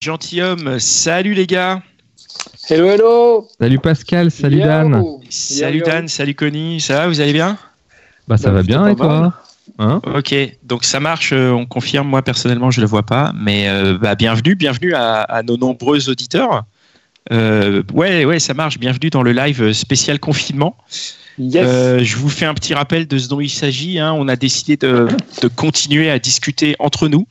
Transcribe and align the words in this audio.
Gentilhomme, 0.00 0.78
salut 0.78 1.34
les 1.34 1.46
gars 1.48 1.82
Hello, 2.70 2.86
hello 2.88 3.48
Salut 3.60 3.80
Pascal, 3.80 4.30
salut 4.30 4.60
Dan. 4.60 5.02
Salut 5.28 5.78
Yo. 5.78 5.84
Dan, 5.86 6.06
salut 6.06 6.34
Connie, 6.36 6.80
ça 6.80 6.98
va, 6.98 7.08
vous 7.08 7.20
allez 7.20 7.32
bien? 7.32 7.58
Bah 8.28 8.36
ça 8.36 8.50
Bah, 8.50 8.56
va 8.58 8.62
bien 8.62 8.86
et 8.86 8.94
toi? 8.94 9.34
Hein? 9.80 10.00
Ok, 10.14 10.34
donc 10.62 10.84
ça 10.84 11.00
marche, 11.00 11.32
euh, 11.32 11.50
on 11.50 11.66
confirme, 11.66 12.06
moi 12.06 12.22
personnellement 12.22 12.70
je 12.70 12.80
le 12.80 12.86
vois 12.86 13.02
pas, 13.02 13.32
mais 13.34 13.68
euh, 13.68 13.98
bah, 13.98 14.14
bienvenue, 14.14 14.54
bienvenue 14.54 14.94
à, 14.94 15.22
à 15.22 15.42
nos 15.42 15.56
nombreux 15.56 16.08
auditeurs. 16.08 16.64
Euh, 17.32 17.82
ouais, 17.92 18.24
ouais, 18.24 18.38
ça 18.38 18.54
marche, 18.54 18.78
bienvenue 18.78 19.10
dans 19.10 19.24
le 19.24 19.32
live 19.32 19.72
spécial 19.72 20.20
confinement. 20.20 20.76
Euh, 21.40 22.00
je 22.02 22.16
vous 22.16 22.28
fais 22.28 22.46
un 22.46 22.54
petit 22.54 22.74
rappel 22.74 23.06
de 23.06 23.18
ce 23.18 23.28
dont 23.28 23.40
il 23.40 23.50
s'agit. 23.50 23.98
hein. 23.98 24.12
On 24.16 24.28
a 24.28 24.36
décidé 24.36 24.76
de, 24.76 25.08
de 25.42 25.48
continuer 25.48 26.10
à 26.10 26.18
discuter 26.18 26.74
entre 26.78 27.08
nous 27.08 27.26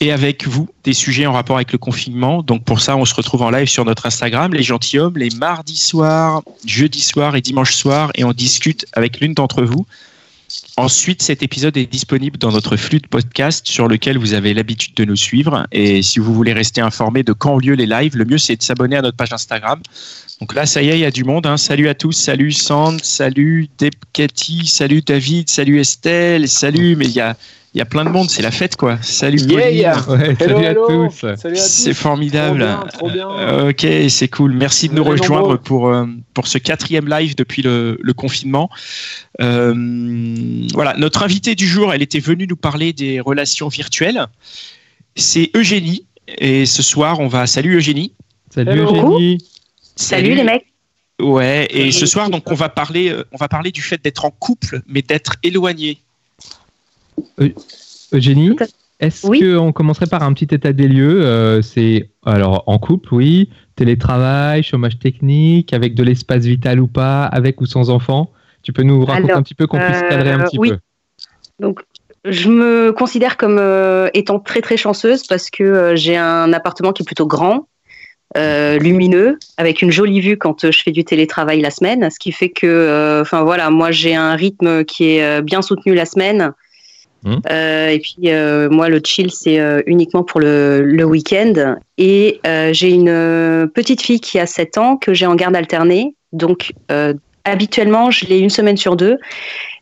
et 0.00 0.12
avec 0.12 0.46
vous 0.46 0.68
des 0.84 0.92
sujets 0.92 1.26
en 1.26 1.32
rapport 1.32 1.56
avec 1.56 1.72
le 1.72 1.78
confinement. 1.78 2.42
Donc 2.42 2.64
pour 2.64 2.80
ça, 2.80 2.96
on 2.96 3.04
se 3.04 3.14
retrouve 3.14 3.42
en 3.42 3.50
live 3.50 3.68
sur 3.68 3.84
notre 3.84 4.06
Instagram, 4.06 4.54
les 4.54 4.62
gentilshommes, 4.62 5.16
les 5.18 5.30
mardis 5.30 5.76
soirs, 5.76 6.42
jeudi 6.64 7.00
soir 7.00 7.34
et 7.34 7.40
dimanche 7.40 7.74
soir, 7.74 8.10
et 8.14 8.24
on 8.24 8.32
discute 8.32 8.86
avec 8.92 9.20
l'une 9.20 9.34
d'entre 9.34 9.62
vous. 9.62 9.84
Ensuite, 10.76 11.22
cet 11.22 11.42
épisode 11.42 11.76
est 11.76 11.86
disponible 11.86 12.38
dans 12.38 12.50
notre 12.52 12.76
flux 12.76 13.00
de 13.00 13.06
podcast 13.06 13.66
sur 13.66 13.86
lequel 13.86 14.18
vous 14.18 14.34
avez 14.34 14.54
l'habitude 14.54 14.94
de 14.94 15.04
nous 15.04 15.16
suivre. 15.16 15.66
Et 15.72 16.02
si 16.02 16.18
vous 16.18 16.32
voulez 16.34 16.52
rester 16.52 16.80
informé 16.80 17.22
de 17.22 17.32
quand 17.32 17.54
ont 17.54 17.58
lieu 17.58 17.74
les 17.74 17.86
lives, 17.86 18.16
le 18.16 18.24
mieux 18.24 18.38
c'est 18.38 18.56
de 18.56 18.62
s'abonner 18.62 18.96
à 18.96 19.02
notre 19.02 19.16
page 19.16 19.32
Instagram. 19.32 19.80
Donc 20.40 20.54
là, 20.54 20.64
ça 20.66 20.82
y 20.82 20.88
est, 20.88 20.96
il 20.98 21.00
y 21.00 21.04
a 21.04 21.10
du 21.10 21.24
monde. 21.24 21.46
hein. 21.46 21.56
Salut 21.58 21.88
à 21.88 21.94
tous, 21.94 22.12
salut 22.12 22.52
Sand, 22.52 23.04
salut 23.04 23.68
Debkati, 23.78 24.66
salut 24.66 25.02
David, 25.02 25.50
salut 25.50 25.78
Estelle, 25.80 26.48
salut. 26.48 26.96
Mais 26.96 27.04
il 27.04 27.12
y 27.12 27.20
a, 27.20 27.36
il 27.74 27.78
y 27.78 27.80
a 27.80 27.84
plein 27.84 28.04
de 28.04 28.10
monde, 28.10 28.28
c'est 28.30 28.42
la 28.42 28.50
fête 28.50 28.76
quoi. 28.76 28.98
Salut 29.02 29.38
Yeah, 29.40 29.48
Pauline. 29.62 29.76
yeah. 29.78 30.08
Ouais, 30.08 30.36
Hello, 30.40 30.56
salut 30.58 30.64
hello. 30.64 30.84
à 31.04 31.08
tous. 31.08 31.20
Salut 31.20 31.56
à 31.56 31.60
tous 31.60 31.68
C'est 31.68 31.94
formidable. 31.94 32.58
Trop 32.60 32.66
bien, 32.76 32.88
trop 32.88 33.10
bien. 33.10 33.30
Euh, 33.30 33.70
ok, 33.70 33.86
c'est 34.10 34.28
cool. 34.28 34.52
Merci 34.54 34.88
de 34.88 34.94
nous 34.94 35.04
rejoindre 35.04 35.56
pour, 35.56 35.88
euh, 35.88 36.06
pour 36.34 36.46
ce 36.48 36.58
quatrième 36.58 37.08
live 37.08 37.36
depuis 37.36 37.62
le, 37.62 37.98
le 38.00 38.12
confinement. 38.12 38.70
Euh, 39.40 40.66
voilà, 40.74 40.94
notre 40.96 41.22
invitée 41.22 41.54
du 41.54 41.66
jour, 41.68 41.92
elle 41.94 42.02
était 42.02 42.18
venue 42.20 42.46
nous 42.48 42.56
parler 42.56 42.92
des 42.92 43.20
relations 43.20 43.68
virtuelles. 43.68 44.26
C'est 45.16 45.50
Eugénie. 45.54 46.06
Et 46.38 46.66
ce 46.66 46.82
soir, 46.82 47.20
on 47.20 47.28
va. 47.28 47.46
Salut 47.46 47.76
Eugénie. 47.76 48.12
Salut 48.54 48.70
Hello. 48.70 49.14
Eugénie. 49.16 49.38
Salut 49.96 50.34
les 50.34 50.44
mecs. 50.44 50.66
Ouais, 51.20 51.68
et 51.70 51.92
ce 51.92 52.06
soir, 52.06 52.30
donc, 52.30 52.50
on 52.50 52.54
va 52.54 52.68
parler, 52.70 53.14
on 53.30 53.36
va 53.36 53.46
parler 53.48 53.70
du 53.72 53.82
fait 53.82 54.02
d'être 54.02 54.24
en 54.24 54.30
couple, 54.30 54.80
mais 54.86 55.02
d'être 55.02 55.34
éloigné. 55.42 55.98
Eugénie, 58.12 58.56
est-ce 59.00 59.26
Oui. 59.26 59.40
qu'on 59.40 59.72
commencerait 59.72 60.06
par 60.06 60.22
un 60.22 60.32
petit 60.32 60.54
état 60.54 60.72
des 60.72 60.88
lieux 60.88 61.22
Euh, 61.22 61.62
C'est 61.62 62.10
alors 62.24 62.64
en 62.66 62.78
couple, 62.78 63.14
oui, 63.14 63.50
télétravail, 63.76 64.62
chômage 64.62 64.98
technique, 64.98 65.72
avec 65.72 65.94
de 65.94 66.02
l'espace 66.02 66.44
vital 66.44 66.80
ou 66.80 66.86
pas, 66.86 67.24
avec 67.24 67.60
ou 67.60 67.66
sans 67.66 67.90
enfant? 67.90 68.30
Tu 68.62 68.72
peux 68.72 68.82
nous 68.82 69.04
raconter 69.04 69.30
Alors, 69.30 69.38
un 69.38 69.42
petit 69.42 69.54
peu 69.54 69.66
qu'on 69.66 69.78
puisse 69.78 70.02
cadrer 70.02 70.32
un 70.32 70.40
euh, 70.40 70.44
petit 70.44 70.58
oui. 70.58 70.70
peu. 70.70 70.78
Donc, 71.60 71.80
je 72.26 72.50
me 72.50 72.92
considère 72.92 73.38
comme 73.38 73.56
euh, 73.58 74.10
étant 74.12 74.38
très 74.38 74.60
très 74.60 74.76
chanceuse 74.76 75.26
parce 75.26 75.48
que 75.48 75.64
euh, 75.64 75.96
j'ai 75.96 76.16
un 76.16 76.52
appartement 76.52 76.92
qui 76.92 77.02
est 77.02 77.06
plutôt 77.06 77.26
grand, 77.26 77.68
euh, 78.36 78.78
lumineux, 78.78 79.38
avec 79.56 79.82
une 79.82 79.90
jolie 79.90 80.20
vue 80.20 80.36
quand 80.36 80.64
euh, 80.64 80.70
je 80.70 80.82
fais 80.82 80.92
du 80.92 81.04
télétravail 81.04 81.60
la 81.60 81.70
semaine, 81.70 82.08
ce 82.10 82.18
qui 82.18 82.32
fait 82.32 82.50
que, 82.50 82.66
euh, 82.66 83.22
enfin 83.22 83.42
voilà, 83.42 83.70
moi 83.70 83.90
j'ai 83.90 84.14
un 84.14 84.34
rythme 84.34 84.84
qui 84.84 85.04
est 85.12 85.24
euh, 85.24 85.40
bien 85.40 85.62
soutenu 85.62 85.94
la 85.94 86.04
semaine. 86.04 86.52
Mhm. 87.24 87.42
Euh, 87.50 87.88
et 87.88 87.98
puis 87.98 88.16
euh, 88.26 88.70
moi 88.70 88.88
le 88.88 89.00
chill 89.04 89.30
c'est 89.30 89.60
euh, 89.60 89.82
uniquement 89.86 90.22
pour 90.22 90.40
le, 90.40 91.04
week-end 91.04 91.76
et 91.98 92.40
j'ai 92.72 92.90
une 92.90 93.68
petite 93.74 94.02
fille 94.02 94.20
qui 94.20 94.38
a 94.38 94.46
7 94.46 94.78
ans 94.78 94.96
que 94.96 95.12
j'ai 95.12 95.26
en 95.26 95.34
garde 95.34 95.56
alternée 95.56 96.14
donc 96.32 96.72
habituellement 97.44 98.10
je 98.10 98.26
l'ai 98.26 98.38
une 98.38 98.50
semaine 98.50 98.76
sur 98.76 98.96
deux 98.96 99.18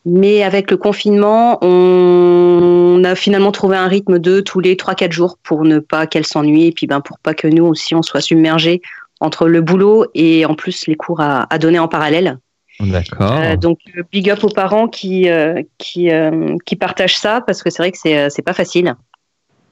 mais 0.06 0.43
avec 0.43 0.71
le 0.71 0.78
confinement, 0.78 1.59
on 1.62 3.03
a 3.04 3.15
finalement 3.15 3.53
trouvé 3.53 3.76
un 3.76 3.88
rythme 3.88 4.19
de 4.19 4.41
tous 4.41 4.60
les 4.60 4.75
3-4 4.75 5.12
jours 5.12 5.37
pour 5.43 5.65
ne 5.65 5.81
pas 5.81 6.06
qu'elle 6.06 6.25
s'ennuie 6.25 6.66
et 6.66 6.72
puis 6.72 6.87
ben, 6.87 7.00
pour 7.03 7.19
pas 7.19 7.34
que 7.34 7.47
nous 7.47 7.66
aussi 7.66 7.94
on 7.94 8.00
soit 8.00 8.22
submergés 8.22 8.81
entre 9.20 9.49
le 9.49 9.60
boulot 9.60 10.06
et 10.15 10.47
en 10.47 10.55
plus 10.55 10.87
les 10.87 10.94
cours 10.94 11.20
à 11.20 11.59
donner 11.59 11.78
en 11.78 11.88
parallèle. 11.88 12.38
D'accord. 12.81 13.41
Euh, 13.41 13.56
donc 13.56 13.78
euh, 13.97 14.03
big 14.12 14.31
up 14.31 14.44
aux 14.44 14.49
parents 14.49 14.87
qui, 14.89 15.28
euh, 15.28 15.62
qui, 15.78 16.11
euh, 16.11 16.56
qui 16.65 16.77
partagent 16.77 17.16
ça 17.16 17.43
parce 17.47 17.62
que 17.62 17.71
c'est 17.71 17.83
vrai 17.83 17.91
que 17.93 17.99
c'est, 17.99 18.31
c'est 18.31 18.43
pas 18.43 18.53
facile. 18.53 18.94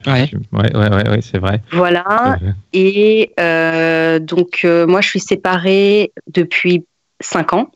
Ouais. 0.05 0.29
Ouais, 0.53 0.75
ouais, 0.75 0.89
ouais, 0.89 1.09
ouais, 1.09 1.21
c'est 1.21 1.39
vrai. 1.39 1.61
Voilà. 1.71 2.37
Et 2.73 3.31
euh, 3.39 4.19
donc, 4.19 4.61
euh, 4.63 4.85
moi, 4.85 5.01
je 5.01 5.09
suis 5.09 5.19
séparée 5.19 6.11
depuis 6.31 6.85
cinq 7.19 7.53
ans. 7.53 7.71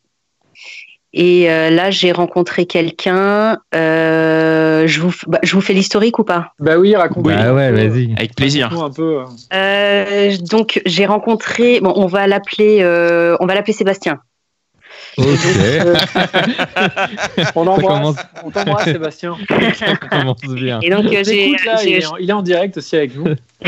Et 1.13 1.51
euh, 1.51 1.69
là, 1.71 1.91
j'ai 1.91 2.11
rencontré 2.13 2.65
quelqu'un. 2.65 3.57
euh, 3.75 4.87
je, 4.87 5.01
vous, 5.01 5.11
bah, 5.27 5.39
je 5.43 5.53
vous 5.53 5.61
fais 5.61 5.73
l'historique 5.73 6.19
ou 6.19 6.23
pas? 6.23 6.53
Bah 6.59 6.77
oui, 6.77 6.95
raconte 6.95 7.25
Bah 7.25 7.53
ouais, 7.53 7.71
vas-y. 7.71 8.13
Avec 8.15 8.35
plaisir. 8.35 8.71
un 8.81 8.89
peu. 8.91 9.21
euh. 9.21 9.25
Euh, 9.53 10.37
Donc, 10.49 10.81
j'ai 10.85 11.05
rencontré. 11.05 11.81
Bon, 11.81 11.91
on 11.97 12.05
va 12.05 12.27
l'appeler. 12.27 12.77
euh, 12.81 13.35
on 13.41 13.45
va 13.45 13.55
l'appeler 13.55 13.73
Sébastien. 13.73 14.19
Ok, 15.17 15.25
On 17.37 17.43
ça 17.43 17.51
embrasse. 17.59 17.81
commence, 17.81 18.15
On 18.43 18.51
t'embrasse, 18.51 18.85
Sébastien. 18.85 19.37
ça 19.77 19.95
commence 19.97 20.41
bien. 20.41 20.79
Et 20.81 20.89
donc, 20.89 21.05
Il 21.11 21.17
euh, 21.17 21.23
j'ai. 21.23 21.31
t'écoute, 21.51 21.65
là, 21.65 21.83
il, 21.83 21.93
est 21.93 22.05
en, 22.05 22.17
il 22.17 22.29
est 22.29 22.33
en 22.33 22.41
direct 22.41 22.77
aussi 22.77 22.95
avec 22.95 23.15
nous. 23.15 23.35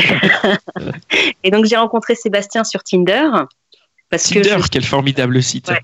Et 1.44 1.50
donc, 1.50 1.64
j'ai 1.66 1.76
rencontré 1.76 2.14
Sébastien 2.14 2.64
sur 2.64 2.82
Tinder. 2.82 3.24
Parce 4.10 4.28
que 4.28 4.34
Tinder, 4.40 4.56
je- 4.62 4.68
quel 4.68 4.84
formidable 4.84 5.42
site. 5.42 5.68
Ouais. 5.68 5.80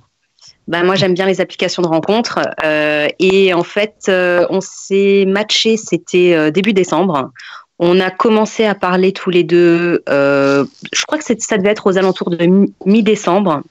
Bah, 0.69 0.83
moi, 0.83 0.95
j'aime 0.95 1.15
bien 1.15 1.27
les 1.27 1.41
applications 1.41 1.83
de 1.83 1.89
rencontres. 1.89 2.39
euh, 2.65 3.09
et 3.19 3.53
en 3.55 3.65
fait, 3.65 3.95
euh, 4.09 4.47
on 4.51 4.61
s'est 4.61 5.25
matché, 5.27 5.77
c'était 5.77 6.35
euh, 6.35 6.51
début 6.51 6.73
décembre. 6.73 7.31
On 7.79 7.99
a 7.99 8.11
commencé 8.11 8.65
à 8.67 8.75
parler 8.75 9.13
tous 9.13 9.31
les 9.31 9.43
deux, 9.43 10.03
euh, 10.09 10.65
je 10.93 11.03
crois 11.07 11.17
que 11.19 11.25
ça 11.25 11.57
devait 11.57 11.71
être 11.71 11.87
aux 11.87 11.97
alentours 11.97 12.29
de 12.31 12.45
mi- 12.45 12.75
mi-décembre. 12.85 13.63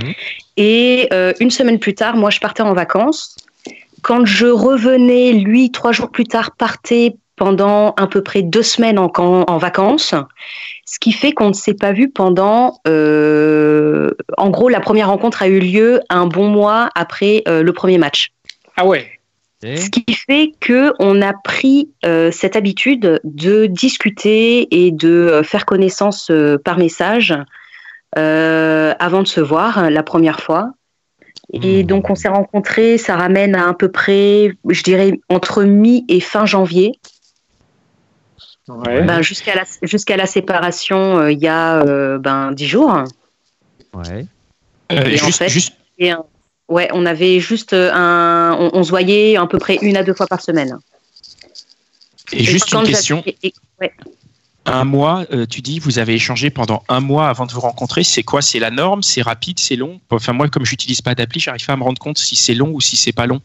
Mhm. 0.00 0.12
Et 0.56 1.08
euh, 1.12 1.32
une 1.40 1.50
semaine 1.50 1.78
plus 1.78 1.94
tard, 1.94 2.16
moi, 2.16 2.30
je 2.30 2.40
partais 2.40 2.62
en 2.62 2.74
vacances. 2.74 3.36
Quand 4.02 4.24
je 4.24 4.46
revenais, 4.46 5.32
lui, 5.32 5.70
trois 5.70 5.92
jours 5.92 6.10
plus 6.10 6.24
tard, 6.24 6.52
partait 6.56 7.16
pendant 7.36 7.92
à 7.92 8.06
peu 8.06 8.22
près 8.22 8.42
deux 8.42 8.62
semaines 8.62 8.98
en, 8.98 9.58
vacances. 9.58 10.14
Ce 10.84 10.98
qui 10.98 11.12
fait 11.12 11.32
qu'on 11.32 11.48
ne 11.48 11.54
s'est 11.54 11.74
pas 11.74 11.92
vu 11.92 12.10
pendant. 12.10 12.78
euh, 12.86 14.10
en 14.36 14.50
gros, 14.50 14.68
la 14.68 14.80
première 14.80 15.08
rencontre 15.08 15.42
a 15.42 15.48
eu 15.48 15.58
lieu 15.58 16.00
un 16.08 16.26
bon 16.26 16.48
mois 16.48 16.88
après 16.94 17.42
euh, 17.48 17.62
le 17.62 17.72
premier 17.72 17.98
match. 17.98 18.32
Ah 18.76 18.86
ouais. 18.86 19.06
Ce 19.64 19.90
qui 19.90 20.14
fait 20.14 20.52
que 20.60 20.92
on 20.98 21.22
a 21.22 21.32
pris 21.32 21.88
euh, 22.04 22.32
cette 22.32 22.56
habitude 22.56 23.20
de 23.22 23.66
discuter 23.66 24.66
et 24.84 24.90
de 24.90 25.42
faire 25.44 25.64
connaissance 25.66 26.30
euh, 26.30 26.58
par 26.58 26.78
message 26.78 27.30
euh, 27.30 27.44
avant 28.16 29.22
de 29.22 29.26
se 29.28 29.40
voir 29.40 29.90
la 29.90 30.02
première 30.02 30.40
fois. 30.40 30.72
Et 31.54 31.82
Mmh. 31.82 31.86
donc 31.86 32.08
on 32.10 32.14
s'est 32.14 32.28
rencontrés, 32.28 32.96
ça 32.98 33.16
ramène 33.16 33.54
à 33.54 33.68
à 33.68 33.74
peu 33.74 33.90
près, 33.90 34.56
je 34.68 34.82
dirais, 34.82 35.20
entre 35.28 35.64
mi 35.64 36.04
et 36.08 36.20
fin 36.20 36.46
janvier. 36.46 36.98
Ouais. 38.68 39.02
Ben, 39.02 39.22
jusqu'à 39.22 39.54
la 39.56 39.64
jusqu'à 39.82 40.16
la 40.16 40.26
séparation, 40.26 41.18
euh, 41.18 41.32
il 41.32 41.40
y 41.40 41.48
a 41.48 41.82
euh, 41.82 42.18
ben 42.18 42.52
dix 42.52 42.66
jours. 42.68 42.94
Ouais. 43.92 44.24
Euh, 44.92 45.04
Et 45.04 45.20
en 45.20 45.26
juste, 45.26 45.38
fait- 45.38 45.48
juste, 45.48 45.72
Et, 45.98 46.12
euh, 46.12 46.16
ouais, 46.68 46.88
on 46.92 47.04
avait 47.06 47.40
juste 47.40 47.72
un, 47.74 48.56
on, 48.58 48.70
on 48.72 48.82
se 48.84 48.90
voyait 48.90 49.36
à 49.36 49.46
peu 49.46 49.58
près 49.58 49.76
une 49.82 49.96
à 49.96 50.02
deux 50.04 50.14
fois 50.14 50.26
par 50.26 50.40
semaine. 50.40 50.78
et 52.32 52.44
juste 52.44 52.70
quand 52.70 52.80
une 52.82 52.88
question. 52.88 53.22
et- 53.26 53.52
ouais. 53.80 53.92
Un 54.64 54.84
mois, 54.84 55.24
euh, 55.32 55.44
tu 55.44 55.60
dis, 55.60 55.78
vous 55.80 55.98
avez 55.98 56.14
échangé 56.14 56.50
pendant 56.50 56.84
un 56.88 57.00
mois 57.00 57.28
avant 57.28 57.46
de 57.46 57.52
vous 57.52 57.60
rencontrer. 57.60 58.04
C'est 58.04 58.22
quoi? 58.22 58.42
C'est 58.42 58.60
la 58.60 58.70
norme? 58.70 59.02
C'est 59.02 59.22
rapide? 59.22 59.58
C'est 59.58 59.76
long? 59.76 60.00
Enfin, 60.10 60.32
moi, 60.32 60.48
comme 60.48 60.64
j'utilise 60.64 61.00
pas 61.00 61.14
d'appli, 61.14 61.40
j'arrive 61.40 61.66
pas 61.66 61.72
à 61.72 61.76
me 61.76 61.82
rendre 61.82 62.00
compte 62.00 62.18
si 62.18 62.36
c'est 62.36 62.54
long 62.54 62.70
ou 62.72 62.80
si 62.80 62.96
c'est 62.96 63.12
pas 63.12 63.26
long. 63.26 63.40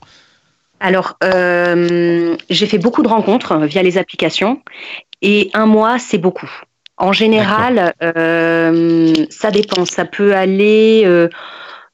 Alors, 0.79 1.17
euh, 1.23 2.37
j'ai 2.49 2.67
fait 2.67 2.77
beaucoup 2.77 3.01
de 3.01 3.07
rencontres 3.07 3.57
via 3.65 3.81
les 3.81 3.97
applications 3.97 4.61
et 5.21 5.49
un 5.53 5.65
mois, 5.65 5.97
c'est 5.97 6.19
beaucoup. 6.19 6.49
En 6.97 7.11
général, 7.11 7.93
euh, 8.01 9.13
ça 9.29 9.51
dépend. 9.51 9.85
Ça 9.85 10.05
peut 10.05 10.35
aller, 10.35 11.03
euh, 11.05 11.29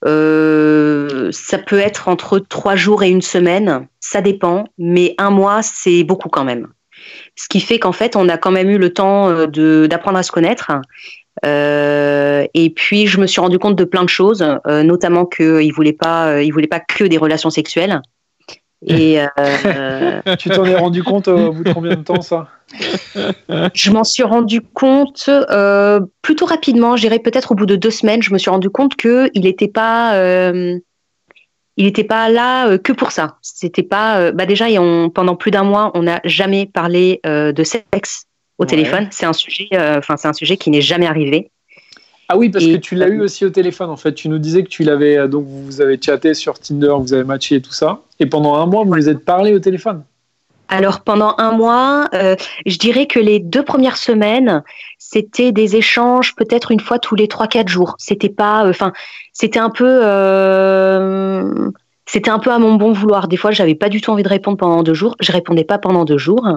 euh, 0.06 1.30
ça 1.32 1.58
peut 1.58 1.80
être 1.80 2.08
entre 2.08 2.40
trois 2.40 2.76
jours 2.76 3.04
et 3.04 3.10
une 3.10 3.22
semaine. 3.22 3.88
Ça 4.00 4.22
dépend, 4.22 4.66
mais 4.78 5.16
un 5.18 5.30
mois, 5.30 5.62
c'est 5.62 6.04
beaucoup 6.04 6.30
quand 6.30 6.46
même. 6.46 6.68
Ce 7.36 7.48
qui 7.50 7.60
fait 7.60 7.80
qu'en 7.80 7.92
fait, 7.92 8.16
on 8.16 8.30
a 8.30 8.38
quand 8.38 8.52
même 8.52 8.70
eu 8.70 8.78
le 8.78 8.94
temps 8.94 9.30
euh, 9.30 9.48
de 9.48 9.88
d'apprendre 9.88 10.18
à 10.18 10.24
se 10.24 10.32
connaître. 10.32 10.72
Euh, 11.46 12.46
et 12.54 12.70
puis, 12.70 13.08
je 13.08 13.20
me 13.20 13.28
suis 13.28 13.42
rendu 13.42 13.60
compte 13.60 13.76
de 13.76 13.84
plein 13.84 14.04
de 14.04 14.10
choses, 14.10 14.46
euh, 14.68 14.84
notamment 14.84 15.26
qu'il 15.26 15.74
voulait 15.74 15.94
pas, 15.94 16.28
euh, 16.28 16.44
il 16.44 16.52
voulait 16.52 16.68
pas 16.68 16.80
que 16.80 17.04
des 17.04 17.18
relations 17.18 17.50
sexuelles. 17.50 18.02
Et 18.88 19.22
euh, 19.22 20.22
Tu 20.38 20.50
t'en 20.50 20.66
es 20.66 20.76
rendu 20.76 21.04
compte 21.04 21.30
euh, 21.30 21.48
au 21.48 21.54
bout 21.54 21.64
de 21.64 21.72
combien 21.72 21.96
de 21.96 22.04
temps 22.04 22.22
ça? 22.22 22.50
Je 23.74 23.92
m'en 23.92 24.04
suis 24.04 24.24
rendu 24.24 24.60
compte 24.60 25.30
euh, 25.30 26.02
plutôt 26.22 26.46
rapidement, 26.46 26.98
je 26.98 27.04
dirais 27.04 27.20
peut-être 27.20 27.54
au 27.54 27.56
bout 27.56 27.66
de 27.66 27.78
deux 27.78 27.92
semaines, 27.92 28.22
je 28.22 28.34
me 28.34 28.38
suis 28.38 28.50
rendu 28.50 28.70
compte 28.70 28.96
que 28.98 29.30
il 29.34 29.44
n'était 29.44 29.70
pas, 29.70 30.16
euh, 30.16 30.78
il 31.78 31.86
était 31.86 32.04
pas 32.04 32.30
là 32.30 32.68
euh, 32.68 32.78
que 32.78 32.92
pour 32.94 33.12
ça. 33.12 33.38
C'était 33.42 33.84
pas, 33.84 34.20
euh, 34.20 34.32
bah 34.32 34.46
déjà, 34.46 34.70
et 34.70 34.78
on- 34.80 35.10
pendant 35.10 35.36
plus 35.36 35.52
d'un 35.52 35.64
mois, 35.64 35.92
on 35.96 36.04
n'a 36.04 36.20
jamais 36.24 36.66
parlé 36.66 37.20
euh, 37.26 37.52
de 37.52 37.64
sexe 37.64 38.26
au 38.58 38.64
Ouais. 38.64 38.68
téléphone. 38.68 39.08
C'est 39.12 39.26
un 39.26 39.34
sujet, 39.34 39.68
enfin 39.74 40.16
c'est 40.18 40.28
un 40.28 40.34
sujet 40.34 40.58
qui 40.58 40.70
n'est 40.70 40.82
jamais 40.82 41.08
arrivé. 41.08 41.50
Ah 42.30 42.38
oui, 42.38 42.50
parce 42.50 42.64
Et- 42.66 42.74
que 42.74 42.78
tu 42.78 42.96
l'as 42.96 43.10
eu 43.10 43.22
aussi 43.22 43.44
au 43.46 43.50
téléphone 43.50 43.90
en 43.90 43.98
fait. 43.98 44.14
Tu 44.14 44.30
nous 44.30 44.40
disais 44.40 44.64
que 44.64 44.70
tu 44.70 44.84
l'avais, 44.84 45.28
donc 45.28 45.46
vous 45.48 45.82
avez 45.82 46.00
chatté 46.02 46.34
sur 46.34 46.58
Tinder, 46.60 46.94
vous 47.00 47.14
avez 47.14 47.24
matché 47.26 47.56
et 47.56 47.62
tout 47.62 47.74
ça. 47.74 48.02
Et 48.20 48.26
pendant 48.26 48.56
un 48.56 48.66
mois, 48.66 48.84
vous 48.86 48.94
vous 48.94 49.10
êtes 49.10 49.26
parlé 49.26 49.54
au 49.54 49.60
téléphone. 49.60 50.04
Alors 50.70 51.02
pendant 51.02 51.36
un 51.38 51.52
mois, 51.52 52.08
euh, 52.14 52.36
je 52.66 52.78
dirais 52.78 53.06
que 53.06 53.20
les 53.20 53.40
deux 53.40 53.64
premières 53.64 53.98
semaines, 53.98 54.64
c'était 54.98 55.52
des 55.52 55.76
échanges 55.76 56.34
peut-être 56.36 56.72
une 56.72 56.80
fois 56.80 56.98
tous 56.98 57.16
les 57.16 57.28
trois 57.28 57.48
quatre 57.48 57.68
jours. 57.68 57.96
C'était 58.00 58.30
pas, 58.30 58.68
enfin, 58.68 58.94
c'était 59.34 59.60
un 59.60 59.70
peu, 59.70 60.00
euh, 60.04 61.70
c'était 62.06 62.30
un 62.30 62.40
peu 62.40 62.52
à 62.52 62.60
mon 62.60 62.76
bon 62.76 62.92
vouloir. 62.94 63.28
Des 63.28 63.38
fois, 63.38 63.52
j'avais 63.52 63.76
pas 63.76 63.90
du 63.90 64.02
tout 64.02 64.12
envie 64.12 64.24
de 64.24 64.30
répondre 64.30 64.58
pendant 64.58 64.84
deux 64.84 64.94
jours. 64.94 65.16
Je 65.20 65.32
répondais 65.32 65.64
pas 65.64 65.78
pendant 65.78 66.06
deux 66.06 66.18
jours. 66.18 66.48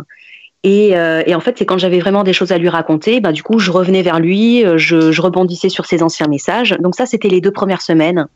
Et, 0.62 0.96
euh, 0.96 1.22
et 1.26 1.34
en 1.34 1.40
fait, 1.40 1.56
c'est 1.58 1.64
quand 1.66 1.78
j'avais 1.78 2.00
vraiment 2.00 2.24
des 2.24 2.32
choses 2.32 2.50
à 2.50 2.58
lui 2.58 2.68
raconter, 2.68 3.20
bah, 3.20 3.32
du 3.32 3.42
coup, 3.42 3.58
je 3.58 3.70
revenais 3.70 4.02
vers 4.02 4.18
lui, 4.18 4.64
euh, 4.64 4.78
je, 4.78 5.12
je 5.12 5.22
rebondissais 5.22 5.68
sur 5.68 5.86
ses 5.86 6.02
anciens 6.02 6.26
messages. 6.26 6.76
Donc 6.80 6.96
ça, 6.96 7.06
c'était 7.06 7.28
les 7.28 7.40
deux 7.40 7.52
premières 7.52 7.82
semaines. 7.82 8.26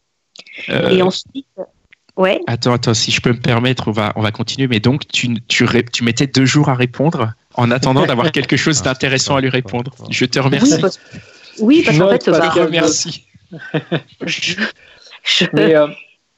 Euh, 0.69 0.91
Et 0.91 1.03
ensuite, 1.03 1.47
ouais. 2.17 2.41
Attends, 2.47 2.73
attends, 2.73 2.95
si 2.95 3.11
je 3.11 3.21
peux 3.21 3.33
me 3.33 3.41
permettre, 3.41 3.89
on 3.89 3.93
va, 3.93 4.13
on 4.15 4.23
va 4.23 4.31
continuer. 4.31 4.69
Mais 4.69 4.79
donc, 4.79 5.09
tu, 5.09 5.35
tu, 5.49 5.67
tu 5.93 6.05
mettais 6.05 6.29
deux 6.29 6.45
jours 6.47 6.69
à 6.69 6.75
répondre 6.75 7.33
en 7.57 7.71
attendant 7.73 8.07
d'avoir 8.07 8.31
quelque 8.33 8.57
chose 8.57 8.79
Ah, 8.83 8.91
d'intéressant 8.91 9.35
à 9.37 9.41
lui 9.41 9.49
répondre. 9.51 9.91
d'accord. 9.91 10.07
Je 10.13 10.25
te 10.25 10.39
Oui, 10.39 10.45
remercie. 10.45 10.81
parce, 10.81 11.01
oui, 11.59 11.83
parce 11.85 11.99
qu'en 11.99 12.11
fait, 12.11 12.31
bah, 12.31 12.53
Je 12.55 12.61
te 12.61 12.65
remercie. 12.65 13.25
Je, 14.27 14.55
je- 15.23 15.47
Mais, 15.53 15.75
euh, 15.75 15.87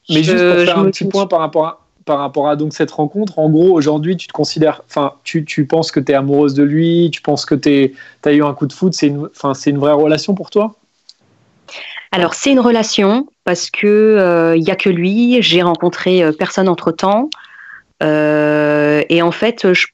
mais 0.09 0.23
Je- 0.23 0.33
juste 0.33 0.47
pour 0.47 0.57
faire 0.61 0.79
un 0.79 0.91
petit 0.91 1.05
point 1.05 1.27
par 1.27 1.41
rapport 1.41 1.67
à, 1.67 1.81
par 2.05 2.19
rapport 2.19 2.49
à 2.49 2.57
donc 2.57 2.73
cette 2.75 2.91
rencontre, 2.91 3.39
en 3.39 3.49
gros, 3.49 3.73
aujourd'hui, 3.73 4.17
tu 4.17 4.27
te 4.27 4.33
considères, 4.33 4.83
enfin, 4.89 5.15
tu, 5.25 5.45
tu 5.45 5.67
penses 5.67 5.93
que 5.93 6.01
tu 6.01 6.13
es 6.13 6.15
amoureuse 6.15 6.55
de 6.55 6.63
lui, 6.65 7.11
tu 7.13 7.23
penses 7.23 7.47
que 7.47 7.55
tu 7.55 7.95
as 8.25 8.33
eu 8.33 8.43
un 8.43 8.55
coup 8.55 8.67
de 8.67 8.73
foot, 8.73 8.93
c'est 8.95 9.07
une, 9.07 9.29
c'est 9.55 9.71
une 9.71 9.79
vraie 9.79 9.93
relation 9.93 10.35
pour 10.35 10.51
toi? 10.51 10.77
Alors 12.11 12.35
c'est 12.35 12.53
une 12.53 12.61
relation 12.61 13.27
parce 13.45 13.71
que 13.71 13.87
euh, 13.87 14.57
il 14.57 14.65
y 14.65 14.71
a 14.71 14.77
que 14.77 14.91
lui. 14.91 15.41
J'ai 15.41 15.63
rencontré 15.63 16.23
euh, 16.23 16.33
personne 16.33 16.69
entre 16.69 16.93
temps 16.93 17.31
et 18.01 19.23
en 19.23 19.31
fait 19.31 19.73
je- 19.73 19.87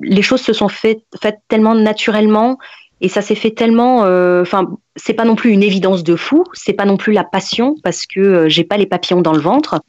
les 0.00 0.22
choses 0.22 0.40
se 0.40 0.52
sont 0.52 0.68
faites, 0.68 1.02
faites 1.20 1.40
tellement 1.48 1.74
naturellement 1.74 2.58
et 3.00 3.08
ça 3.08 3.22
s'est 3.22 3.34
fait 3.34 3.50
tellement. 3.52 4.04
euh, 4.04 4.42
Enfin 4.42 4.68
c'est 4.96 5.14
pas 5.14 5.24
non 5.24 5.36
plus 5.36 5.50
une 5.50 5.62
évidence 5.62 6.02
de 6.02 6.16
fou, 6.16 6.44
c'est 6.54 6.72
pas 6.72 6.84
non 6.84 6.96
plus 6.96 7.12
la 7.12 7.24
passion 7.24 7.76
parce 7.84 8.04
que 8.06 8.20
euh, 8.20 8.48
j'ai 8.48 8.64
pas 8.64 8.76
les 8.76 8.86
papillons 8.86 9.22
dans 9.22 9.32
le 9.32 9.40
ventre, 9.40 9.80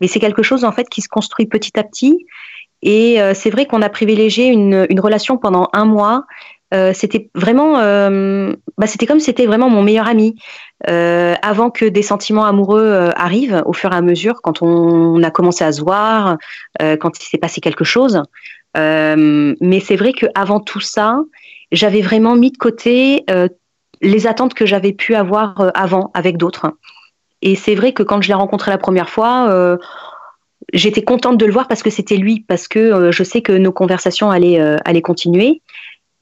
mais 0.00 0.08
c'est 0.08 0.20
quelque 0.20 0.42
chose 0.42 0.64
en 0.64 0.72
fait 0.72 0.88
qui 0.88 1.00
se 1.00 1.08
construit 1.08 1.46
petit 1.46 1.78
à 1.78 1.84
petit. 1.84 2.26
Et 2.82 3.20
euh, 3.20 3.34
c'est 3.34 3.50
vrai 3.50 3.66
qu'on 3.66 3.82
a 3.82 3.88
privilégié 3.88 4.46
une, 4.46 4.86
une 4.88 5.00
relation 5.00 5.36
pendant 5.36 5.68
un 5.72 5.84
mois. 5.84 6.24
Euh, 6.74 6.92
c'était 6.94 7.30
vraiment, 7.34 7.78
euh, 7.78 8.52
bah, 8.76 8.86
c'était 8.86 9.06
comme 9.06 9.20
c'était 9.20 9.46
vraiment 9.46 9.70
mon 9.70 9.82
meilleur 9.82 10.06
ami. 10.06 10.36
Euh, 10.88 11.34
avant 11.42 11.70
que 11.70 11.86
des 11.86 12.02
sentiments 12.02 12.44
amoureux 12.44 12.84
euh, 12.84 13.10
arrivent 13.16 13.62
au 13.66 13.72
fur 13.72 13.90
et 13.92 13.96
à 13.96 14.02
mesure, 14.02 14.42
quand 14.42 14.62
on 14.62 15.20
a 15.22 15.30
commencé 15.30 15.64
à 15.64 15.72
se 15.72 15.80
voir, 15.80 16.36
euh, 16.82 16.96
quand 16.96 17.18
il 17.18 17.24
s'est 17.24 17.38
passé 17.38 17.60
quelque 17.60 17.84
chose. 17.84 18.22
Euh, 18.76 19.54
mais 19.60 19.80
c'est 19.80 19.96
vrai 19.96 20.12
qu'avant 20.12 20.60
tout 20.60 20.80
ça, 20.80 21.20
j'avais 21.72 22.00
vraiment 22.00 22.36
mis 22.36 22.50
de 22.50 22.56
côté 22.56 23.24
euh, 23.30 23.48
les 24.00 24.26
attentes 24.26 24.54
que 24.54 24.66
j'avais 24.66 24.92
pu 24.92 25.14
avoir 25.14 25.60
euh, 25.60 25.70
avant 25.74 26.10
avec 26.14 26.36
d'autres. 26.36 26.72
Et 27.42 27.54
c'est 27.54 27.74
vrai 27.74 27.92
que 27.92 28.02
quand 28.02 28.20
je 28.20 28.28
l'ai 28.28 28.34
rencontré 28.34 28.70
la 28.70 28.78
première 28.78 29.08
fois, 29.08 29.48
euh, 29.50 29.76
j'étais 30.72 31.02
contente 31.02 31.38
de 31.38 31.46
le 31.46 31.52
voir 31.52 31.68
parce 31.68 31.82
que 31.82 31.90
c'était 31.90 32.16
lui, 32.16 32.44
parce 32.48 32.68
que 32.68 33.12
je 33.12 33.22
sais 33.22 33.42
que 33.42 33.52
nos 33.52 33.72
conversations 33.72 34.30
allaient, 34.30 34.60
allaient 34.84 35.02
continuer. 35.02 35.62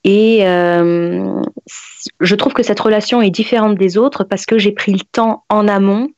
Et 0.04 0.40
je 0.42 2.34
trouve 2.34 2.52
que 2.52 2.62
cette 2.62 2.78
relation 2.78 3.22
est 3.22 3.30
différente 3.30 3.76
des 3.78 3.96
autres 3.96 4.24
parce 4.24 4.44
que 4.44 4.58
j'ai 4.58 4.72
pris 4.72 4.92
le 4.92 5.00
temps 5.10 5.44
en 5.48 5.66
amont 5.66 6.10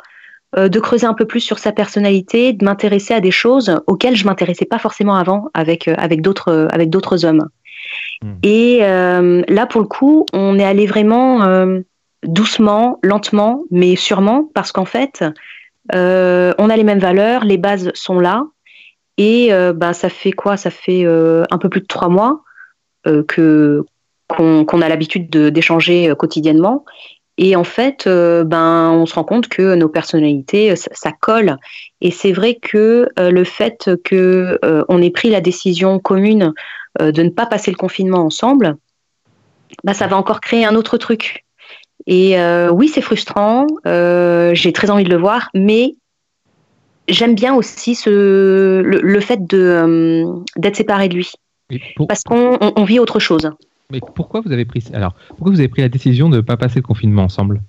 de 0.56 0.80
creuser 0.80 1.06
un 1.06 1.14
peu 1.14 1.26
plus 1.26 1.40
sur 1.40 1.60
sa 1.60 1.70
personnalité, 1.70 2.52
de 2.52 2.64
m'intéresser 2.64 3.14
à 3.14 3.20
des 3.20 3.30
choses 3.30 3.80
auxquelles 3.86 4.16
je 4.16 4.26
m'intéressais 4.26 4.66
pas 4.66 4.80
forcément 4.80 5.14
avant 5.14 5.48
avec 5.54 5.86
avec 5.86 6.20
d'autres 6.20 6.68
avec 6.72 6.90
d'autres 6.90 7.24
hommes. 7.24 7.48
Hmm. 8.22 8.34
Et 8.42 8.80
euh, 8.82 9.42
là 9.48 9.66
pour 9.66 9.80
le 9.80 9.86
coup, 9.86 10.26
on 10.32 10.58
est 10.58 10.64
allé 10.64 10.86
vraiment 10.86 11.44
euh, 11.44 11.80
doucement, 12.24 12.98
lentement, 13.02 13.64
mais 13.70 13.96
sûrement 13.96 14.50
parce 14.54 14.72
qu'en 14.72 14.84
fait, 14.84 15.24
euh, 15.94 16.52
on 16.58 16.70
a 16.70 16.76
les 16.76 16.84
mêmes 16.84 16.98
valeurs, 16.98 17.44
les 17.44 17.58
bases 17.58 17.90
sont 17.94 18.20
là. 18.20 18.44
Et 19.20 19.50
bah, 19.74 19.94
ça 19.94 20.08
fait 20.10 20.30
quoi? 20.30 20.56
Ça 20.56 20.70
fait 20.70 21.04
un 21.04 21.58
peu 21.58 21.68
plus 21.68 21.80
de 21.80 21.86
trois 21.86 22.08
mois 22.08 22.44
que 23.26 23.84
qu'on 24.28 24.82
a 24.82 24.88
l'habitude 24.88 25.28
de- 25.28 25.48
d'échanger 25.50 26.14
quotidiennement. 26.16 26.84
Et 27.36 27.56
en 27.56 27.64
fait, 27.64 28.06
ben, 28.06 28.92
on 28.92 29.06
se 29.06 29.14
rend 29.16 29.24
compte 29.24 29.48
que 29.48 29.74
nos 29.74 29.88
personnalités, 29.88 30.76
ça, 30.76 31.10
colle. 31.10 31.56
Et 32.00 32.12
c'est 32.12 32.30
vrai 32.30 32.58
que 32.62 33.08
le 33.18 33.42
fait 33.42 33.90
que 34.04 34.60
euh, 34.64 34.84
on 34.88 35.02
ait 35.02 35.10
pris 35.10 35.30
la 35.30 35.40
décision 35.40 35.98
commune 35.98 36.52
de 37.00 37.22
ne 37.22 37.30
pas 37.30 37.46
passer 37.46 37.70
le 37.70 37.76
confinement 37.76 38.18
ensemble, 38.24 38.76
bah, 39.84 39.94
ça 39.94 40.06
va 40.06 40.16
encore 40.16 40.40
créer 40.40 40.64
un 40.64 40.74
autre 40.74 40.98
truc. 40.98 41.44
Et 42.06 42.38
euh, 42.40 42.70
oui, 42.70 42.88
c'est 42.88 43.00
frustrant. 43.02 43.66
euh, 43.86 44.54
J'ai 44.54 44.72
très 44.72 44.90
envie 44.90 45.04
de 45.04 45.10
le 45.10 45.16
voir, 45.16 45.50
mais 45.54 45.94
j'aime 47.08 47.34
bien 47.34 47.54
aussi 47.54 47.94
ce, 47.94 48.80
le, 48.80 49.00
le 49.02 49.20
fait 49.20 49.40
euh, 49.54 50.24
d'être 50.56 50.76
séparé 50.76 51.08
de 51.08 51.14
lui, 51.16 51.32
pour- 51.96 52.06
parce 52.06 52.22
qu'on 52.22 52.56
on- 52.60 52.72
on 52.76 52.84
vit 52.84 52.98
autre 52.98 53.18
chose. 53.18 53.50
mais 53.90 54.00
pourquoi 54.14 54.40
vous 54.42 54.52
avez 54.52 54.64
pris 54.64 54.84
alors 54.92 55.14
pourquoi 55.28 55.50
vous 55.52 55.58
avez 55.60 55.68
pris 55.68 55.82
la 55.82 55.88
décision 55.88 56.28
de 56.28 56.36
ne 56.36 56.40
pas 56.42 56.56
passer 56.56 56.76
le 56.76 56.82
confinement 56.82 57.22
ensemble? 57.22 57.60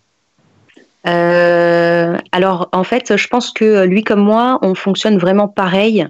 Euh, 1.07 2.17
alors, 2.31 2.69
en 2.73 2.83
fait, 2.83 3.15
je 3.15 3.27
pense 3.27 3.51
que 3.51 3.85
lui 3.85 4.03
comme 4.03 4.19
moi, 4.21 4.59
on 4.61 4.75
fonctionne 4.75 5.17
vraiment 5.17 5.47
pareil, 5.47 6.05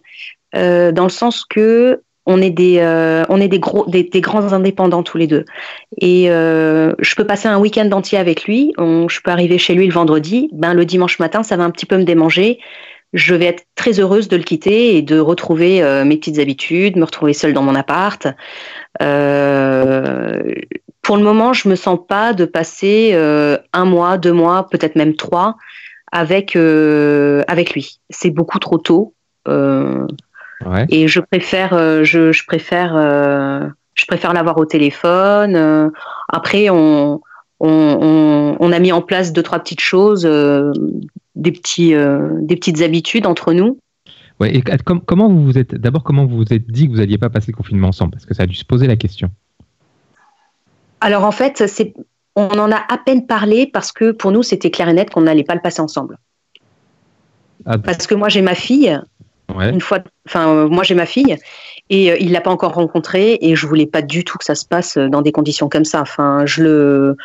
euh, 0.56 0.92
dans 0.92 1.04
le 1.04 1.10
sens 1.10 1.46
que 1.46 2.02
on 2.30 2.42
est 2.44 2.52
des, 2.52 2.78
euh, 2.78 3.24
on 3.30 3.42
est 3.42 3.48
des 3.48 3.60
gros, 3.60 3.88
grands 3.88 4.54
indépendants 4.54 5.02
tous 5.02 5.18
les 5.18 5.26
deux. 5.26 5.46
Et 6.00 6.30
euh, 6.30 6.94
je 7.00 7.16
peux 7.16 7.26
passer 7.26 7.48
un 7.48 7.58
week-end 7.58 7.90
entier 7.92 8.20
avec 8.20 8.44
lui. 8.44 8.72
Je 8.78 9.20
peux 9.22 9.32
arriver 9.32 9.58
chez 9.58 9.74
lui 9.74 9.88
le 9.88 9.94
vendredi. 9.94 10.48
Ben 10.54 10.76
le 10.76 10.86
dimanche 10.86 11.18
matin, 11.18 11.42
ça 11.42 11.58
va 11.58 11.64
un 11.64 11.72
petit 11.72 11.88
peu 11.88 11.98
me 11.98 12.04
démanger. 12.04 12.60
Je 13.14 13.34
vais 13.34 13.46
être 13.46 13.64
très 13.74 14.00
heureuse 14.00 14.28
de 14.28 14.38
le 14.38 14.44
quitter 14.44 14.96
et 14.96 15.02
de 15.02 15.20
retrouver 15.20 15.82
euh, 15.82 16.06
mes 16.06 16.18
petites 16.18 16.38
habitudes, 16.38 16.98
me 16.98 17.04
retrouver 17.04 17.34
seule 17.34 17.54
dans 17.54 17.64
mon 17.64 17.74
appart. 17.74 18.28
Pour 21.02 21.18
le 21.18 21.24
moment, 21.24 21.54
je 21.54 21.68
me 21.68 21.76
sens 21.76 21.98
pas 22.08 22.34
de 22.34 22.46
passer 22.46 23.16
un 23.74 23.86
mois, 23.86 24.20
deux 24.20 24.34
mois, 24.34 24.68
peut-être 24.70 24.96
même 24.96 25.16
trois 25.16 25.56
avec 26.12 26.54
lui. 26.54 28.00
C'est 28.12 28.30
beaucoup 28.30 28.60
trop 28.60 28.78
tôt 28.78 29.16
ouais 30.66 30.86
et 30.90 31.08
je 31.08 31.20
préfère 31.20 31.74
euh, 31.74 32.04
je, 32.04 32.32
je 32.32 32.46
préfère 32.46 32.96
euh, 32.96 33.68
je 33.96 34.06
préfère 34.06 34.34
l'avoir 34.34 34.58
au 34.58 34.66
téléphone. 34.66 35.56
Euh, 35.56 35.90
après, 36.30 36.70
on, 36.70 37.22
on, 37.60 37.70
on 37.70 38.58
on 38.60 38.72
a 38.72 38.80
mis 38.80 38.92
en 38.92 39.02
place 39.02 39.34
deux 39.34 39.44
trois 39.44 39.60
petites 39.60 39.82
choses, 39.82 40.24
des 41.36 41.52
petits 41.52 41.94
des 41.94 42.56
petites 42.56 42.82
habitudes 42.82 43.26
entre 43.26 43.52
nous. 43.54 43.78
ouais 44.40 44.56
et 44.56 44.62
com- 44.62 45.02
comment 45.06 45.28
vous 45.30 45.44
vous 45.44 45.58
êtes 45.58 45.76
d'abord 45.76 46.04
comment 46.04 46.26
vous 46.26 46.38
vous 46.38 46.54
êtes 46.54 46.68
dit 46.72 46.88
que 46.88 46.94
vous 46.94 47.02
alliez 47.02 47.18
pas 47.18 47.30
passer 47.30 47.52
le 47.52 47.58
confinement 47.58 47.90
ensemble? 47.90 48.12
Parce 48.12 48.26
que 48.26 48.34
ça 48.34 48.44
a 48.44 48.46
dû 48.46 48.56
se 48.56 48.66
poser 48.66 48.88
la 48.88 48.96
question 48.96 49.30
Alors 51.02 51.26
en 51.26 51.32
fait, 51.32 51.68
c'est 51.68 51.94
on 52.36 52.48
en 52.48 52.72
a 52.72 52.78
à 52.78 52.98
peine 52.98 53.26
parlé 53.28 53.68
parce 53.68 53.92
que 53.92 54.12
pour 54.12 54.32
nous 54.32 54.44
c'était 54.44 54.72
clair 54.72 54.88
et 54.88 54.94
net 54.94 55.10
qu'on 55.10 55.22
n'allait 55.22 55.44
pas 55.44 55.56
le 55.56 55.62
passer 55.62 55.82
ensemble. 55.82 56.18
Ah, 57.66 57.78
Parce 57.78 58.08
que 58.08 58.16
moi 58.16 58.30
j'ai 58.30 58.42
ma 58.42 58.56
fille 58.56 58.98
Une 59.58 59.82
fois, 59.82 60.00
enfin, 60.28 60.68
moi 60.68 60.84
j'ai 60.84 60.96
ma 60.96 61.06
fille 61.06 61.38
et 61.90 62.22
il 62.24 62.32
l'a 62.32 62.42
pas 62.42 62.52
encore 62.52 62.74
rencontrée 62.74 63.38
et 63.42 63.56
je 63.56 63.66
voulais 63.68 63.88
pas 63.88 64.02
du 64.02 64.24
tout 64.24 64.38
que 64.38 64.46
ça 64.46 64.56
se 64.56 64.66
passe 64.66 64.98
dans 64.98 65.22
des 65.22 65.32
conditions 65.32 65.70
comme 65.70 65.86
ça. 65.86 66.02
Enfin, 66.02 66.46
je 66.46 66.64
le, 66.64 67.18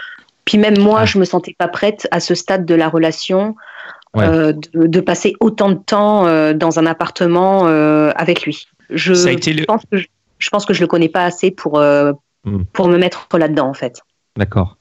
puis 0.45 0.59
même 0.59 0.79
moi, 0.79 1.01
ah. 1.01 1.05
je 1.05 1.19
me 1.19 1.25
sentais 1.25 1.55
pas 1.57 1.69
prête 1.69 2.09
à 2.11 2.21
ce 2.21 2.35
stade 2.35 2.65
de 2.65 2.75
la 2.75 2.89
relation 2.89 3.57
de, 4.15 4.57
de, 4.75 5.01
passer 5.01 5.35
autant 5.41 5.71
de 5.71 5.75
temps 5.75 6.25
dans 6.55 6.79
un 6.79 6.87
appartement 6.87 7.67
avec 7.67 8.43
lui. 8.43 8.67
Je, 8.91 9.13
pense 9.65 9.83
que 9.91 9.97
je, 9.99 10.07
je, 10.39 10.51
pense 10.51 10.65
que 10.65 10.73
je 10.73 10.81
le 10.81 10.87
connais 10.87 11.09
pas 11.09 11.25
assez 11.25 11.51
pour 11.51 11.81
hmm. 11.81 12.65
pour 12.73 12.89
me 12.89 12.97
mettre 12.97 13.27
là-dedans 13.37 13.69
en 13.69 13.75
fait. 13.75 14.01
D'accord. 14.37 14.77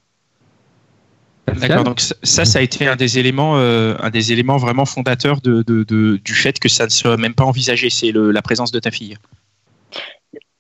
D'accord. 1.48 1.84
Donc 1.84 2.00
ça, 2.00 2.46
ça 2.46 2.60
a 2.60 2.62
été 2.62 2.88
un 2.88 2.96
des 2.96 3.20
éléments, 3.20 3.58
euh, 3.58 3.96
un 4.00 4.10
des 4.10 4.32
éléments 4.32 4.58
vraiment 4.58 4.86
fondateurs 4.86 5.42
de, 5.42 5.62
de, 5.62 5.84
du 6.18 6.34
fait 6.34 6.60
que 6.60 6.70
ça 6.70 6.86
ne 6.86 6.90
soit 6.90 7.18
même 7.18 7.34
pas 7.34 7.44
envisagé. 7.44 7.90
C'est 7.90 8.12
la 8.14 8.42
présence 8.42 8.72
de 8.72 8.80
ta 8.80 8.92
fille. 8.92 9.18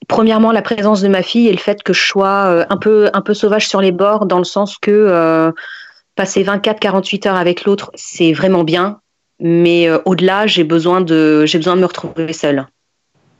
Premièrement, 0.07 0.51
la 0.51 0.61
présence 0.61 1.01
de 1.01 1.07
ma 1.07 1.23
fille 1.23 1.47
et 1.47 1.51
le 1.51 1.57
fait 1.57 1.81
que 1.81 1.93
je 1.93 2.01
sois 2.01 2.45
euh, 2.47 2.65
un 2.69 2.77
peu, 2.77 3.09
un 3.13 3.21
peu 3.21 3.33
sauvage 3.33 3.67
sur 3.67 3.81
les 3.81 3.91
bords, 3.91 4.25
dans 4.25 4.37
le 4.37 4.43
sens 4.43 4.77
que 4.77 4.91
euh, 4.91 5.51
passer 6.15 6.43
24-48 6.43 7.29
heures 7.29 7.35
avec 7.37 7.63
l'autre, 7.63 7.89
c'est 7.95 8.33
vraiment 8.33 8.63
bien, 8.63 8.99
mais 9.39 9.89
au-delà, 10.05 10.45
j'ai 10.45 10.65
besoin 10.65 11.01
de, 11.01 11.45
j'ai 11.45 11.57
besoin 11.57 11.75
de 11.75 11.81
me 11.81 11.85
retrouver 11.85 12.33
seule. 12.33 12.67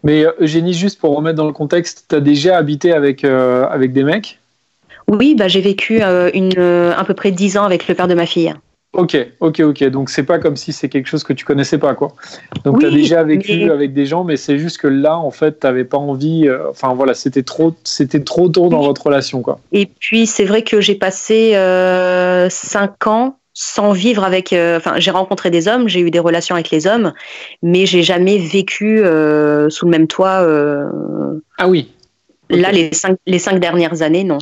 Mais 0.03 0.25
Eugénie, 0.39 0.73
juste 0.73 0.99
pour 0.99 1.15
remettre 1.15 1.37
dans 1.37 1.45
le 1.45 1.53
contexte, 1.53 2.05
tu 2.09 2.15
as 2.15 2.19
déjà 2.19 2.57
habité 2.57 2.93
avec, 2.93 3.23
avec 3.23 3.93
des 3.93 4.03
mecs? 4.03 4.39
Oui, 5.07 5.35
bah, 5.35 5.47
j'ai 5.47 5.61
vécu 5.61 6.01
euh, 6.01 6.29
une, 6.33 6.53
euh, 6.57 6.93
à 6.95 7.03
peu 7.03 7.13
près 7.13 7.31
10 7.31 7.57
ans 7.57 7.63
avec 7.63 7.87
le 7.87 7.95
père 7.95 8.07
de 8.07 8.13
ma 8.13 8.25
fille. 8.25 8.53
Ok, 8.93 9.17
ok, 9.39 9.59
ok. 9.61 9.83
Donc 9.85 10.09
c'est 10.11 10.23
pas 10.23 10.37
comme 10.37 10.55
si 10.55 10.71
c'est 10.71 10.87
quelque 10.87 11.07
chose 11.07 11.23
que 11.23 11.33
tu 11.33 11.45
connaissais 11.45 11.79
pas, 11.79 11.95
quoi. 11.95 12.09
Donc 12.63 12.79
tu 12.79 12.85
as 12.85 12.91
déjà 12.91 13.23
vécu 13.23 13.71
avec 13.71 13.93
des 13.93 14.05
gens, 14.05 14.23
mais 14.23 14.37
c'est 14.37 14.59
juste 14.59 14.77
que 14.77 14.87
là, 14.87 15.17
en 15.17 15.31
fait, 15.31 15.59
tu 15.59 15.65
n'avais 15.65 15.83
pas 15.83 15.97
envie. 15.97 16.47
Euh, 16.47 16.69
enfin 16.69 16.93
voilà, 16.93 17.15
c'était 17.15 17.41
trop, 17.41 17.73
c'était 17.83 18.23
trop 18.23 18.49
tôt 18.49 18.69
dans 18.69 18.81
votre 18.81 19.03
relation, 19.07 19.41
quoi. 19.41 19.59
Et 19.71 19.87
puis 19.87 20.27
c'est 20.27 20.45
vrai 20.45 20.61
que 20.61 20.79
j'ai 20.79 20.93
passé 20.93 21.53
5 22.49 23.07
ans 23.07 23.39
sans 23.55 23.93
vivre 23.93 24.23
avec. 24.23 24.53
Enfin, 24.53 24.93
j'ai 24.97 25.11
rencontré 25.11 25.49
des 25.49 25.67
hommes, 25.67 25.87
j'ai 25.89 26.01
eu 26.01 26.11
des 26.11 26.19
relations 26.19 26.53
avec 26.53 26.69
les 26.69 26.85
hommes, 26.85 27.13
mais 27.63 27.87
j'ai 27.87 28.03
jamais 28.03 28.37
vécu 28.37 28.99
sous 28.99 29.85
le 29.85 29.89
même 29.89 30.05
toit. 30.05 30.47
ah 31.57 31.67
oui. 31.67 31.89
Là, 32.51 32.71
les 32.71 32.93
cinq, 32.93 33.17
les 33.25 33.39
cinq 33.39 33.59
dernières 33.59 34.03
années, 34.03 34.23
non. 34.23 34.37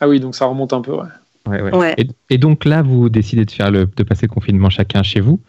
Ah 0.00 0.08
oui, 0.08 0.20
donc 0.20 0.34
ça 0.34 0.46
remonte 0.46 0.72
un 0.72 0.80
peu, 0.80 0.92
ouais. 0.92 1.08
Et, 2.30 2.38
donc 2.38 2.64
là, 2.64 2.82
vous 2.82 3.08
décidez 3.08 3.44
de 3.44 3.50
faire 3.50 3.70
le, 3.70 3.86
de 3.86 4.02
passer 4.02 4.26
le 4.26 4.32
confinement 4.32 4.70
chacun 4.70 5.02
chez 5.02 5.20
vous. 5.20 5.40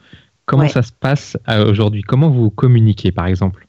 Comment 0.45 0.67
ça 0.67 0.83
se 0.83 0.91
passe 0.91 1.37
euh, 1.49 1.71
aujourd'hui? 1.71 2.01
Comment 2.01 2.29
vous 2.29 2.49
communiquez, 2.49 3.11
par 3.11 3.25
exemple? 3.25 3.67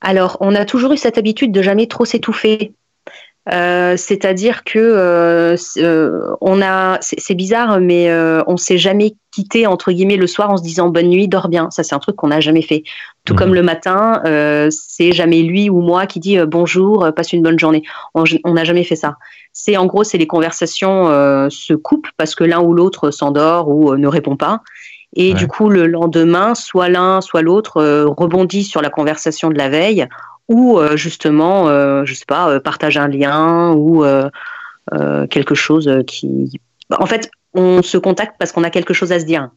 Alors, 0.00 0.36
on 0.40 0.54
a 0.54 0.64
toujours 0.64 0.92
eu 0.92 0.96
cette 0.96 1.16
habitude 1.16 1.52
de 1.52 1.62
jamais 1.62 1.86
trop 1.86 2.04
s'étouffer. 2.04 2.72
Euh, 3.52 3.96
c'est-à-dire 3.96 4.64
que 4.64 4.78
euh, 4.78 5.56
euh, 5.76 6.34
on 6.40 6.60
a, 6.60 6.98
c'est 7.00 7.34
bizarre, 7.34 7.78
mais 7.80 8.12
on 8.46 8.56
s'est 8.56 8.78
jamais 8.78 9.14
quitté 9.30 9.66
entre 9.66 9.92
guillemets 9.92 10.16
le 10.16 10.26
soir 10.26 10.50
en 10.50 10.56
se 10.56 10.62
disant 10.62 10.88
bonne 10.88 11.08
nuit, 11.08 11.28
dors 11.28 11.48
bien. 11.48 11.70
Ça, 11.70 11.82
c'est 11.82 11.94
un 11.94 11.98
truc 11.98 12.16
qu'on 12.16 12.28
n'a 12.28 12.40
jamais 12.40 12.62
fait. 12.62 12.82
Tout 13.24 13.34
mhm. 13.34 13.38
comme 13.38 13.54
le 13.54 13.62
matin, 13.62 14.22
c'est 14.70 15.12
jamais 15.12 15.42
lui 15.42 15.70
ou 15.70 15.80
moi 15.80 16.06
qui 16.06 16.20
dit 16.20 16.38
bonjour, 16.46 17.12
passe 17.14 17.32
une 17.32 17.42
bonne 17.42 17.58
journée. 17.58 17.82
On 18.14 18.54
n'a 18.54 18.64
jamais 18.64 18.84
fait 18.84 18.96
ça. 18.96 19.16
C'est 19.52 19.76
en 19.76 19.86
gros, 19.86 20.04
c'est 20.04 20.18
les 20.18 20.26
conversations 20.26 21.06
se 21.50 21.74
coupent 21.74 22.08
parce 22.16 22.34
que 22.34 22.44
l'un 22.44 22.60
ou 22.60 22.74
l'autre 22.74 23.10
s'endort 23.10 23.68
ou 23.68 23.96
ne 23.96 24.08
répond 24.08 24.36
pas. 24.36 24.62
Et 25.18 25.32
du 25.32 25.46
coup, 25.46 25.70
le 25.70 25.86
lendemain, 25.86 26.54
soit 26.54 26.90
l'un, 26.90 27.22
soit 27.22 27.40
l'autre 27.40 28.04
rebondit 28.04 28.64
sur 28.64 28.82
la 28.82 28.90
conversation 28.90 29.48
de 29.48 29.56
la 29.56 29.68
veille 29.68 30.06
ou 30.48 30.78
euh, 30.78 30.96
justement, 30.96 31.68
euh, 31.68 32.04
je 32.04 32.14
sais 32.14 32.24
pas, 32.26 32.50
euh, 32.50 32.60
partager 32.60 32.98
un 32.98 33.08
lien 33.08 33.72
ou 33.72 34.04
quelque 35.30 35.54
chose 35.54 35.90
qui. 36.06 36.60
En 36.90 37.06
fait, 37.06 37.30
on 37.54 37.82
se 37.82 37.98
contacte 37.98 38.36
parce 38.38 38.52
qu'on 38.52 38.64
a 38.64 38.70
quelque 38.70 38.94
chose 38.94 39.12
à 39.12 39.20
se 39.20 39.24
dire. 39.24 39.50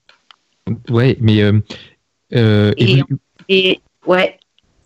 Ouais, 0.90 1.18
mais. 1.20 1.44
et, 2.32 3.80
ouais. 4.06 4.38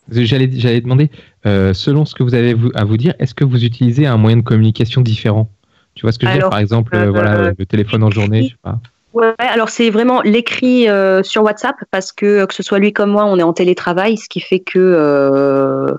J'allais, 0.10 0.50
j'allais 0.52 0.82
demander, 0.82 1.10
selon 1.46 2.06
ce 2.06 2.14
que 2.14 2.24
vous 2.24 2.36
avez 2.36 2.56
à 2.76 2.84
vous 2.84 2.98
dire, 2.98 3.14
est-ce 3.20 3.34
que 3.34 3.46
vous 3.46 3.64
utilisez 3.64 4.06
un 4.06 4.18
moyen 4.18 4.38
de 4.38 4.42
communication 4.42 5.02
différent? 5.02 5.50
Tu 5.96 6.02
vois 6.02 6.12
ce 6.12 6.20
que 6.20 6.28
je 6.28 6.32
veux 6.34 6.40
dire? 6.40 6.50
Par 6.50 6.60
exemple, 6.60 6.98
voilà, 7.08 7.54
le 7.58 7.66
téléphone 7.66 8.04
en 8.04 8.12
journée, 8.12 8.44
je 8.44 8.50
sais 8.50 8.56
pas. 8.62 8.80
Ouais, 9.14 9.34
alors 9.38 9.70
c'est 9.70 9.92
vraiment 9.92 10.22
l'écrit 10.24 10.90
euh, 10.90 11.22
sur 11.22 11.44
WhatsApp 11.44 11.76
parce 11.92 12.12
que 12.12 12.46
que 12.46 12.54
ce 12.54 12.64
soit 12.64 12.80
lui 12.80 12.94
comme 12.94 13.12
moi, 13.12 13.26
on 13.26 13.38
est 13.38 13.44
en 13.44 13.54
télétravail, 13.54 14.18
ce 14.18 14.28
qui 14.28 14.40
fait 14.40 14.60
que 14.60 14.80
euh, 14.80 15.94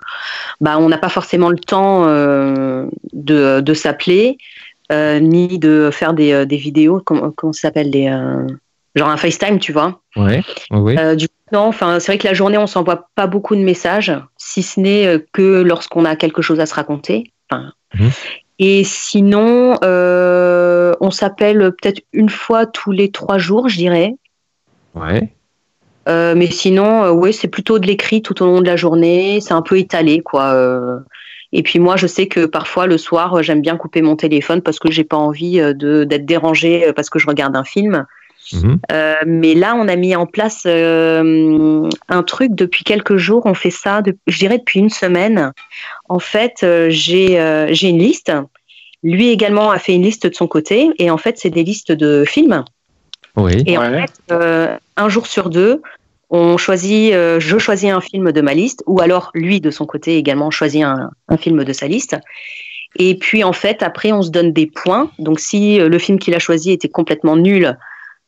bah 0.60 0.78
on 0.78 0.88
n'a 0.88 0.98
pas 0.98 1.08
forcément 1.08 1.48
le 1.48 1.58
temps 1.58 2.06
euh, 2.06 2.86
de, 3.12 3.60
de 3.60 3.74
s'appeler 3.74 4.38
ni 4.90 5.58
de 5.58 5.90
faire 5.92 6.12
des, 6.12 6.46
des 6.46 6.56
vidéos, 6.56 7.00
comment, 7.04 7.32
comment 7.32 7.52
ça 7.52 7.62
s'appelle 7.62 7.90
des 7.90 8.06
genre 8.94 9.08
un 9.08 9.16
FaceTime, 9.16 9.58
tu 9.58 9.72
vois. 9.72 10.00
Ouais. 10.14 10.40
ouais. 10.70 11.16
du 11.16 11.26
coup, 11.26 11.34
non, 11.50 11.62
enfin 11.62 11.98
c'est 11.98 12.12
vrai 12.12 12.18
que 12.18 12.28
la 12.28 12.34
journée 12.34 12.58
on 12.58 12.68
s'envoie 12.68 13.08
pas 13.16 13.26
beaucoup 13.26 13.56
de 13.56 13.62
messages, 13.62 14.12
si 14.36 14.62
ce 14.62 14.78
n'est 14.78 15.24
que 15.32 15.62
lorsqu'on 15.62 16.04
a 16.04 16.14
quelque 16.14 16.42
chose 16.42 16.60
à 16.60 16.66
se 16.66 16.74
raconter. 16.74 17.32
Enfin, 17.50 17.72
mmh. 17.94 18.08
Et 18.58 18.84
sinon, 18.84 19.76
euh, 19.82 20.94
on 21.00 21.10
s'appelle 21.10 21.72
peut-être 21.72 22.02
une 22.12 22.28
fois 22.28 22.66
tous 22.66 22.92
les 22.92 23.10
trois 23.10 23.38
jours, 23.38 23.68
je 23.68 23.76
dirais. 23.76 24.14
Ouais. 24.94 25.32
Euh, 26.08 26.34
mais 26.36 26.46
sinon, 26.46 27.04
euh, 27.04 27.10
oui, 27.10 27.32
c'est 27.32 27.48
plutôt 27.48 27.78
de 27.78 27.86
l'écrit 27.86 28.22
tout 28.22 28.42
au 28.42 28.46
long 28.46 28.60
de 28.60 28.66
la 28.66 28.76
journée. 28.76 29.40
C'est 29.40 29.54
un 29.54 29.62
peu 29.62 29.78
étalé, 29.78 30.20
quoi. 30.20 30.54
Et 31.52 31.62
puis 31.62 31.78
moi, 31.78 31.96
je 31.96 32.06
sais 32.06 32.26
que 32.26 32.46
parfois 32.46 32.86
le 32.86 32.98
soir, 32.98 33.42
j'aime 33.42 33.60
bien 33.60 33.76
couper 33.76 34.02
mon 34.02 34.16
téléphone 34.16 34.60
parce 34.60 34.78
que 34.78 34.90
j'ai 34.90 35.04
pas 35.04 35.16
envie 35.16 35.60
d'être 35.74 36.26
dérangée 36.26 36.92
parce 36.94 37.10
que 37.10 37.18
je 37.18 37.26
regarde 37.26 37.56
un 37.56 37.64
film. 37.64 38.06
Mhm. 38.54 38.78
mais 39.26 39.54
là, 39.54 39.74
on 39.76 39.88
a 39.88 39.96
mis 39.96 40.14
en 40.14 40.26
place 40.26 40.66
un 40.66 42.22
truc 42.26 42.54
depuis 42.54 42.84
quelques 42.84 43.16
jours. 43.16 43.42
On 43.46 43.54
fait 43.54 43.70
ça, 43.70 44.02
je 44.26 44.38
dirais 44.38 44.58
depuis 44.58 44.80
une 44.80 44.90
semaine. 44.90 45.52
En 46.08 46.18
fait, 46.18 46.64
j'ai 46.88 47.66
j'ai 47.70 47.88
une 47.88 47.98
liste 47.98 48.32
lui 49.04 49.28
également 49.28 49.70
a 49.70 49.78
fait 49.78 49.94
une 49.94 50.02
liste 50.02 50.26
de 50.26 50.34
son 50.34 50.48
côté, 50.48 50.90
et 50.98 51.10
en 51.10 51.18
fait, 51.18 51.38
c'est 51.38 51.50
des 51.50 51.62
listes 51.62 51.92
de 51.92 52.24
films. 52.26 52.64
Oui. 53.36 53.62
Et 53.66 53.76
en 53.76 53.82
fait, 53.82 54.12
euh, 54.32 54.76
un 54.96 55.08
jour 55.08 55.26
sur 55.26 55.50
deux, 55.50 55.82
on 56.30 56.56
choisit, 56.56 57.12
euh, 57.12 57.38
je 57.38 57.58
choisis 57.58 57.90
un 57.90 58.00
film 58.00 58.32
de 58.32 58.40
ma 58.40 58.54
liste, 58.54 58.82
ou 58.86 59.00
alors 59.00 59.30
lui 59.34 59.60
de 59.60 59.70
son 59.70 59.84
côté 59.86 60.16
également 60.16 60.50
choisit 60.50 60.82
un, 60.82 61.10
film 61.36 61.64
de 61.64 61.72
sa 61.72 61.86
liste. 61.86 62.16
Et 62.96 63.16
puis 63.16 63.44
en 63.44 63.52
fait, 63.52 63.82
après, 63.82 64.12
on 64.12 64.22
se 64.22 64.30
donne 64.30 64.52
des 64.52 64.66
points. 64.66 65.10
Donc 65.18 65.38
si 65.38 65.80
euh, 65.80 65.88
le 65.88 65.98
film 65.98 66.18
qu'il 66.18 66.34
a 66.34 66.38
choisi 66.38 66.72
était 66.72 66.88
complètement 66.88 67.36
nul, 67.36 67.76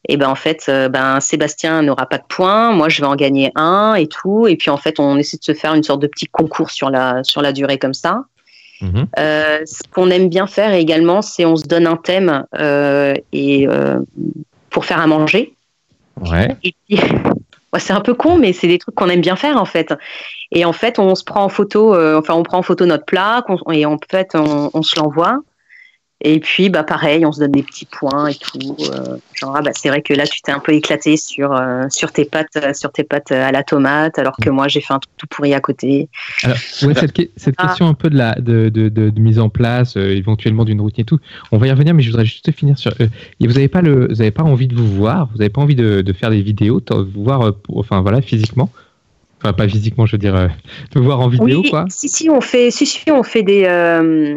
et 0.09 0.17
ben 0.17 0.29
en 0.29 0.35
fait, 0.35 0.71
ben 0.91 1.21
Sébastien 1.21 1.83
n'aura 1.83 2.07
pas 2.07 2.19
de 2.19 2.25
points, 2.29 2.73
moi 2.73 2.89
je 2.89 3.01
vais 3.01 3.07
en 3.07 3.17
gagner 3.17 3.53
un 3.55 3.95
et 3.95 4.07
tout. 4.07 4.47
Et 4.47 4.57
puis 4.57 4.71
en 4.71 4.77
fait, 4.77 5.01
on 5.01 5.17
essaie 5.17 5.37
de 5.37 5.45
se 5.45 5.55
faire 5.55 5.75
une 5.75 5.83
sorte 5.83 6.01
de 6.01 6.07
petit 6.07 6.27
concours 6.27 6.71
sur 6.71 6.91
la 6.91 7.25
sur 7.25 7.43
la 7.43 7.53
durée 7.53 7.79
comme 7.79 7.95
ça. 7.95 8.25
Mhm. 8.81 9.07
Euh, 9.19 9.59
ce 9.65 9.83
qu'on 9.93 10.11
aime 10.11 10.29
bien 10.29 10.47
faire 10.47 10.73
également, 10.73 11.23
c'est 11.23 11.45
on 11.45 11.57
se 11.57 11.65
donne 11.65 11.87
un 11.87 11.97
thème 11.97 12.45
euh, 12.59 13.15
et 13.33 13.67
euh, 13.69 13.99
pour 14.71 14.85
faire 14.85 15.01
à 15.01 15.07
manger. 15.07 15.55
Ouais. 16.21 16.57
c'est 17.79 17.93
un 17.93 18.01
peu 18.01 18.15
con, 18.15 18.39
mais 18.39 18.53
c'est 18.53 18.69
des 18.69 18.79
trucs 18.79 18.95
qu'on 18.95 19.09
aime 19.09 19.21
bien 19.21 19.37
faire 19.37 19.61
en 19.61 19.65
fait. 19.65 19.95
Et 20.53 20.65
en 20.65 20.73
fait, 20.73 20.99
on 20.99 21.15
se 21.15 21.25
prend 21.25 21.45
en 21.45 21.49
photo, 21.49 21.95
enfin, 22.17 22.35
on 22.35 22.43
prend 22.43 22.59
en 22.59 22.63
photo 22.63 22.87
notre 22.87 23.05
plat 23.05 23.45
et 23.73 23.85
en 23.85 23.99
fait, 24.11 24.35
on 24.35 24.83
se 24.83 24.99
l'envoie. 24.99 25.41
Et 26.23 26.41
puis, 26.41 26.71
bah, 26.71 26.83
pareil, 26.83 27.27
on 27.27 27.33
se 27.33 27.41
donne 27.41 27.53
des 27.53 27.63
petits 27.63 27.85
points 27.85 28.29
et 28.29 28.35
tout. 28.35 28.75
Euh, 28.81 29.19
genre, 29.35 29.55
ah, 29.55 29.61
bah, 29.61 29.73
c'est 29.75 29.91
vrai 29.91 30.01
que 30.01 30.15
là, 30.15 30.27
tu 30.27 30.41
t'es 30.41 30.51
un 30.51 30.61
peu 30.61 30.73
éclaté 30.73 31.19
sur, 31.19 31.53
euh, 31.53 31.85
sur, 31.91 32.11
tes 32.11 32.25
pâtes, 32.25 32.57
euh, 32.57 32.73
sur 32.73 32.91
tes 32.91 33.05
pâtes 33.05 33.33
à 33.33 33.53
la 33.53 33.63
tomate, 33.63 34.19
alors 34.19 34.37
que 34.39 34.49
moi, 34.49 34.67
j'ai 34.67 34.81
fait 34.81 34.95
un 34.95 34.99
truc 34.99 35.13
tout 35.19 35.27
pourri 35.27 35.53
à 35.53 35.61
côté. 35.61 36.09
Alors, 36.43 36.57
cette, 36.57 37.31
cette 37.37 37.55
ah. 37.59 37.67
question 37.67 37.87
un 37.87 37.95
peu 37.95 38.09
de, 38.09 38.17
la, 38.17 38.35
de, 38.37 38.71
de, 38.71 38.89
de, 38.89 39.21
mise 39.21 39.39
en 39.39 39.51
place, 39.51 39.97
éventuellement 39.97 40.65
d'une 40.65 40.81
routine 40.81 41.03
et 41.03 41.05
tout, 41.05 41.19
on 41.53 41.59
va 41.59 41.67
y 41.67 41.71
revenir, 41.71 41.93
mais 41.93 42.03
je 42.03 42.11
voudrais 42.11 42.25
juste 42.25 42.51
finir 42.51 42.79
sur. 42.79 42.93
vous 42.99 43.47
n'avez 43.47 43.69
pas, 43.69 43.83
le, 43.83 44.09
vous 44.09 44.23
avez 44.23 44.31
pas 44.31 44.43
envie 44.43 44.69
de 44.69 44.75
vous 44.75 44.87
voir, 44.87 45.29
vous 45.33 45.39
n'avez 45.39 45.51
pas 45.51 45.61
envie 45.61 45.77
de, 45.77 46.01
de, 46.01 46.13
faire 46.15 46.31
des 46.31 46.41
vidéos, 46.41 46.81
de 46.81 46.95
vous 46.95 47.25
voir, 47.25 47.53
enfin 47.75 48.01
voilà, 48.01 48.23
physiquement? 48.23 48.71
Enfin, 49.47 49.53
pas 49.53 49.69
physiquement, 49.69 50.07
je 50.07 50.13
veux 50.13 50.19
dire, 50.19 50.35
euh, 50.35 50.49
voir 50.97 51.21
en 51.21 51.29
vidéo, 51.29 51.61
oui, 51.63 51.71
quoi. 51.71 51.85
Si, 51.89 52.09
si, 52.09 52.29
on 52.29 52.41
fait, 52.41 52.73
si, 52.73 52.85
si, 52.85 53.09
on 53.13 53.23
fait 53.23 53.45
des, 53.45 53.65
euh, 53.65 54.35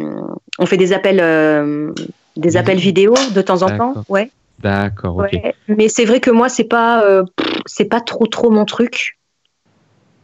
on 0.60 0.66
fait 0.66 0.76
des 0.76 0.92
appels, 0.92 1.18
euh, 1.20 1.90
des 2.36 2.56
appels 2.56 2.78
vidéo 2.78 3.14
de 3.34 3.42
temps 3.42 3.62
en 3.62 3.76
temps, 3.76 4.04
ouais. 4.08 4.30
D'accord. 4.60 5.26
Mais 5.66 5.88
c'est 5.88 6.04
vrai 6.04 6.20
que 6.20 6.30
moi, 6.30 6.48
c'est 6.48 6.64
pas, 6.64 7.02
c'est 7.66 7.86
pas 7.86 8.00
trop, 8.00 8.26
trop 8.26 8.50
mon 8.50 8.64
truc. 8.64 9.18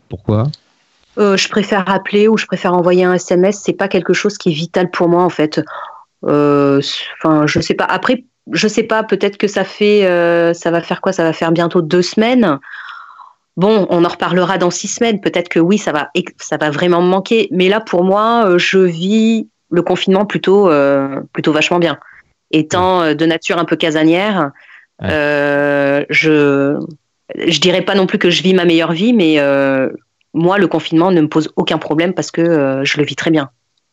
Pourquoi? 0.08 0.44
Je 1.16 1.48
préfère 1.48 1.88
appeler 1.88 2.28
ou 2.28 2.36
je 2.36 2.46
préfère 2.46 2.74
envoyer 2.74 3.02
un 3.02 3.14
SMS. 3.14 3.60
C'est 3.64 3.72
pas 3.72 3.88
quelque 3.88 4.12
chose 4.12 4.38
qui 4.38 4.50
est 4.50 4.54
vital 4.54 4.90
pour 4.90 5.08
moi, 5.08 5.24
en 5.24 5.30
fait. 5.30 5.60
Enfin, 6.22 7.46
je 7.46 7.60
sais 7.60 7.74
pas. 7.74 7.86
Après, 7.86 8.24
je 8.52 8.68
sais 8.68 8.84
pas. 8.84 9.02
Peut-être 9.02 9.36
que 9.36 9.48
ça 9.48 9.64
fait, 9.64 10.02
ça 10.54 10.70
va 10.70 10.80
faire 10.80 11.00
quoi? 11.00 11.12
Ça 11.12 11.24
va 11.24 11.32
faire 11.32 11.50
bientôt 11.50 11.82
deux 11.82 12.02
semaines 12.02 12.60
Bon, 13.56 13.86
on 13.90 14.04
en 14.04 14.08
reparlera 14.08 14.58
dans 14.58 14.70
six 14.70 14.88
semaines. 14.88 15.20
Peut-être 15.20 15.48
que 15.48 15.58
oui, 15.58 15.78
ça 15.78 15.92
va, 15.92 16.10
ça 16.38 16.56
va 16.56 16.70
vraiment 16.70 17.00
me 17.00 17.08
manquer. 17.08 17.48
Mais 17.50 17.68
là, 17.68 17.80
pour 17.80 18.04
moi, 18.04 18.58
je 18.58 18.78
vis 18.78 19.48
le 19.70 19.82
confinement 19.82 20.26
plutôt, 20.26 20.70
plutôt 21.32 21.52
vachement 21.52 21.78
bien. 21.78 21.98
Étant 22.50 23.14
de 23.14 23.26
nature 23.26 23.58
un 23.58 23.64
peu 23.64 23.76
casanière, 23.76 24.50
je 25.00 26.78
je 27.34 27.60
dirais 27.60 27.82
pas 27.82 27.94
non 27.94 28.06
plus 28.06 28.18
que 28.18 28.30
je 28.30 28.42
vis 28.42 28.54
ma 28.54 28.64
meilleure 28.64 28.92
vie, 28.92 29.12
mais 29.12 29.38
euh, 29.38 29.88
moi, 30.34 30.58
le 30.58 30.68
confinement 30.68 31.10
ne 31.10 31.20
me 31.20 31.28
pose 31.28 31.50
aucun 31.56 31.78
problème 31.78 32.12
parce 32.12 32.30
que 32.30 32.40
euh, 32.40 32.84
je 32.84 32.98
le 32.98 33.04
vis 33.04 33.16
très 33.16 33.30
bien. 33.30 33.50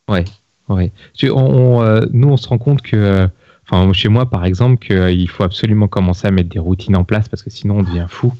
Ouais, 0.08 0.24
ouais. 0.68 0.92
Euh, 1.22 2.06
nous, 2.12 2.28
on 2.28 2.36
se 2.36 2.48
rend 2.48 2.58
compte 2.58 2.82
que, 2.82 3.28
enfin, 3.68 3.92
chez 3.92 4.08
moi, 4.08 4.26
par 4.28 4.44
exemple, 4.44 4.84
qu'il 4.86 5.28
faut 5.28 5.42
absolument 5.42 5.88
commencer 5.88 6.26
à 6.26 6.30
mettre 6.30 6.50
des 6.50 6.58
routines 6.58 6.96
en 6.96 7.04
place 7.04 7.28
parce 7.28 7.42
que 7.42 7.50
sinon, 7.50 7.78
on 7.78 7.82
devient 7.82 8.06
fou. 8.08 8.32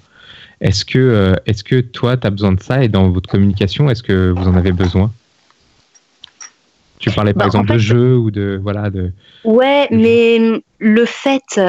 Est-ce 0.60 0.84
que, 0.84 1.34
est-ce 1.46 1.64
que 1.64 1.80
toi, 1.80 2.16
tu 2.16 2.26
as 2.26 2.30
besoin 2.30 2.52
de 2.52 2.62
ça 2.62 2.82
et 2.82 2.88
dans 2.88 3.10
votre 3.10 3.28
communication, 3.28 3.90
est-ce 3.90 4.02
que 4.02 4.30
vous 4.30 4.46
en 4.48 4.54
avez 4.54 4.72
besoin? 4.72 5.12
Tu 6.98 7.10
parlais 7.10 7.34
par 7.34 7.40
bah, 7.40 7.46
exemple 7.46 7.72
de 7.72 7.78
jeux 7.78 8.16
ou 8.16 8.30
de 8.30 8.58
voilà 8.62 8.88
de. 8.88 9.12
Ouais, 9.44 9.88
mais 9.90 10.62
le 10.78 11.04
fait 11.04 11.60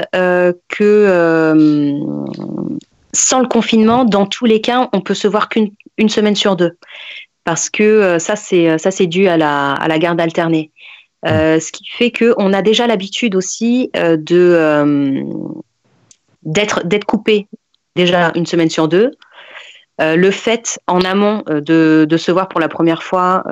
que 0.69 1.95
sans 3.15 3.39
le 3.39 3.47
confinement, 3.47 4.05
dans 4.05 4.25
tous 4.25 4.45
les 4.45 4.61
cas, 4.61 4.89
on 4.93 5.01
peut 5.01 5.13
se 5.13 5.27
voir 5.27 5.49
qu'une 5.49 5.71
une 5.97 6.09
semaine 6.09 6.35
sur 6.35 6.55
deux. 6.55 6.77
Parce 7.45 7.69
que 7.69 7.83
euh, 7.83 8.19
ça, 8.19 8.35
c'est 8.35 8.69
euh, 8.69 8.77
ça 8.77 8.91
c'est 8.91 9.07
dû 9.07 9.27
à 9.27 9.37
la, 9.37 9.73
à 9.73 9.87
la 9.87 9.97
garde 9.97 10.19
alternée. 10.19 10.71
Euh, 11.25 11.59
ce 11.59 11.71
qui 11.71 11.85
fait 11.87 12.11
qu'on 12.11 12.53
a 12.53 12.61
déjà 12.61 12.85
l'habitude 12.85 13.35
aussi 13.35 13.89
de 13.95 15.23
d'être 16.43 16.85
d'être 16.85 17.05
coupé 17.05 17.47
déjà 17.95 18.31
une 18.35 18.45
semaine 18.45 18.69
sur 18.69 18.87
deux. 18.87 19.11
le 19.99 20.31
fait 20.31 20.79
en 20.87 21.01
amont 21.01 21.43
de, 21.47 22.05
de, 22.09 22.17
se 22.17 22.31
voir 22.31 22.47
pour 22.47 22.59
la 22.59 22.67
première 22.67 23.03
fois, 23.03 23.43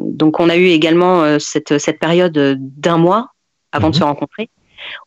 donc 0.00 0.40
on 0.40 0.48
a 0.48 0.56
eu 0.56 0.66
également 0.66 1.38
cette, 1.38 1.78
cette 1.78 1.98
période 1.98 2.56
d'un 2.58 2.98
mois 2.98 3.32
avant 3.72 3.90
de 3.90 3.94
mhm. 3.94 4.00
se 4.00 4.04
rencontrer 4.04 4.50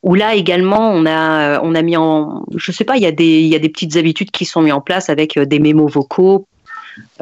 où 0.03 0.15
là 0.15 0.35
également 0.35 0.91
on 0.91 1.05
a 1.05 1.57
euh, 1.57 1.59
on 1.63 1.75
a 1.75 1.81
mis 1.81 1.97
en 1.97 2.45
je 2.55 2.71
sais 2.71 2.83
pas 2.83 2.97
il 2.97 3.03
y 3.03 3.05
a 3.05 3.11
des 3.11 3.39
il 3.39 3.47
y 3.47 3.55
a 3.55 3.59
des 3.59 3.69
petites 3.69 3.95
habitudes 3.97 4.31
qui 4.31 4.45
sont 4.45 4.61
mises 4.61 4.73
en 4.73 4.81
place 4.81 5.09
avec 5.09 5.37
euh, 5.37 5.45
des 5.45 5.59
mémos 5.59 5.91
vocaux 5.91 6.47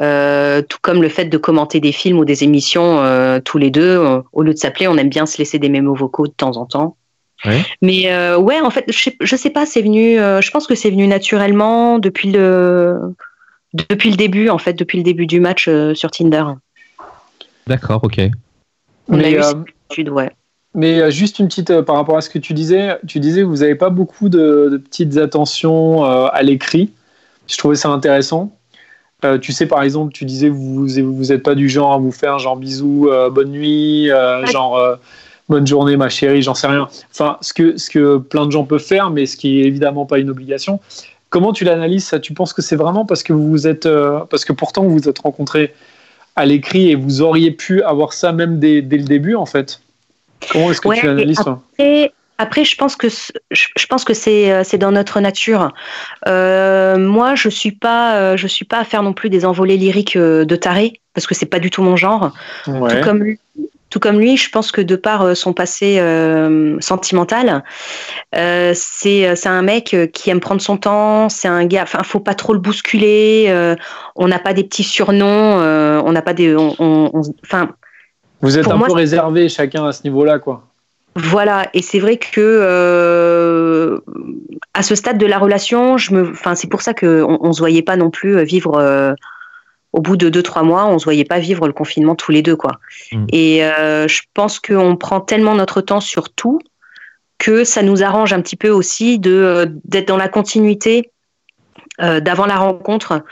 euh, 0.00 0.62
tout 0.62 0.78
comme 0.82 1.02
le 1.02 1.08
fait 1.08 1.26
de 1.26 1.38
commenter 1.38 1.80
des 1.80 1.92
films 1.92 2.18
ou 2.18 2.24
des 2.24 2.44
émissions 2.44 3.02
tous 3.44 3.58
les 3.58 3.70
deux 3.70 4.22
au 4.32 4.42
lieu 4.42 4.52
de 4.52 4.58
s'appeler 4.58 4.88
on 4.88 4.96
aime 4.96 5.08
bien 5.08 5.26
se 5.26 5.38
laisser 5.38 5.58
des 5.58 5.68
mémos 5.68 5.98
vocaux 5.98 6.26
de 6.26 6.32
temps 6.32 6.56
en 6.56 6.66
temps 6.66 6.96
mais 7.82 8.34
ouais 8.36 8.60
en 8.60 8.70
fait 8.70 8.84
je 8.88 8.98
sais, 8.98 9.16
je 9.20 9.36
sais 9.36 9.50
pas 9.50 9.66
c'est 9.66 9.82
venu 9.82 10.16
je 10.16 10.50
pense 10.50 10.66
que 10.66 10.74
c'est 10.74 10.90
venu 10.90 11.06
naturellement 11.06 11.98
depuis 11.98 12.32
le 12.32 12.98
depuis 13.88 14.10
le 14.10 14.16
début 14.16 14.48
en 14.48 14.58
fait 14.58 14.72
depuis 14.72 14.98
le 14.98 15.04
début 15.04 15.26
du 15.26 15.40
match 15.40 15.68
sur 15.94 16.10
Tinder. 16.10 16.44
D'accord 17.66 18.02
ok. 18.02 18.20
On 19.08 19.20
a 19.20 19.30
eu 19.30 19.40
cette 19.90 20.08
ouais. 20.10 20.30
mais 20.74 21.00
euh, 21.00 21.10
juste 21.10 21.38
une 21.38 21.48
petite, 21.48 21.70
euh, 21.70 21.82
par 21.82 21.96
rapport 21.96 22.16
à 22.16 22.20
ce 22.20 22.28
que 22.30 22.38
tu 22.38 22.52
disais, 22.52 22.98
tu 23.06 23.20
disais 23.20 23.40
que 23.40 23.46
vous 23.46 23.58
n'avez 23.58 23.74
pas 23.74 23.90
beaucoup 23.90 24.28
de, 24.28 24.82
petites 24.84 25.16
attentions 25.16 26.04
euh, 26.04 26.28
à 26.32 26.42
l'écrit. 26.42 26.92
Je 27.46 27.56
trouvais 27.56 27.76
ça 27.76 27.88
intéressant. 27.88 28.52
tu 29.40 29.52
sais, 29.52 29.66
par 29.66 29.82
exemple, 29.82 30.12
tu 30.12 30.26
disais 30.26 30.48
que 30.48 30.52
vous 30.52 31.24
n'êtes 31.24 31.42
pas 31.42 31.54
du 31.54 31.68
genre 31.68 31.94
à 31.94 31.98
vous 31.98 32.12
faire 32.12 32.38
genre 32.38 32.56
bisous, 32.56 33.08
bonne 33.32 33.50
nuit, 33.50 34.10
genre 34.52 34.98
bonne 35.48 35.66
journée 35.66 35.96
ma 35.96 36.08
chérie, 36.08 36.42
j'en 36.42 36.54
sais 36.54 36.66
rien. 36.66 36.88
Enfin, 37.10 37.38
ce 37.40 37.52
que, 37.52 37.76
ce 37.76 37.90
que 37.90 38.18
plein 38.18 38.46
de 38.46 38.52
gens 38.52 38.64
peuvent 38.64 38.80
faire, 38.80 39.10
mais 39.10 39.26
ce 39.26 39.36
qui 39.36 39.60
est 39.60 39.64
évidemment 39.64 40.06
pas 40.06 40.18
une 40.18 40.30
obligation. 40.30 40.80
Comment 41.30 41.52
tu 41.52 41.64
l'analyses 41.64 42.06
ça? 42.06 42.20
Tu 42.20 42.32
penses 42.32 42.52
que 42.52 42.62
c'est 42.62 42.76
vraiment 42.76 43.04
parce 43.04 43.22
que 43.22 43.32
vous 43.32 43.66
êtes, 43.66 43.88
parce 44.30 44.44
que 44.44 44.52
pourtant 44.52 44.84
vous 44.84 44.98
vous 44.98 45.08
êtes 45.08 45.18
rencontrés 45.18 45.74
à 46.36 46.46
l'écrit 46.46 46.90
et 46.90 46.94
vous 46.94 47.20
auriez 47.20 47.50
pu 47.50 47.82
avoir 47.82 48.12
ça 48.12 48.32
même 48.32 48.58
dès, 48.58 48.80
dès 48.80 48.96
le 48.96 49.04
début 49.04 49.34
en 49.34 49.46
fait? 49.46 49.80
Comment 50.52 50.70
est-ce 50.70 50.80
que 50.80 50.94
tu 50.94 51.08
analyses 51.08 51.40
après, 51.40 52.12
après, 52.38 52.64
je 52.64 52.76
pense 52.76 52.94
que 52.94 53.08
je 53.50 53.86
pense 53.86 54.04
que 54.04 54.14
c'est 54.14 54.52
euh, 54.52 54.62
c'est 54.64 54.78
dans 54.78 54.92
notre 54.92 55.20
nature. 55.20 55.72
Euh, 56.28 56.96
moi, 56.96 57.34
je 57.34 57.48
suis 57.48 57.72
pas 57.72 58.16
euh, 58.16 58.36
je 58.36 58.46
suis 58.46 58.64
pas 58.64 58.78
à 58.78 58.84
faire 58.84 59.02
non 59.02 59.12
plus 59.12 59.28
des 59.28 59.44
envolées 59.44 59.76
lyriques 59.76 60.16
de 60.16 60.56
taré 60.56 61.00
parce 61.14 61.26
que 61.26 61.34
c'est 61.34 61.46
pas 61.46 61.58
du 61.58 61.70
tout 61.70 61.82
mon 61.82 61.96
genre. 61.96 62.32
Tout 62.64 62.72
comme 63.02 63.24
lui, 63.24 63.40
tout 63.90 64.00
comme 64.00 64.18
lui, 64.18 64.36
je 64.36 64.50
pense 64.50 64.72
que 64.72 64.80
de 64.80 64.96
par 64.96 65.36
son 65.36 65.52
passé 65.52 66.00
sentimental, 66.80 67.64
c'est 68.32 69.34
c'est 69.36 69.48
un 69.48 69.62
mec 69.62 69.96
qui 70.12 70.30
aime 70.30 70.40
prendre 70.40 70.60
son 70.60 70.76
temps. 70.76 71.28
C'est 71.28 71.48
un 71.48 71.64
gars. 71.64 71.82
Enfin, 71.82 72.02
faut 72.02 72.20
pas 72.20 72.34
trop 72.34 72.52
le 72.52 72.58
bousculer. 72.58 73.74
on 74.16 74.28
n'a 74.28 74.38
pas 74.38 74.52
des 74.52 74.64
petits 74.64 74.84
surnoms. 74.84 75.58
on 75.58 76.12
n'a 76.12 76.22
pas 76.22 76.34
des. 76.34 76.54
Enfin. 76.56 77.70
Vous 78.40 78.58
êtes 78.58 78.68
un 78.68 78.78
peu 78.78 78.92
réservé 78.92 79.48
chacun 79.48 79.86
à 79.86 79.92
ce 79.92 80.04
niveau-là, 80.04 80.38
quoi. 80.38 80.68
Voilà, 81.16 81.68
et 81.74 81.82
c'est 81.82 81.98
vrai 81.98 82.16
que 82.16 82.40
euh, 82.40 83.98
à 84.72 84.84
ce 84.84 84.94
stade 84.94 85.18
de 85.18 85.26
la 85.26 85.38
relation, 85.38 85.98
je 85.98 86.14
me, 86.14 86.30
enfin 86.30 86.54
c'est 86.54 86.68
pour 86.68 86.80
ça 86.80 86.94
que 86.94 87.24
on, 87.26 87.52
se 87.52 87.58
voyait 87.58 87.82
pas 87.82 87.96
non 87.96 88.10
plus 88.10 88.36
euh, 88.36 88.44
vivre 88.44 88.78
euh, 88.78 89.14
au 89.92 90.00
bout 90.00 90.16
de 90.16 90.28
deux 90.28 90.42
trois 90.42 90.62
mois, 90.62 90.86
on 90.86 90.98
se 90.98 91.04
voyait 91.04 91.24
pas 91.24 91.38
vivre 91.38 91.66
le 91.66 91.72
confinement 91.72 92.14
tous 92.14 92.32
les 92.32 92.42
deux 92.42 92.56
quoi. 92.56 92.72
Mm. 93.12 93.26
Et 93.32 93.60
je 93.60 94.20
pense 94.34 94.60
qu'on 94.60 94.96
prend 94.96 95.20
tellement 95.20 95.54
notre 95.54 95.80
temps 95.80 96.00
sur 96.00 96.30
tout 96.30 96.60
que 97.38 97.64
ça 97.64 97.82
nous 97.82 98.02
arrange 98.02 98.32
un 98.32 98.42
petit 98.42 98.56
peu 98.56 98.68
aussi 98.68 99.18
de 99.18 99.72
d'être 99.84 100.08
dans 100.08 100.16
la 100.16 100.28
continuité 100.28 101.10
d'avant 101.98 102.46
la 102.46 102.56
rencontre, 102.56 103.22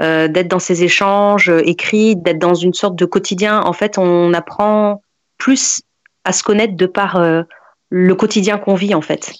euh, 0.00 0.26
d'être 0.26 0.48
dans 0.48 0.58
ces 0.58 0.84
échanges 0.84 1.50
euh, 1.50 1.60
écrits, 1.66 2.16
d'être 2.16 2.38
dans 2.38 2.54
une 2.54 2.72
sorte 2.72 2.96
de 2.96 3.04
quotidien. 3.04 3.60
En 3.60 3.74
fait, 3.74 3.98
on 3.98 4.32
apprend 4.32 5.02
plus 5.36 5.82
à 6.24 6.32
se 6.32 6.42
connaître 6.42 6.76
de 6.76 6.86
par 6.86 7.16
euh, 7.16 7.42
le 7.90 8.14
quotidien 8.14 8.56
qu'on 8.56 8.74
vit, 8.74 8.94
en 8.94 9.02
fait. 9.02 9.34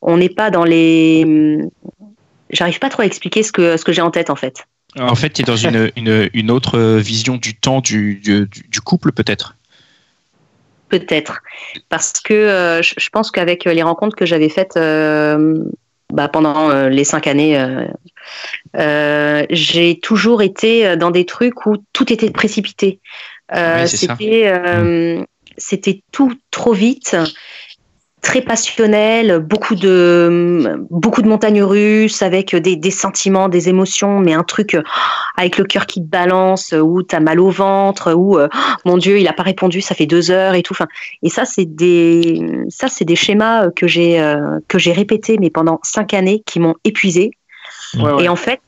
On 0.00 0.18
n'est 0.18 0.28
pas 0.28 0.50
dans 0.50 0.62
les. 0.62 1.58
J'arrive 2.50 2.78
pas 2.78 2.90
trop 2.90 3.02
à 3.02 3.06
expliquer 3.06 3.42
ce 3.42 3.50
que, 3.50 3.76
ce 3.76 3.84
que 3.84 3.90
j'ai 3.90 4.00
en 4.00 4.12
tête, 4.12 4.30
en 4.30 4.36
fait. 4.36 4.68
En 4.96 5.14
fait, 5.14 5.30
tu 5.30 5.42
es 5.42 5.44
dans 5.44 5.56
une, 5.56 5.90
une, 5.96 6.30
une, 6.32 6.50
autre 6.50 6.78
vision 6.98 7.36
du 7.36 7.54
temps 7.54 7.80
du, 7.80 8.16
du, 8.16 8.48
du 8.48 8.80
couple, 8.80 9.12
peut-être? 9.12 9.54
Peut-être. 10.88 11.40
Parce 11.88 12.14
que 12.20 12.80
je, 12.82 13.08
pense 13.10 13.30
qu'avec 13.30 13.64
les 13.64 13.82
rencontres 13.82 14.16
que 14.16 14.24
j'avais 14.24 14.48
faites 14.48 14.78
bah, 16.12 16.28
pendant 16.28 16.70
euh, 16.70 16.88
les 16.88 17.04
cinq 17.04 17.26
années, 17.26 17.58
euh, 17.58 17.84
euh, 18.76 19.44
j'ai 19.50 20.00
toujours 20.00 20.40
été 20.40 20.96
dans 20.96 21.10
des 21.10 21.26
trucs 21.26 21.66
où 21.66 21.76
tout 21.92 22.10
était 22.12 22.30
précipité. 22.30 23.00
c'était, 23.86 24.52
mm. 24.52 25.26
c'était 25.58 26.02
tout 26.12 26.34
trop 26.50 26.72
vite 26.72 27.14
très 28.20 28.42
passionnel, 28.42 29.38
beaucoup 29.38 29.74
de 29.74 30.84
beaucoup 30.90 31.22
de 31.22 31.28
montagnes 31.28 31.62
russes 31.62 32.22
avec 32.22 32.54
des, 32.54 32.76
des 32.76 32.90
sentiments, 32.90 33.48
des 33.48 33.68
émotions, 33.68 34.18
mais 34.18 34.34
un 34.34 34.42
truc 34.42 34.74
euh, 34.74 34.82
avec 35.36 35.58
le 35.58 35.64
cœur 35.64 35.86
qui 35.86 36.00
te 36.00 36.06
balance, 36.06 36.72
où 36.72 37.02
tu 37.02 37.14
as 37.14 37.20
mal 37.20 37.40
au 37.40 37.50
ventre, 37.50 38.12
où 38.14 38.38
euh, 38.38 38.48
mon 38.84 38.98
Dieu, 38.98 39.18
il 39.18 39.28
a 39.28 39.32
pas 39.32 39.44
répondu, 39.44 39.80
ça 39.80 39.94
fait 39.94 40.06
deux 40.06 40.30
heures 40.30 40.54
et 40.54 40.62
tout. 40.62 40.74
Enfin, 40.74 40.88
et 41.22 41.28
ça 41.28 41.44
c'est 41.44 41.64
des 41.64 42.64
ça 42.68 42.88
c'est 42.88 43.04
des 43.04 43.16
schémas 43.16 43.70
que 43.70 43.86
j'ai 43.86 44.20
euh, 44.20 44.58
que 44.68 44.78
j'ai 44.78 44.92
répétés 44.92 45.36
mais 45.40 45.50
pendant 45.50 45.78
cinq 45.82 46.14
années 46.14 46.42
qui 46.44 46.60
m'ont 46.60 46.74
épuisé. 46.84 47.30
Et 48.20 48.28
en 48.28 48.36
fait, 48.36 48.60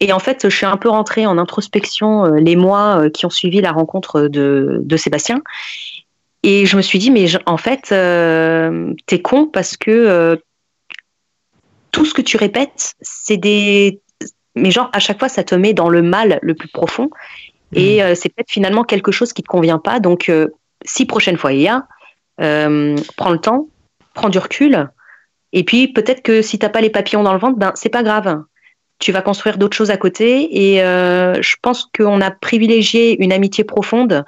et 0.00 0.12
en 0.12 0.18
fait, 0.18 0.48
je 0.48 0.56
suis 0.56 0.66
un 0.66 0.76
peu 0.76 0.88
rentrée 0.88 1.26
en 1.26 1.38
introspection 1.38 2.24
les 2.34 2.56
mois 2.56 3.08
qui 3.14 3.24
ont 3.24 3.30
suivi 3.30 3.60
la 3.60 3.70
rencontre 3.70 4.22
de, 4.22 4.80
de 4.82 4.96
Sébastien. 4.96 5.42
Et 6.42 6.66
je 6.66 6.76
me 6.76 6.82
suis 6.82 6.98
dit, 6.98 7.10
mais 7.10 7.26
en 7.46 7.56
fait, 7.56 7.92
euh, 7.92 8.94
t'es 9.06 9.20
con 9.20 9.46
parce 9.46 9.76
que 9.76 9.90
euh, 9.90 10.36
tout 11.90 12.06
ce 12.06 12.14
que 12.14 12.22
tu 12.22 12.36
répètes, 12.36 12.94
c'est 13.00 13.36
des. 13.36 14.00
Mais 14.54 14.70
genre, 14.70 14.90
à 14.92 14.98
chaque 15.00 15.18
fois, 15.18 15.28
ça 15.28 15.44
te 15.44 15.54
met 15.54 15.74
dans 15.74 15.88
le 15.88 16.02
mal 16.02 16.38
le 16.42 16.54
plus 16.54 16.68
profond. 16.68 17.10
Et 17.74 17.98
mmh. 17.98 18.00
euh, 18.00 18.14
c'est 18.14 18.30
peut-être 18.30 18.50
finalement 18.50 18.84
quelque 18.84 19.12
chose 19.12 19.32
qui 19.32 19.42
te 19.42 19.48
convient 19.48 19.78
pas. 19.78 20.00
Donc, 20.00 20.32
si 20.84 21.06
prochaine 21.06 21.36
fois 21.36 21.52
il 21.52 21.60
y 21.60 21.68
a, 21.68 21.86
prends 23.16 23.30
le 23.30 23.38
temps, 23.38 23.68
prends 24.14 24.30
du 24.30 24.38
recul. 24.38 24.88
Et 25.52 25.64
puis, 25.64 25.88
peut-être 25.88 26.22
que 26.22 26.42
si 26.42 26.58
t'as 26.58 26.68
pas 26.68 26.80
les 26.80 26.90
papillons 26.90 27.22
dans 27.22 27.34
le 27.34 27.38
ventre, 27.38 27.58
ben, 27.58 27.72
c'est 27.74 27.88
pas 27.90 28.02
grave. 28.02 28.42
Tu 28.98 29.12
vas 29.12 29.22
construire 29.22 29.58
d'autres 29.58 29.76
choses 29.76 29.90
à 29.90 29.96
côté. 29.96 30.72
Et 30.72 30.78
je 30.78 31.56
pense 31.60 31.86
qu'on 31.96 32.20
a 32.22 32.30
privilégié 32.30 33.22
une 33.22 33.32
amitié 33.32 33.62
profonde 33.62 34.24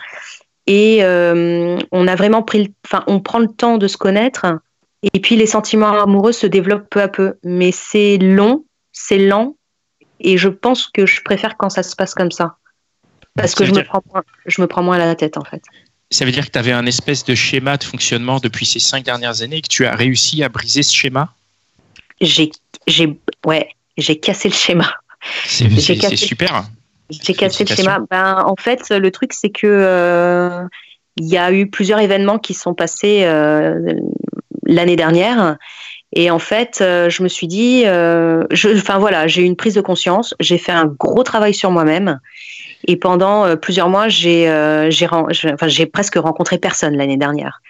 et 0.66 1.02
euh, 1.02 1.78
on 1.90 2.06
a 2.06 2.14
vraiment 2.14 2.42
pris, 2.42 2.72
enfin, 2.86 3.04
on 3.06 3.20
prend 3.20 3.38
le 3.38 3.48
temps 3.48 3.78
de 3.78 3.88
se 3.88 3.96
connaître. 3.96 4.46
Et 5.14 5.18
puis 5.18 5.34
les 5.34 5.46
sentiments 5.46 6.00
amoureux 6.00 6.32
se 6.32 6.46
développent 6.46 6.88
peu 6.88 7.02
à 7.02 7.08
peu, 7.08 7.34
mais 7.42 7.72
c'est 7.72 8.18
long, 8.18 8.64
c'est 8.92 9.18
lent, 9.18 9.56
et 10.20 10.38
je 10.38 10.48
pense 10.48 10.86
que 10.86 11.06
je 11.06 11.22
préfère 11.22 11.56
quand 11.56 11.70
ça 11.70 11.82
se 11.82 11.96
passe 11.96 12.14
comme 12.14 12.30
ça, 12.30 12.56
parce 13.34 13.56
que 13.56 13.64
je 13.64 13.72
me, 13.72 13.82
prends 13.82 14.02
moins, 14.12 14.22
je 14.46 14.62
me 14.62 14.68
prends 14.68 14.82
moins 14.82 14.96
à 15.00 15.06
la 15.06 15.16
tête 15.16 15.36
en 15.36 15.44
fait. 15.44 15.62
Ça 16.10 16.24
veut 16.24 16.30
dire 16.30 16.46
que 16.46 16.52
tu 16.52 16.58
avais 16.58 16.72
un 16.72 16.86
espèce 16.86 17.24
de 17.24 17.34
schéma 17.34 17.78
de 17.78 17.84
fonctionnement 17.84 18.38
depuis 18.38 18.66
ces 18.66 18.78
cinq 18.78 19.04
dernières 19.04 19.42
années 19.42 19.56
et 19.56 19.62
que 19.62 19.68
tu 19.68 19.86
as 19.86 19.96
réussi 19.96 20.44
à 20.44 20.48
briser 20.48 20.82
ce 20.82 20.94
schéma? 20.94 21.34
J'ai, 22.20 22.52
j'ai, 22.86 23.18
ouais, 23.44 23.70
j'ai 23.96 24.20
cassé 24.20 24.48
le 24.48 24.54
schéma. 24.54 24.94
C'est 25.46 26.16
super. 26.16 26.64
J'ai 27.20 27.34
cassé 27.34 27.64
le 27.64 27.74
schéma. 27.74 28.00
Ben, 28.10 28.42
en 28.46 28.56
fait, 28.56 28.90
le 28.90 29.10
truc, 29.10 29.32
c'est 29.32 29.50
que 29.50 29.66
euh, 29.66 30.62
il 31.16 31.26
y 31.26 31.36
a 31.36 31.52
eu 31.52 31.68
plusieurs 31.68 32.00
événements 32.00 32.38
qui 32.38 32.54
sont 32.54 32.74
passés 32.74 33.22
euh, 33.24 33.94
l'année 34.66 34.96
dernière. 34.96 35.56
Et 36.14 36.30
en 36.30 36.38
fait, 36.38 36.80
euh, 36.80 37.08
je 37.08 37.22
me 37.22 37.28
suis 37.28 37.46
dit, 37.46 37.84
enfin 37.86 38.98
voilà, 38.98 39.26
j'ai 39.26 39.42
eu 39.42 39.44
une 39.44 39.56
prise 39.56 39.74
de 39.74 39.80
conscience. 39.80 40.34
J'ai 40.40 40.58
fait 40.58 40.72
un 40.72 40.86
gros 40.86 41.22
travail 41.22 41.54
sur 41.54 41.70
moi-même. 41.70 42.18
Et 42.88 42.96
pendant 42.96 43.56
plusieurs 43.56 43.88
mois, 43.88 44.08
j'ai, 44.08 44.50
enfin, 44.50 45.68
presque 45.92 46.16
rencontré 46.16 46.58
personne 46.58 46.96
l'année 46.96 47.16
dernière. 47.16 47.60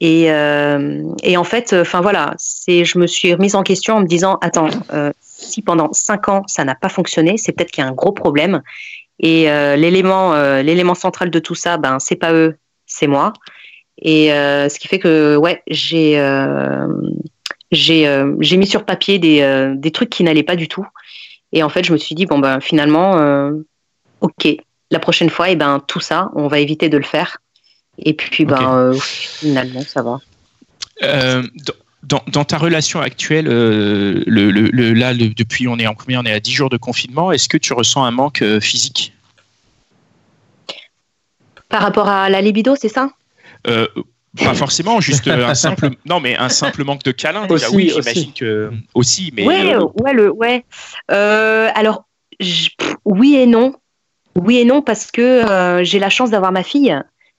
Et, 0.00 0.24
et 0.24 1.36
en 1.36 1.44
fait, 1.44 1.72
enfin 1.72 2.00
voilà, 2.00 2.34
c'est, 2.38 2.84
je 2.84 2.98
me 2.98 3.06
suis 3.06 3.32
remise 3.32 3.54
en 3.54 3.62
question 3.62 3.96
en 3.96 4.00
me 4.00 4.06
disant, 4.06 4.38
attends, 4.40 4.68
si 5.48 5.62
pendant 5.62 5.92
cinq 5.92 6.28
ans 6.28 6.42
ça 6.46 6.64
n'a 6.64 6.74
pas 6.74 6.88
fonctionné, 6.88 7.36
c'est 7.36 7.52
peut-être 7.52 7.70
qu'il 7.70 7.82
y 7.82 7.86
a 7.86 7.90
un 7.90 7.94
gros 7.94 8.12
problème. 8.12 8.62
Et 9.20 9.50
euh, 9.50 9.76
l'élément, 9.76 10.34
euh, 10.34 10.62
l'élément 10.62 10.94
central 10.94 11.30
de 11.30 11.38
tout 11.38 11.54
ça, 11.54 11.76
ben 11.76 11.98
c'est 11.98 12.16
pas 12.16 12.32
eux, 12.32 12.56
c'est 12.86 13.06
moi. 13.06 13.32
Et 14.00 14.32
euh, 14.32 14.68
ce 14.68 14.78
qui 14.78 14.86
fait 14.86 15.00
que 15.00 15.36
ouais, 15.36 15.62
j'ai 15.66 16.14
j'ai 17.72 18.24
j'ai 18.40 18.56
mis 18.56 18.66
sur 18.66 18.84
papier 18.84 19.18
des, 19.18 19.72
des 19.76 19.90
trucs 19.90 20.10
qui 20.10 20.22
n'allaient 20.22 20.42
pas 20.42 20.56
du 20.56 20.68
tout. 20.68 20.86
Et 21.52 21.62
en 21.62 21.68
fait, 21.68 21.82
je 21.84 21.92
me 21.92 21.98
suis 21.98 22.14
dit 22.14 22.26
bon 22.26 22.38
ben 22.38 22.60
finalement, 22.60 23.50
ok, 24.20 24.48
la 24.90 24.98
prochaine 25.00 25.30
fois, 25.30 25.48
et 25.48 25.52
eh 25.52 25.56
ben 25.56 25.82
tout 25.86 26.00
ça, 26.00 26.30
on 26.34 26.46
va 26.46 26.60
éviter 26.60 26.88
de 26.88 26.96
le 26.96 27.04
faire. 27.04 27.38
Et 27.98 28.14
puis 28.14 28.44
ben 28.44 28.92
finalement, 29.00 29.82
ça 29.82 30.02
va. 30.02 30.20
Dans, 32.04 32.44
ta 32.44 32.58
relation 32.58 33.00
actuelle, 33.00 33.48
euh, 33.48 34.22
le, 34.26 34.92
là, 34.92 35.14
depuis 35.14 35.66
on 35.66 35.78
est 35.78 35.86
en 35.88 35.94
combien 35.94 36.20
On 36.20 36.24
est 36.24 36.32
à 36.32 36.38
10 36.38 36.52
jours 36.52 36.70
de 36.70 36.76
confinement. 36.76 37.32
Est-ce 37.32 37.48
que 37.48 37.56
tu 37.56 37.72
ressens 37.72 38.04
un 38.04 38.12
manque 38.12 38.40
euh, 38.40 38.60
physique? 38.60 39.12
Par 41.68 41.82
rapport 41.82 42.08
à 42.08 42.30
la 42.30 42.40
libido, 42.40 42.76
c'est 42.76 42.88
ça? 42.88 43.10
Euh, 43.66 43.88
Pas 44.36 44.54
forcément, 44.54 45.00
juste 45.00 45.26
un 45.26 45.54
simple, 45.56 45.90
non, 46.06 46.20
mais 46.20 46.36
un 46.36 46.48
simple 46.48 46.84
manque 46.84 47.02
de 47.02 47.10
câlin. 47.10 47.48
Aussi, 47.48 47.74
oui, 47.74 47.92
j'imagine 47.92 48.32
que 48.32 48.70
aussi, 48.94 49.32
mais. 49.34 49.44
Ouais, 49.44 49.76
ouais, 49.76 50.12
le, 50.12 50.30
ouais. 50.30 50.64
alors, 51.08 52.04
oui 53.04 53.34
et 53.36 53.46
non. 53.46 53.74
Oui 54.36 54.58
et 54.58 54.64
non 54.64 54.82
parce 54.82 55.10
que 55.10 55.80
j'ai 55.82 55.98
la 55.98 56.10
chance 56.10 56.30
d'avoir 56.30 56.52
ma 56.52 56.62
fille 56.62 56.96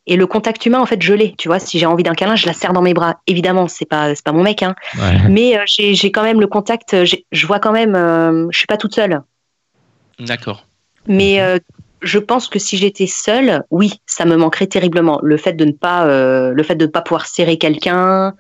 et 0.09 0.15
le 0.15 0.25
contact 0.25 0.65
humain, 0.65 0.79
en 0.79 0.85
fait, 0.87 1.01
je 1.01 1.13
l'ai. 1.13 1.35
Tu 1.37 1.47
vois, 1.47 1.59
si 1.59 1.77
j'ai 1.77 1.85
envie 1.85 2.01
d'un 2.03 2.15
câlin, 2.15 2.35
je 2.35 2.47
la 2.47 2.53
serre 2.53 2.73
dans 2.73 2.81
mes 2.81 2.95
bras. 2.95 3.19
Évidemment, 3.27 3.67
c'est 3.67 3.85
pas 3.85 4.15
c'est 4.15 4.23
pas 4.23 4.31
mon 4.31 4.41
mec, 4.41 4.63
hein. 4.63 4.75
Mais 5.29 5.55
euh, 5.55 5.63
j'ai 5.67 6.11
quand 6.11 6.23
même 6.23 6.41
le 6.41 6.47
contact. 6.47 6.95
Je 7.03 7.47
vois 7.47 7.59
quand 7.59 7.71
même. 7.71 7.95
Euh, 7.95 8.47
je 8.49 8.57
suis 8.57 8.67
pas 8.67 8.77
toute 8.77 8.95
seule. 8.95 9.21
D'accord. 10.19 10.65
Mais 11.07 11.41
euh, 11.41 11.59
je 12.01 12.17
pense 12.17 12.47
que 12.47 12.57
si 12.57 12.77
j'étais 12.77 13.05
seule, 13.05 13.63
oui, 13.69 14.01
ça 14.07 14.25
me 14.25 14.35
manquerait 14.35 14.67
terriblement. 14.67 15.19
Le 15.21 15.37
fait 15.37 15.53
de 15.53 15.65
ne 15.65 15.71
pas 15.71 16.05
le 16.07 16.63
fait 16.63 16.75
de 16.75 16.85
ne 16.85 16.91
pas 16.91 17.01
pouvoir 17.01 17.27
serrer 17.27 17.57
quelqu'un. 17.57 18.33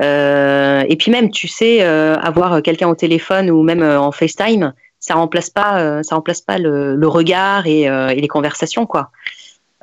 et 0.00 0.96
puis 0.98 1.12
même, 1.12 1.30
tu 1.30 1.46
sais, 1.46 1.80
avoir 1.82 2.60
quelqu'un 2.60 2.88
au 2.88 2.96
téléphone 2.96 3.50
ou 3.50 3.62
même 3.62 3.82
en 3.82 4.10
FaceTime, 4.10 4.72
ça 4.98 5.14
remplace 5.14 5.48
pas, 5.48 6.02
ça 6.02 6.16
remplace 6.16 6.40
pas 6.40 6.58
le, 6.58 7.06
regard 7.06 7.68
et, 7.68 7.82
et, 7.82 8.20
les 8.20 8.28
conversations, 8.28 8.84
quoi. 8.84 9.12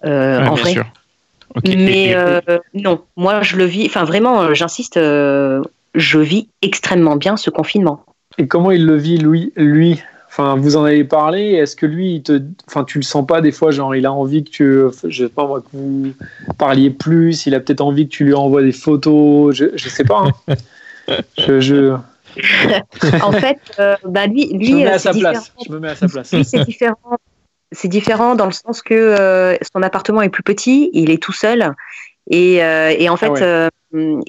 En 0.03 0.55
vrai. 0.55 0.75
Mais 1.63 2.13
euh, 2.15 2.41
non, 2.73 3.01
moi 3.15 3.41
je 3.41 3.55
le 3.55 3.65
vis, 3.65 3.85
enfin 3.85 4.03
vraiment, 4.03 4.41
euh, 4.41 4.53
j'insiste, 4.53 4.97
euh, 4.97 5.61
je 5.93 6.19
vis 6.19 6.49
extrêmement 6.61 7.15
bien 7.15 7.37
ce 7.37 7.49
confinement. 7.49 8.03
Et 8.37 8.47
comment 8.47 8.71
il 8.71 8.85
le 8.85 8.97
vit 8.97 9.17
lui, 9.17 9.53
lui? 9.55 10.01
Enfin, 10.27 10.57
vous 10.57 10.75
en 10.75 10.83
avez 10.83 11.05
parlé. 11.05 11.53
Est-ce 11.53 11.77
que 11.77 11.85
lui, 11.85 12.15
il 12.15 12.23
te, 12.23 12.41
enfin, 12.67 12.83
tu 12.83 12.97
le 12.97 13.03
sens 13.03 13.25
pas 13.25 13.39
des 13.39 13.53
fois, 13.53 13.71
genre, 13.71 13.95
il 13.95 14.05
a 14.05 14.11
envie 14.11 14.43
que 14.43 14.49
tu, 14.49 14.79
je 15.07 15.23
sais 15.23 15.29
pas 15.29 15.47
moi, 15.47 15.61
que 15.61 15.67
vous 15.71 16.13
parliez 16.57 16.89
plus. 16.89 17.45
Il 17.45 17.55
a 17.55 17.61
peut-être 17.61 17.79
envie 17.79 18.09
que 18.09 18.11
tu 18.11 18.25
lui 18.25 18.33
envoies 18.33 18.63
des 18.63 18.73
photos. 18.73 19.55
Je, 19.55 19.65
je 19.75 19.87
sais 19.87 20.03
pas. 20.03 20.25
Hein. 20.49 20.55
je, 21.37 21.95
en 23.23 23.31
fait, 23.31 23.59
bah 24.03 24.27
lui, 24.27 24.51
lui, 24.51 24.67
je 24.67 24.73
me 24.73 24.77
mets 24.79 24.87
à 24.87 24.99
sa 24.99 25.13
place. 25.13 25.53
Je 25.65 25.71
me 25.71 25.79
mets 25.79 25.89
à 25.89 25.95
sa 25.95 26.09
place. 26.09 26.33
Lui, 26.33 26.43
c'est 26.43 26.65
différent 26.65 26.97
c'est 27.75 27.87
différent 27.87 28.35
dans 28.35 28.45
le 28.45 28.51
sens 28.51 28.81
que 28.81 28.93
euh, 28.93 29.55
son 29.73 29.83
appartement 29.83 30.21
est 30.21 30.29
plus 30.29 30.43
petit, 30.43 30.89
il 30.93 31.11
est 31.11 31.21
tout 31.21 31.33
seul 31.33 31.73
et, 32.29 32.63
euh, 32.63 33.07
en 33.09 33.17
fait 33.17 33.31
ah 33.35 33.43
euh, 33.43 33.69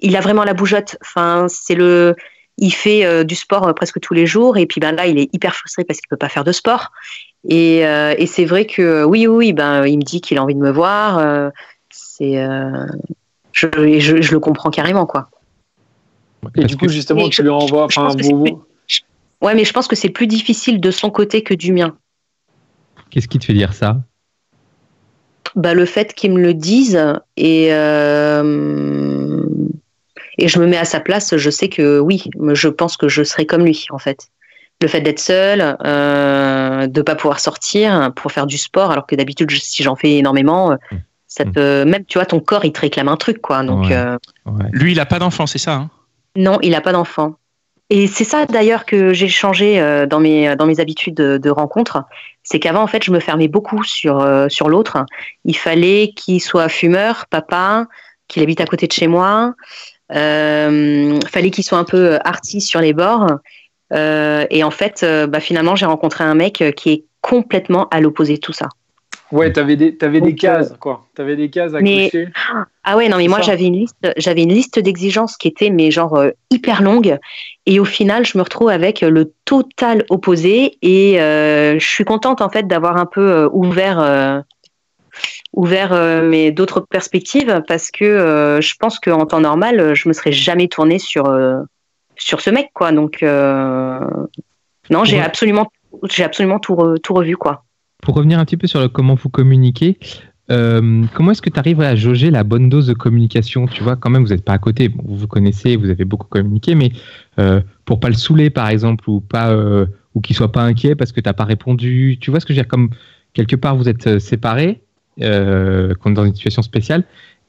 il 0.03 0.17
a 0.17 0.21
vraiment 0.21 0.45
la 0.45 0.53
bougeotte. 0.53 0.97
Enfin, 1.01 1.47
c'est 1.49 1.75
le, 1.75 2.15
il 2.59 2.73
fait 2.73 3.25
du 3.25 3.35
sport 3.35 3.75
presque 3.75 4.01
tous 4.01 4.15
les 4.15 4.27
jours 4.27 4.59
et 4.59 4.67
puis 4.67 4.81
ben 4.81 4.93
là 4.93 5.07
il 5.07 5.19
est 5.19 5.33
hyper 5.35 5.55
frustré 5.55 5.85
parce 5.85 6.01
qu'il 6.01 6.09
peut 6.09 6.17
pas 6.17 6.29
faire 6.29 6.45
de 6.45 6.53
sport 6.53 6.93
et, 7.49 7.83
c'est 8.27 8.45
vrai 8.45 8.67
que 8.67 9.05
oui 9.05 9.27
oui 9.27 9.53
ben 9.53 9.87
il 9.87 9.99
me 9.99 10.03
dit 10.03 10.21
qu'il 10.21 10.39
a 10.39 10.43
envie 10.43 10.55
de 10.55 10.61
me 10.61 10.71
voir. 10.71 11.51
c'est 11.91 12.47
je, 13.53 13.69
je, 13.75 14.33
le 14.33 14.41
comprends 14.41 14.71
carrément 14.71 15.07
quoi. 15.07 15.31
Et 16.57 16.65
du 16.65 16.77
coup 16.77 16.89
justement 16.89 17.29
tu 17.29 17.43
lui 17.43 17.51
envoies 17.51 17.85
enfin 17.85 18.11
Ouais, 19.43 19.55
mais 19.55 19.65
je 19.65 19.73
pense 19.73 19.87
que 19.87 19.97
c'est 19.97 20.09
plus 20.09 20.27
difficile 20.27 20.81
de 20.81 20.91
son 20.91 21.11
côté 21.11 21.43
que 21.43 21.53
du 21.53 21.71
mien. 21.73 21.97
Qu'est-ce 23.11 23.29
qui 23.29 23.39
te 23.39 23.45
fait 23.45 23.53
dire 23.53 23.73
ça? 23.75 24.03
Bah, 25.55 25.75
Le 25.75 25.87
fait 25.87 26.13
qu'ils 26.15 26.33
me 26.33 26.41
le 26.41 26.55
disent 26.55 27.03
et, 27.37 27.69
euh, 27.73 29.43
et 30.39 30.49
je 30.49 30.59
me 30.59 30.67
mets 30.67 30.77
à 30.77 30.85
sa 30.85 31.01
place, 31.01 31.37
je 31.37 31.51
sais 31.51 31.69
que 31.69 31.99
oui, 31.99 32.25
je 32.53 32.69
pense 32.69 32.97
que 32.97 33.09
je 33.09 33.23
serai 33.23 33.47
comme 33.47 33.65
lui 33.65 33.87
en 33.91 33.99
fait. 33.99 34.29
Le 34.83 34.89
fait 34.89 35.01
d'être 35.01 35.21
seul, 35.21 35.77
euh, 35.87 36.87
de 36.87 37.01
ne 37.01 37.03
pas 37.03 37.15
pouvoir 37.15 37.41
sortir 37.41 38.13
pour 38.15 38.31
faire 38.31 38.47
du 38.47 38.59
sport, 38.59 38.91
alors 38.91 39.07
que 39.07 39.17
d'habitude, 39.17 39.51
si 39.51 39.83
j'en 39.83 39.97
fais 39.97 40.17
énormément, 40.17 40.73
euh, 40.73 40.77
ça 41.27 41.45
mmh. 41.47 41.89
même 41.89 42.05
tu 42.07 42.19
vois, 42.19 42.27
ton 42.27 42.41
corps 42.41 42.67
il 42.67 42.73
te 42.73 42.81
réclame 42.81 43.09
un 43.09 43.17
truc 43.17 43.41
quoi. 43.41 43.63
Donc, 43.63 43.91
euh, 43.91 44.19
Lui, 44.73 44.93
il 44.93 44.97
n'a 44.97 45.07
pas 45.07 45.19
d'enfant, 45.19 45.47
c'est 45.47 45.59
ça 45.59 45.73
hein? 45.73 45.91
Non, 46.37 46.59
il 46.63 46.73
n'a 46.73 46.83
pas 46.83 46.93
d'enfant. 46.93 47.37
Et 47.89 48.09
c'est 48.09 48.25
ça 48.25 48.47
d'ailleurs 48.47 48.85
que 48.85 49.13
j'ai 49.13 49.29
changé 49.29 49.81
dans 50.11 50.19
mes, 50.19 50.57
dans 50.57 50.67
mes 50.67 50.81
habitudes 50.81 51.15
de, 51.15 51.39
de 51.39 51.51
rencontre 51.51 52.05
c'est 52.47 52.61
qu'avant 52.61 52.83
en 52.83 52.87
fait 52.87 53.03
je 53.03 53.11
me 53.11 53.19
fermais 53.19 53.49
beaucoup 53.49 53.83
sur 53.83 54.21
euh, 54.21 54.49
sur 54.49 54.69
l'autre. 54.69 54.99
Il 55.45 55.57
fallait 55.57 56.13
qu'il 56.15 56.41
soit 56.41 56.69
fumeur, 56.69 57.27
papa, 57.27 57.87
qu'il 58.29 58.43
habite 58.43 58.61
à 58.61 58.67
côté 58.67 58.87
de 58.87 58.93
chez 58.93 59.09
moi. 59.09 59.55
Euh, 60.13 61.19
fallait 61.29 61.51
qu'il 61.51 61.65
soit 61.65 61.79
un 61.79 61.85
peu 61.85 62.19
artiste 62.25 62.69
sur 62.69 62.81
les 62.81 62.93
bords. 62.93 63.27
Euh, 63.93 64.47
et 64.51 64.63
en 64.63 64.71
fait, 64.71 65.03
euh, 65.03 65.27
bah, 65.27 65.41
finalement, 65.41 65.75
j'ai 65.75 65.87
rencontré 65.87 66.23
un 66.23 66.35
mec 66.35 66.63
qui 66.77 66.91
est 66.91 67.05
complètement 67.21 67.89
à 67.89 68.01
l'opposé 68.01 68.35
de 68.35 68.41
tout 68.41 68.53
ça. 68.53 68.69
Ouais, 69.33 69.53
tu 69.53 69.59
avais 69.59 69.75
des, 69.75 69.97
avais 70.03 70.21
des 70.21 70.35
cases, 70.37 70.75
quoi. 70.79 71.07
Tu 71.17 71.21
avais 71.21 71.35
des 71.35 71.51
cases 71.51 71.75
à 71.75 71.81
mais, 71.81 72.05
cocher. 72.05 72.29
Ah 72.85 72.97
ouais, 72.97 73.09
non, 73.09 73.17
mais 73.17 73.27
moi, 73.27 73.41
j'avais 73.41 73.65
une 73.65 73.75
liste, 73.75 73.97
j'avais 74.17 74.45
une 74.45 74.53
liste 74.53 74.79
d'exigences 74.79 75.37
qui 75.37 75.49
était, 75.49 75.71
mais 75.71 75.91
genre, 75.91 76.15
euh, 76.15 76.31
hyper 76.51 76.81
longue. 76.81 77.19
Et 77.67 77.81
au 77.81 77.85
final, 77.85 78.25
je 78.25 78.39
me 78.39 78.43
retrouve 78.43 78.69
avec 78.69 79.01
le 79.01 79.33
total 79.45 80.05
opposé. 80.11 80.79
Et 80.83 81.21
euh, 81.21 81.79
je 81.79 81.87
suis 81.87 82.05
contente, 82.05 82.41
en 82.41 82.51
fait, 82.51 82.69
d'avoir 82.69 82.97
un 82.97 83.07
peu 83.07 83.29
euh, 83.29 83.49
ouvert, 83.53 84.45
ouvert 85.53 86.23
mes 86.23 86.53
d'autres 86.53 86.81
perspectives 86.81 87.63
parce 87.67 87.91
que 87.91 88.59
je 88.61 88.75
pense 88.79 89.01
qu'en 89.01 89.27
temps 89.27 89.41
normal, 89.41 89.95
je 89.95 90.09
me 90.09 90.13
serais 90.13 90.33
jamais 90.33 90.69
tournée 90.69 91.01
sur, 91.01 91.37
sur 92.17 92.41
ce 92.41 92.51
mec, 92.51 92.71
quoi. 92.75 92.93
Donc, 92.93 93.23
non, 93.23 95.05
j'ai 95.05 95.21
absolument, 95.21 95.73
j'ai 96.05 96.23
absolument 96.23 96.61
tout, 96.61 96.77
tout 97.03 97.15
revu, 97.15 97.37
quoi 97.37 97.66
pour 98.07 98.15
revenir 98.15 98.39
un 98.39 98.45
petit 98.45 98.57
peu 98.57 98.69
sur 98.69 98.81
le 98.81 98.89
comment 98.89 99.17
vous 99.17 99.29
communiquez, 99.29 99.99
euh, 100.53 101.03
comment 101.13 101.33
est-ce 101.33 101.43
que 101.43 101.51
tu 101.51 101.59
arrives 101.59 101.81
à 101.81 101.97
jauger 101.97 102.31
la 102.31 102.45
bonne 102.45 102.69
dose 102.69 102.87
de 102.87 102.95
communication? 102.95 103.67
Tu 103.67 103.83
vois, 103.83 103.97
quand 103.97 104.11
même, 104.11 104.23
vous 104.23 104.29
n'êtes 104.29 104.45
pas 104.45 104.53
à 104.53 104.59
côté. 104.59 104.87
vous 104.87 105.17
vous 105.17 105.27
connaissez, 105.27 105.75
vous 105.75 105.91
avez 105.91 106.05
beaucoup 106.05 106.29
communiqué, 106.29 106.77
mais 106.77 106.93
euh, 107.41 107.61
pour 107.85 107.99
pas 107.99 108.07
le 108.07 108.15
saouler, 108.15 108.49
par 108.49 108.69
exemple, 108.69 109.11
ou 109.11 109.19
pas, 109.19 109.51
euh, 109.51 109.87
ou 110.15 110.21
qu'il 110.21 110.37
soit 110.37 110.53
pas 110.53 110.63
inquiet 110.63 110.95
parce 110.95 111.11
que 111.11 111.21
tu 111.21 111.29
n'as 111.29 111.33
pas 111.33 111.43
répondu. 111.43 112.17
Tu 112.21 112.31
vois 112.31 112.39
ce 112.39 112.47
que 112.47 112.53
je 112.53 112.59
veux 112.61 112.63
dire? 112.63 112.69
Comme 112.69 112.91
quelque 113.35 113.57
part 113.57 113.75
vous 113.75 113.89
êtes 113.89 114.21
séparés, 114.21 114.83
comme 115.19 116.15
dans 116.15 116.25
une 116.25 116.35
situation 116.37 116.63
spéciale. 116.63 117.03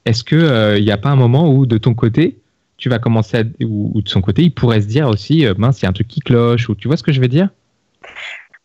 Est-ce 0.06 0.24
que 0.24 0.76
il 0.76 0.84
n'y 0.84 0.90
a 0.90 0.98
pas 0.98 1.10
un 1.10 1.16
moment 1.16 1.54
où 1.54 1.66
de 1.66 1.78
ton 1.78 1.94
côté, 1.94 2.36
tu 2.78 2.88
vas 2.88 2.98
commencer 2.98 3.36
à, 3.36 3.44
ou, 3.64 4.02
de 4.02 4.08
son 4.08 4.20
côté, 4.20 4.42
il 4.42 4.50
pourrait 4.50 4.80
se 4.80 4.88
dire 4.88 5.06
aussi, 5.08 5.46
mince, 5.56 5.82
il 5.82 5.86
un 5.86 5.92
truc 5.92 6.08
qui 6.08 6.18
cloche, 6.18 6.68
ou 6.68 6.74
tu 6.74 6.88
vois 6.88 6.96
ce 6.96 7.04
que 7.04 7.12
je 7.12 7.20
veux 7.20 7.28
dire? 7.28 7.48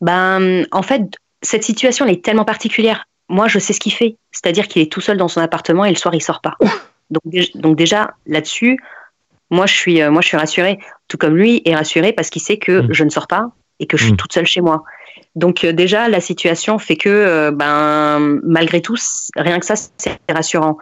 Ben, 0.02 0.66
en 0.72 0.82
fait, 0.82 1.16
cette 1.44 1.64
situation 1.64 2.06
elle 2.06 2.14
est 2.14 2.26
tellement 2.26 2.46
particulière. 2.46 3.06
Moi, 3.30 3.48
je 3.48 3.60
sais 3.60 3.74
ce 3.74 3.80
qu'il 3.80 3.94
fait, 3.94 4.18
c'est-à-dire 4.32 4.68
qu'il 4.68 4.82
est 4.82 4.92
tout 4.92 5.02
seul 5.02 5.18
dans 5.18 5.28
son 5.28 5.42
appartement 5.42 5.86
et 5.86 5.90
le 5.90 5.96
soir 5.96 6.14
il 6.14 6.22
sort 6.22 6.42
pas. 6.42 6.58
Donc, 7.10 7.24
donc 7.56 7.78
déjà 7.78 8.12
là-dessus, 8.26 8.80
moi 9.52 9.66
je 9.66 9.74
suis, 9.74 10.02
euh, 10.02 10.10
moi 10.10 10.22
je 10.22 10.28
suis 10.28 10.38
rassurée, 10.38 10.80
tout 11.08 11.18
comme 11.18 11.36
lui 11.36 11.62
est 11.66 11.76
rassuré 11.76 12.12
parce 12.12 12.30
qu'il 12.30 12.42
sait 12.42 12.58
que 12.58 12.82
mm. 12.82 12.88
je 12.92 13.04
ne 13.04 13.10
sors 13.10 13.28
pas 13.28 13.52
et 13.80 13.86
que 13.86 13.98
je 13.98 14.06
suis 14.06 14.14
mm. 14.14 14.18
toute 14.18 14.34
seule 14.34 14.48
chez 14.48 14.62
moi. 14.62 14.84
Donc 15.36 15.64
euh, 15.64 15.74
déjà 15.74 16.10
la 16.10 16.20
situation 16.22 16.80
fait 16.80 16.96
que, 16.96 17.10
euh, 17.10 17.52
ben 17.52 18.40
malgré 18.44 18.82
tout, 18.82 18.96
rien 19.36 19.60
que 19.60 19.66
ça 19.66 19.76
c'est 19.76 20.18
rassurant. 20.32 20.78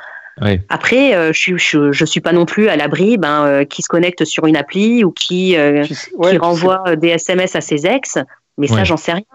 Après, 0.70 1.34
je, 1.34 1.58
je, 1.58 1.92
je, 1.92 2.06
suis 2.06 2.22
pas 2.22 2.32
non 2.32 2.46
plus 2.46 2.68
à 2.68 2.76
l'abri, 2.76 3.18
ben, 3.18 3.64
qui 3.66 3.84
se 3.84 3.88
connecte 3.88 4.26
sur 4.26 4.48
une 4.48 4.56
appli 4.58 5.04
ou 5.04 5.12
qui, 5.12 5.56
qui 5.56 6.38
renvoie 6.38 6.96
des 6.96 7.10
SMS 7.10 7.56
à 7.56 7.62
ses 7.62 7.86
ex 7.86 8.18
Mais 8.58 8.68
ça, 8.68 8.84
j'en 8.84 8.98
sais 8.98 9.12
rien. 9.12 9.26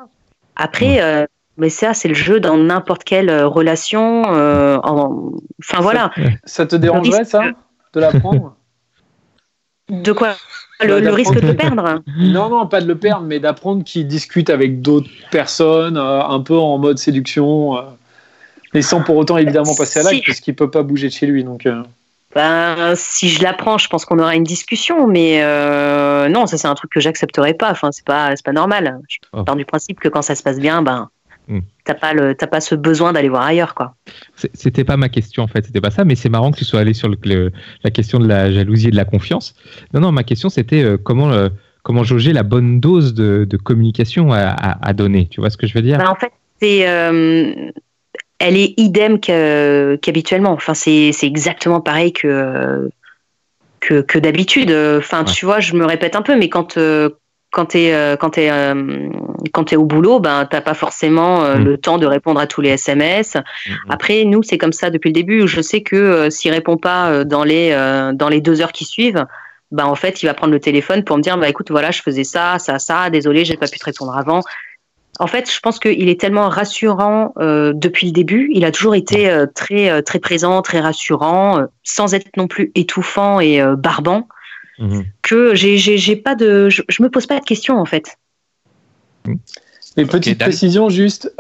Après, 0.57 1.29
mais 1.57 1.71
ça, 1.71 1.95
c'est 1.95 2.09
le 2.09 2.14
jeu 2.14 2.40
dans 2.40 2.57
n'importe 2.57 3.05
quelle 3.05 3.31
relation. 3.45 4.23
Enfin, 4.23 5.81
voilà. 5.81 6.11
Ça 6.45 6.66
te 6.66 6.77
dérangerait, 6.77 7.25
ça, 7.25 7.45
de 7.95 8.01
l'apprendre? 8.01 8.57
De 9.88 10.12
quoi? 10.12 10.35
Le, 10.81 11.11
risque 11.11 11.35
de 11.35 11.47
le 11.47 11.55
perdre? 11.55 12.03
Non, 12.19 12.51
non, 12.51 12.66
pas 12.66 12.81
de 12.81 12.87
le 12.87 12.99
perdre, 12.99 13.25
mais 13.25 13.38
d'apprendre 13.38 13.85
qu'il 13.85 14.07
discute 14.07 14.51
avec 14.51 14.83
d'autres 14.83 15.09
personnes, 15.31 15.97
un 15.97 16.40
peu 16.40 16.57
en 16.57 16.79
mode 16.79 16.99
séduction, 16.99 17.79
et 18.75 18.83
sans 18.83 19.03
pour 19.03 19.16
autant 19.16 19.38
évidemment 19.38 19.75
passer 19.77 20.01
à 20.01 20.03
l'acte, 20.03 20.27
parce 20.27 20.40
qu'il 20.40 20.55
peut 20.55 20.71
pas 20.71 20.83
bouger 20.83 21.09
de 21.09 21.12
chez 21.12 21.27
lui. 21.27 21.45
Donc, 21.45 21.66
ben, 22.37 22.92
si 22.96 23.31
je 23.31 23.42
l'apprends, 23.42 23.79
je 23.79 23.88
pense 23.88 24.05
qu'on 24.05 24.18
aura 24.18 24.37
une 24.37 24.44
discussion, 24.44 25.07
mais 25.07 25.40
euh, 25.42 26.29
non, 26.29 26.46
ça 26.46 26.59
c'est 26.59 26.68
un 26.68 26.75
truc 26.75 26.90
que 26.90 27.01
j'accepterai 27.01 27.55
pas. 27.55 27.70
Enfin, 27.70 27.92
c'est 27.92 28.05
pas, 28.05 28.37
c'est 28.37 28.44
pas 28.44 28.53
normal. 28.53 29.01
Je 29.09 29.16
oh. 29.33 29.42
pars 29.42 29.57
du 29.57 29.64
principe 29.64 29.99
que 29.99 30.09
quand 30.09 30.20
ça 30.20 30.35
se 30.35 30.42
passe 30.42 30.61
bien, 30.61 30.83
ben, 30.83 31.09
hmm. 31.49 31.61
t'as 31.87 31.94
pas 31.94 32.12
le, 32.12 32.35
t'as 32.35 32.46
pas 32.46 32.61
ce 32.61 32.75
besoin 32.75 33.14
d'aller 33.14 33.31
voir 33.31 33.40
ailleurs, 33.40 33.75
quoi. 33.75 33.94
C'était 34.53 34.85
pas 34.85 34.99
ma 34.99 35.09
question 35.09 35.44
en 35.44 35.46
fait, 35.46 35.64
c'était 35.64 35.81
pas 35.81 35.90
ça, 35.90 36.05
mais 36.05 36.14
c'est 36.14 36.29
marrant 36.29 36.51
que 36.51 36.59
tu 36.59 36.66
sois 36.66 36.81
allé 36.81 36.92
sur 36.92 37.09
le, 37.09 37.53
la 37.83 37.90
question 37.90 38.18
de 38.18 38.29
la 38.29 38.53
jalousie 38.53 38.88
et 38.88 38.90
de 38.90 38.96
la 38.96 39.07
confiance. 39.07 39.55
Non, 39.94 40.01
non, 40.01 40.12
ma 40.12 40.22
question 40.22 40.51
c'était 40.51 40.85
euh, 40.85 40.99
comment, 41.03 41.31
euh, 41.31 41.49
comment 41.85 42.05
jauger 42.05 42.35
la 42.35 42.42
bonne 42.42 42.81
dose 42.81 43.14
de, 43.14 43.46
de 43.49 43.57
communication 43.57 44.35
à, 44.35 44.51
à, 44.51 44.92
donner. 44.92 45.27
Tu 45.31 45.40
vois 45.40 45.49
ce 45.49 45.57
que 45.57 45.66
je 45.66 45.72
veux 45.72 45.81
dire? 45.81 45.96
Ben, 45.96 46.11
En 46.11 46.16
fait, 46.16 46.33
c'est 46.61 46.85
elle 48.38 48.57
est 48.57 48.75
idem 48.77 49.18
qu'habituellement. 49.20 50.53
Enfin, 50.53 50.75
c'est 50.75 51.12
exactement 51.22 51.81
pareil 51.81 52.12
que, 52.12 52.90
que, 53.81 54.18
d'habitude. 54.18 54.70
Enfin, 54.99 55.25
tu 55.25 55.46
vois, 55.46 55.61
je 55.61 55.75
me 55.75 55.85
répète 55.85 56.16
un 56.16 56.22
peu, 56.22 56.37
mais 56.37 56.49
quand, 56.49 56.77
euh, 56.77 57.11
quand 57.51 57.66
tu 57.66 57.79
es, 57.79 57.94
euh, 57.94 58.16
quand 58.16 58.37
es, 58.37 58.51
euh, 58.51 59.09
quand 59.53 59.72
es 59.72 59.77
au 59.77 59.85
boulot, 59.85 60.20
ben, 60.20 60.46
tu 60.51 60.55
n'as 60.55 60.62
pas 60.62 60.75
forcément 60.75 61.57
mm. 61.57 61.64
le 61.64 61.79
temps 61.79 61.99
de 61.99 62.07
répondre 62.07 62.40
à 62.40 62.46
tous 62.46 62.61
les 62.61 62.70
SMS. 62.70 63.37
Mm, 63.37 63.38
mm. 63.38 63.90
Après, 63.90 64.25
nous, 64.25 64.42
c'est 64.42 64.59
comme 64.59 64.72
ça 64.72 64.90
depuis 64.90 65.09
le 65.09 65.14
début. 65.14 65.49
Je 65.49 65.61
sais 65.61 65.83
que 65.83 66.29
s'il 66.31 66.53
répond 66.53 66.77
pas 66.77 67.25
dans 67.25 67.44
les, 67.44 67.70
dans 68.14 68.29
les 68.29 68.40
deux 68.40 68.61
heures 68.61 68.72
qui 68.72 68.85
suivent, 68.85 69.25
ben, 69.72 69.87
en 69.87 69.94
fait, 69.94 70.22
il 70.22 70.27
va 70.27 70.35
prendre 70.35 70.53
le 70.53 70.61
téléphone 70.61 71.05
pour 71.05 71.16
me 71.16 71.22
dire 71.22 71.38
bah, 71.38 71.49
écoute, 71.49 71.70
voilà, 71.70 71.90
je 71.90 72.03
faisais 72.03 72.25
ça, 72.25 72.59
ça, 72.59 72.79
ça, 72.79 73.09
désolé, 73.11 73.44
j'ai 73.44 73.57
pas 73.57 73.66
pu 73.66 73.79
te 73.79 73.85
répondre 73.85 74.16
avant 74.16 74.42
en 75.18 75.26
fait, 75.26 75.50
je 75.50 75.61
pense 75.61 75.79
qu'il 75.79 76.09
est 76.09 76.20
tellement 76.20 76.48
rassurant 76.48 77.33
euh, 77.38 77.72
depuis 77.74 78.07
le 78.07 78.12
début. 78.12 78.50
Il 78.52 78.64
a 78.64 78.70
toujours 78.70 78.94
été 78.94 79.31
euh, 79.31 79.46
très 79.46 79.90
euh, 79.90 80.02
très 80.02 80.18
présent, 80.18 80.61
très 80.62 80.81
rassurant, 80.81 81.66
sans 81.83 82.14
être 82.14 82.37
non 82.37 82.48
plus 82.48 82.72
étouffant 82.74 83.40
et 83.40 83.62
barbant. 83.76 84.29
Mhm. 84.79 85.05
Que 85.22 85.55
j'ai 85.55 85.79
j'ai 85.79 86.16
pas 86.16 86.35
de, 86.35 86.68
je, 86.68 86.83
me 87.00 87.09
pose 87.09 87.26
pas 87.26 87.40
de 87.40 87.44
questions 87.44 87.79
en 87.79 87.87
fait. 87.87 88.18
Et 89.96 90.05
petite 90.05 90.38
précision 90.38 90.90
juste, 90.90 91.33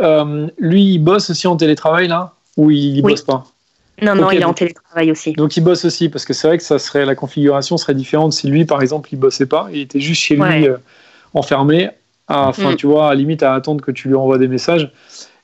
lui 0.58 0.94
il 0.94 0.98
bosse 0.98 1.30
aussi 1.30 1.46
en 1.46 1.56
télétravail 1.56 2.08
là? 2.08 2.32
Ou 2.56 2.70
il, 2.70 3.02
bosse 3.02 3.20
pas? 3.20 3.44
Non 4.00 4.14
non, 4.14 4.30
il 4.30 4.40
est 4.40 4.44
en 4.44 4.54
télétravail 4.54 5.10
aussi. 5.10 5.34
Donc 5.34 5.58
il 5.58 5.60
bosse 5.60 5.84
aussi 5.84 6.08
parce 6.08 6.24
que 6.24 6.32
c'est 6.32 6.48
vrai 6.48 6.56
que 6.56 6.64
ça 6.64 6.78
serait 6.78 7.04
la 7.04 7.14
configuration 7.14 7.76
serait 7.76 7.94
différente 7.94 8.32
si 8.32 8.48
lui 8.48 8.64
par 8.64 8.80
exemple 8.80 9.10
il 9.12 9.18
bossait 9.18 9.44
pas, 9.44 9.68
il 9.70 9.80
était 9.80 10.00
juste 10.00 10.22
chez 10.22 10.36
lui 10.36 10.68
enfermé 11.34 11.90
Enfin, 12.28 12.72
mm. 12.72 12.76
tu 12.76 12.86
vois, 12.86 13.10
à 13.10 13.14
limite 13.14 13.42
à 13.42 13.54
attendre 13.54 13.84
que 13.84 13.90
tu 13.90 14.08
lui 14.08 14.14
envoies 14.14 14.38
des 14.38 14.48
messages. 14.48 14.90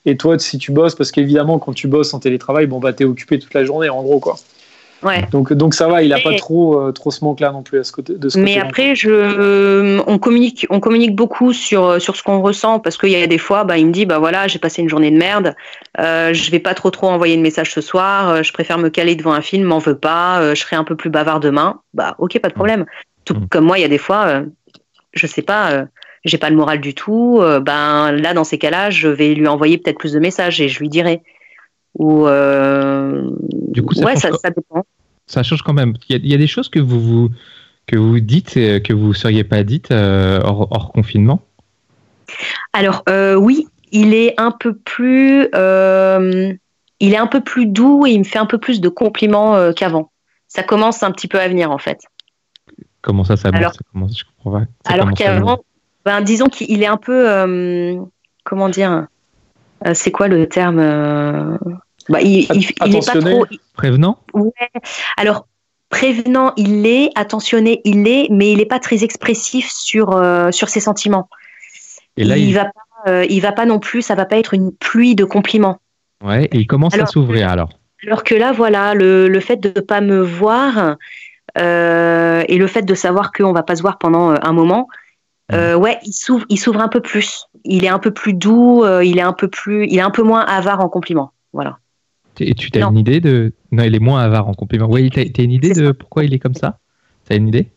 Et 0.05 0.17
toi, 0.17 0.37
si 0.37 0.57
tu 0.57 0.71
bosses, 0.71 0.95
parce 0.95 1.11
qu'évidemment, 1.11 1.59
quand 1.59 1.73
tu 1.73 1.87
bosses 1.87 2.13
en 2.13 2.19
télétravail, 2.19 2.67
bon, 2.67 2.79
bah, 2.79 2.91
t'es 2.91 3.05
occupé 3.05 3.39
toute 3.39 3.53
la 3.53 3.63
journée, 3.63 3.89
en 3.89 4.03
gros, 4.03 4.19
quoi. 4.19 4.35
Ouais. 5.03 5.27
Donc, 5.31 5.51
donc 5.53 5.73
ça 5.73 5.87
va, 5.87 6.01
il 6.01 6.09
n'a 6.09 6.19
pas 6.19 6.33
trop, 6.35 6.79
euh, 6.79 6.91
trop 6.91 7.11
ce 7.11 7.23
manque-là 7.23 7.51
non 7.51 7.61
plus 7.61 7.79
à 7.79 7.83
ce 7.83 7.91
côté, 7.91 8.13
de 8.15 8.29
ce 8.29 8.39
Mais 8.39 8.57
après, 8.57 8.95
je, 8.95 9.09
euh, 9.09 10.01
on, 10.07 10.17
communique, 10.17 10.65
on 10.69 10.79
communique 10.79 11.15
beaucoup 11.15 11.51
sur, 11.51 11.83
euh, 11.83 11.99
sur 11.99 12.15
ce 12.15 12.23
qu'on 12.23 12.41
ressent 12.41 12.79
parce 12.79 12.97
qu'il 12.97 13.09
y 13.09 13.15
a 13.15 13.27
des 13.27 13.37
fois, 13.37 13.65
bah, 13.65 13.77
il 13.77 13.87
me 13.87 13.91
dit 13.91 14.05
bah 14.05 14.19
voilà, 14.19 14.47
j'ai 14.47 14.59
passé 14.59 14.81
une 14.81 14.89
journée 14.89 15.11
de 15.11 15.17
merde, 15.17 15.55
euh, 15.99 16.33
je 16.33 16.49
vais 16.51 16.59
pas 16.59 16.73
trop 16.73 16.89
trop 16.89 17.07
envoyer 17.09 17.35
de 17.35 17.41
messages 17.41 17.73
ce 17.73 17.81
soir, 17.81 18.43
je 18.43 18.53
préfère 18.53 18.77
me 18.77 18.89
caler 18.89 19.15
devant 19.15 19.33
un 19.33 19.41
film, 19.41 19.65
m'en 19.65 19.79
veux 19.79 19.97
pas, 19.97 20.53
je 20.53 20.61
serai 20.61 20.75
un 20.75 20.85
peu 20.85 20.95
plus 20.95 21.09
bavard 21.09 21.39
demain. 21.39 21.81
Bah 21.93 22.15
ok, 22.17 22.39
pas 22.39 22.49
de 22.49 22.53
problème. 22.53 22.85
Tout 23.25 23.33
mm. 23.33 23.47
comme 23.49 23.65
moi, 23.65 23.77
il 23.77 23.81
y 23.81 23.85
a 23.85 23.89
des 23.89 23.97
fois, 23.97 24.43
je 25.13 25.27
sais 25.27 25.41
pas 25.41 25.85
j'ai 26.23 26.37
pas 26.37 26.49
le 26.49 26.55
moral 26.55 26.79
du 26.79 26.93
tout, 26.93 27.39
euh, 27.41 27.59
ben 27.59 28.11
là 28.11 28.33
dans 28.33 28.43
ces 28.43 28.57
cas-là, 28.57 28.89
je 28.89 29.07
vais 29.07 29.33
lui 29.33 29.47
envoyer 29.47 29.77
peut-être 29.77 29.97
plus 29.97 30.13
de 30.13 30.19
messages 30.19 30.61
et 30.61 30.69
je 30.69 30.79
lui 30.79 30.89
dirai. 30.89 31.21
Ou 31.95 32.27
euh, 32.27 33.29
du 33.41 33.83
coup, 33.83 33.93
ça, 33.93 34.05
ouais, 34.05 34.15
ça, 34.15 34.29
dépend. 34.29 34.85
Ça 35.27 35.43
change 35.43 35.61
quand 35.61 35.73
même. 35.73 35.93
Il 36.09 36.25
y, 36.25 36.33
a, 36.33 36.37
des 36.37 36.47
choses 36.47 36.69
que 36.69 36.79
vous, 36.79 36.99
vous 36.99 37.29
que 37.85 37.97
vous 37.97 38.19
dites 38.19 38.57
et 38.57 38.81
que 38.81 38.93
vous 38.93 39.13
seriez 39.13 39.43
pas 39.43 39.63
dites 39.63 39.91
euh, 39.91 40.39
hors, 40.43 40.91
confinement? 40.93 41.41
Alors 42.71 43.03
oui, 43.37 43.67
il 43.91 44.13
est 44.13 44.33
un 44.39 44.51
peu 44.51 44.75
plus, 44.75 45.49
il 45.51 47.13
est 47.13 47.17
un 47.17 47.27
peu 47.27 47.41
plus 47.41 47.67
doux 47.67 48.07
et 48.07 48.11
il 48.11 48.19
me 48.19 48.23
fait 48.23 48.39
un 48.39 48.47
peu 48.47 48.57
plus 48.57 48.81
de 48.81 48.89
compliments 48.89 49.73
qu'avant. 49.73 50.09
Ça 50.47 50.63
commence 50.63 51.03
un 51.03 51.11
petit 51.11 51.27
peu 51.27 51.39
à 51.39 51.47
venir 51.47 51.69
en 51.69 51.77
fait. 51.77 51.99
Comment 53.01 53.25
ça, 53.25 53.35
ça, 53.35 53.49
alors, 53.49 53.73
ça 53.73 53.81
commence, 53.91 54.17
je 54.17 54.23
comprends 54.23 54.61
pas. 54.61 54.65
alors 54.85 55.11
qu'avant, 55.11 55.59
ben, 56.05 56.21
disons 56.21 56.47
qu'il 56.47 56.83
est 56.83 56.87
un 56.87 56.97
peu, 56.97 57.29
euh, 57.29 57.97
comment 58.43 58.69
dire, 58.69 59.07
euh, 59.85 59.93
c'est 59.93 60.11
quoi 60.11 60.27
le 60.27 60.47
terme 60.47 60.79
euh, 60.79 61.57
bah, 62.09 62.21
il, 62.21 62.47
il, 62.53 62.95
est 62.95 63.05
pas 63.05 63.19
trop 63.19 63.45
prévenant. 63.73 64.19
Ouais. 64.33 64.51
Alors 65.17 65.47
prévenant, 65.89 66.53
il 66.57 66.81
l'est, 66.81 67.11
attentionné, 67.15 67.81
il 67.85 68.03
l'est, 68.03 68.27
mais 68.29 68.51
il 68.51 68.57
n'est 68.57 68.65
pas 68.65 68.79
très 68.79 69.03
expressif 69.03 69.71
sur 69.71 70.21
sur 70.51 70.69
ses 70.69 70.79
sentiments. 70.79 71.29
Et 72.17 72.23
là, 72.23 72.37
il, 72.37 72.49
il... 72.49 72.53
va 72.53 72.65
pas, 73.05 73.25
il 73.25 73.39
va 73.41 73.51
pas 73.51 73.65
non 73.65 73.79
plus, 73.79 74.01
ça 74.01 74.15
va 74.15 74.25
pas 74.25 74.37
être 74.37 74.53
une 74.53 74.73
pluie 74.73 75.15
de 75.15 75.23
compliments. 75.23 75.79
Ouais, 76.23 76.45
et 76.45 76.57
il 76.57 76.67
commence 76.67 76.97
à 76.97 77.05
s'ouvrir 77.05 77.49
alors. 77.49 77.69
Alors 78.05 78.23
que 78.23 78.35
là, 78.35 78.51
voilà, 78.51 78.93
le, 78.93 79.29
le 79.29 79.39
fait 79.39 79.57
de 79.57 79.71
ne 79.73 79.81
pas 79.81 80.01
me 80.01 80.19
voir 80.19 80.97
et 81.55 82.57
le 82.57 82.67
fait 82.67 82.81
de 82.81 82.95
savoir 82.95 83.31
qu'on 83.31 83.53
va 83.53 83.63
pas 83.63 83.77
se 83.77 83.81
voir 83.81 83.97
pendant 83.97 84.31
un 84.31 84.51
moment, 84.51 84.89
euh, 85.53 85.75
ouais, 85.75 85.99
il 86.03 86.13
s'ouvre, 86.13 86.45
il 86.49 86.59
s'ouvre 86.59 86.81
un 86.81 86.87
peu 86.87 87.01
plus. 87.01 87.47
Il 87.63 87.85
est 87.85 87.89
un 87.89 87.99
peu 87.99 88.11
plus 88.11 88.33
doux, 88.33 88.83
euh, 88.83 89.03
il 89.03 89.17
est 89.17 89.23
un 89.23 89.33
peu 89.33 89.47
plus, 89.47 89.85
il 89.87 89.97
est 89.97 90.01
un 90.01 90.11
peu 90.11 90.23
moins 90.23 90.41
avare 90.41 90.81
en 90.81 90.89
compliments. 90.89 91.31
Voilà. 91.53 91.77
Et 92.39 92.53
tu 92.55 92.69
as 92.77 92.85
une 92.85 92.97
idée 92.97 93.19
de 93.19 93.53
Non, 93.71 93.83
il 93.83 93.95
est 93.95 93.99
moins 93.99 94.21
avare 94.21 94.47
en 94.47 94.53
compliments. 94.53 94.87
Oui, 94.89 95.09
tu 95.09 95.19
as, 95.19 95.43
une 95.43 95.51
idée 95.51 95.73
de 95.73 95.91
pourquoi 95.91 96.23
il 96.23 96.33
est 96.33 96.39
comme 96.39 96.55
ça? 96.55 96.79
Tu 97.27 97.33
as 97.33 97.35
une 97.35 97.47
idée? 97.47 97.67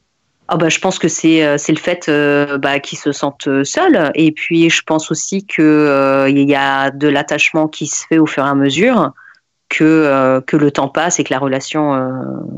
Ah 0.49 0.57
bah, 0.57 0.69
je 0.69 0.79
pense 0.79 0.99
que 0.99 1.09
c'est 1.09 1.45
euh, 1.45 1.59
c'est 1.59 1.73
le 1.73 1.79
fait 1.79 2.11
bah, 2.61 2.79
qu'il 2.79 2.99
se 2.99 3.13
sente 3.13 3.49
seul 3.65 4.13
et 4.15 4.31
puis 4.33 4.71
je 4.71 4.83
pense 4.83 5.11
aussi 5.11 5.45
que 5.45 6.27
il 6.29 6.49
y 6.49 6.55
a 6.55 6.91
de 6.91 7.09
l'attachement 7.09 7.69
qui 7.69 7.87
se 7.87 8.07
fait 8.07 8.19
au 8.19 8.27
fur 8.27 8.45
et 8.45 8.49
à 8.49 8.55
mesure 8.55 9.13
que, 9.69 9.85
euh, 9.85 10.41
que 10.41 10.57
le 10.57 10.71
temps 10.71 10.89
passe 10.89 11.19
et 11.19 11.25
que 11.25 11.33
la 11.33 11.39
relation, 11.39 11.95
euh, 11.95 12.09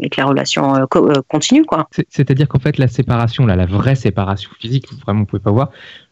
et 0.02 0.10
que 0.10 0.20
la 0.20 0.26
relation 0.26 0.74
euh, 0.76 0.86
continue. 1.28 1.64
Quoi. 1.64 1.88
C'est-à-dire 2.08 2.48
qu'en 2.48 2.58
fait, 2.58 2.78
la 2.78 2.88
séparation, 2.88 3.46
là, 3.46 3.56
la 3.56 3.66
vraie 3.66 3.94
séparation 3.94 4.50
physique, 4.60 4.86
vraiment, 5.04 5.20
vous 5.20 5.26
pouvez 5.26 5.42
pas 5.42 5.50
voir, 5.50 5.70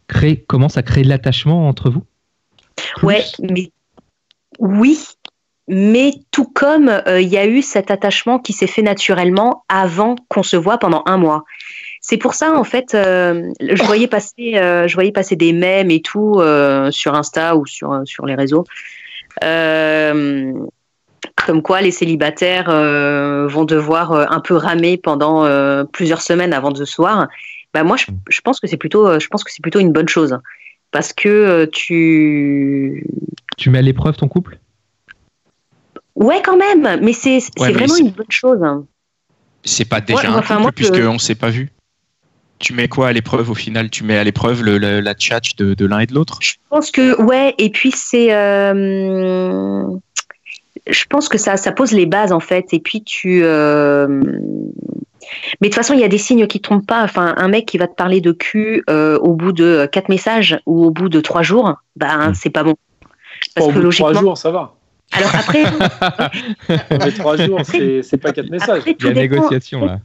crée, 0.09 0.37
commence 0.37 0.77
à 0.77 0.83
créer 0.83 1.05
de 1.05 1.09
l'attachement 1.09 1.69
entre 1.69 1.91
vous? 1.91 2.03
Ouais, 3.03 3.25
mais 3.41 3.71
oui, 4.59 4.99
mais 5.69 6.13
tout 6.31 6.47
comme 6.47 7.03
il 7.09 7.29
y 7.29 7.39
a 7.39 7.47
eu 7.47 7.63
cet 7.63 7.91
attachement 7.91 8.39
qui 8.39 8.53
s'est 8.53 8.67
fait 8.67 8.83
naturellement 8.83 9.65
avant 9.69 10.17
qu'on 10.29 10.43
se 10.43 10.57
voit 10.57 10.79
pendant 10.79 11.03
un 11.07 11.17
mois. 11.17 11.45
C'est 12.01 12.19
pour 12.19 12.35
ça, 12.35 12.53
en 12.53 12.65
fait, 12.65 12.89
je, 12.93 13.83
voyais 13.85 14.07
passer, 14.07 14.53
je 14.55 14.95
voyais 14.95 15.11
passer 15.11 15.37
des 15.37 15.53
mèmes 15.53 15.91
et 15.91 16.01
tout 16.01 16.41
sur 16.91 17.15
Insta 17.15 17.57
ou 17.57 17.67
sur, 17.67 18.03
sur 18.05 18.27
les 18.27 18.35
réseaux. 18.35 18.65
Comme 21.45 21.63
quoi 21.63 21.83
les 21.83 21.91
célibataires 21.91 22.71
euh, 22.71 23.47
vont 23.47 23.65
devoir 23.65 24.13
euh, 24.13 24.25
un 24.31 24.41
peu 24.41 24.55
ramer 24.55 24.97
pendant 24.97 25.45
euh, 25.45 25.85
plusieurs 25.85 26.23
semaines 26.23 26.53
avant 26.53 26.71
de 26.71 26.79
se 26.79 26.85
soir. 26.87 27.29
Bah 27.75 27.85
moi, 27.85 27.97
je, 27.97 28.41
pense 28.41 28.59
que 28.59 28.67
c'est 28.67 28.79
plutôt, 28.79 29.21
je 29.21 29.29
pense 29.29 29.45
que 29.45 29.53
c'est 29.53 29.61
plutôt 29.63 29.79
une 29.79 29.93
bonne 29.93 30.09
chose 30.09 30.39
parce 30.93 31.13
que 31.13 31.67
tu 31.67 33.07
tu 33.59 33.71
mets 33.71 33.79
à 33.79 33.83
l'épreuve 33.83 34.17
ton 34.17 34.29
couple? 34.29 34.59
Ouais, 36.15 36.41
quand 36.43 36.57
même, 36.57 37.01
mais 37.03 37.13
c'est 37.13 37.39
vraiment 37.59 37.97
une 37.97 38.11
bonne 38.11 38.27
chose. 38.31 38.61
C'est 39.63 39.85
pas 39.85 40.01
déjà 40.01 40.31
un 40.31 40.41
couple 40.41 40.73
puisqu'on 40.73 41.15
ne 41.15 41.19
s'est 41.19 41.35
pas 41.35 41.51
vu. 41.51 41.71
Tu 42.59 42.73
mets 42.73 42.89
quoi 42.89 43.09
à 43.09 43.13
l'épreuve 43.13 43.51
au 43.51 43.55
final? 43.55 43.91
Tu 43.91 44.05
mets 44.05 44.17
à 44.17 44.25
l'épreuve 44.25 44.65
la 44.65 45.15
chat 45.19 45.43
de, 45.59 45.75
de 45.75 45.87
l'un 45.87 45.99
et 45.99 46.07
de 46.07 46.15
l'autre? 46.15 46.39
Je 46.41 46.55
pense 46.71 46.91
que 46.91 47.21
ouais, 47.21 47.55
et 47.59 47.69
puis 47.69 47.91
c'est 47.91 48.31
je 50.89 51.05
pense 51.07 51.29
que 51.29 51.39
ça, 51.39 51.57
ça 51.57 51.73
pose 51.73 51.93
les 51.93 52.07
bases 52.07 52.33
en 52.33 52.41
fait. 52.41 52.67
Et 52.73 52.81
puis 52.81 53.03
tu. 53.03 53.41
Euh, 53.43 54.07
mais 55.61 55.69
de 55.69 55.73
toute 55.73 55.75
façon, 55.75 55.95
il 55.95 56.01
y 56.01 56.05
a 56.05 56.09
des 56.09 56.19
signes 56.19 56.47
qui 56.47 56.59
ne 56.59 56.63
trompent 56.63 56.87
pas. 56.87 57.03
Enfin, 57.03 57.35
un 57.37 57.49
mec 57.49 57.67
qui 57.67 57.79
va 57.79 57.89
te 57.89 57.95
parler 57.95 58.21
de 58.21 58.33
cul 58.33 58.85
euh, 58.89 59.19
au 59.19 59.33
bout 59.33 59.53
de 59.53 59.89
quatre 59.91 60.09
messages 60.09 60.61
ou 60.67 60.85
au 60.85 60.91
bout 60.91 61.09
de 61.09 61.21
trois 61.21 61.43
jours, 61.43 61.75
ben, 61.97 62.33
c'est 62.35 62.51
pas 62.51 62.63
bon. 62.63 62.75
Parce 63.55 63.67
au 63.67 63.71
que 63.71 63.75
bout 63.75 63.83
logiquement. 63.83 64.09
De 64.09 64.15
trois 64.15 64.23
jours, 64.23 64.39
ça 64.39 64.51
va. 64.51 64.75
Alors 65.13 65.35
après. 65.35 65.65
mais 66.91 67.13
trois 67.13 67.37
jours, 67.37 67.61
c'est 67.65 68.19
pas 68.19 68.33
quatre 68.33 68.51
messages. 68.51 68.83
il 68.87 69.05
y 69.05 69.09
a 69.09 69.15
négociation 69.15 69.85
là. 69.85 69.99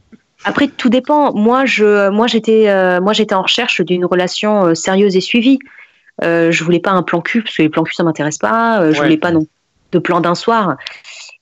Après, 0.44 0.66
tout 0.66 0.88
dépend. 0.88 1.32
Moi, 1.34 1.64
je, 1.66 2.10
moi, 2.10 2.26
j'étais, 2.26 2.68
euh, 2.68 3.00
moi, 3.00 3.12
j'étais 3.12 3.34
en 3.34 3.42
recherche 3.42 3.80
d'une 3.80 4.04
relation 4.04 4.66
euh, 4.66 4.74
sérieuse 4.74 5.16
et 5.16 5.20
suivie. 5.20 5.58
Euh, 6.24 6.50
je 6.50 6.64
voulais 6.64 6.80
pas 6.80 6.90
un 6.90 7.02
plan 7.02 7.20
cul 7.20 7.42
parce 7.42 7.56
que 7.56 7.62
les 7.62 7.68
plans 7.68 7.84
cul 7.84 7.94
ça 7.94 8.02
m'intéresse 8.04 8.38
pas. 8.38 8.80
Euh, 8.80 8.92
je 8.92 8.98
Ouais. 8.98 9.04
voulais 9.04 9.16
pas 9.18 9.30
non 9.30 9.46
de 9.92 9.98
plan 9.98 10.20
d'un 10.20 10.34
soir. 10.34 10.76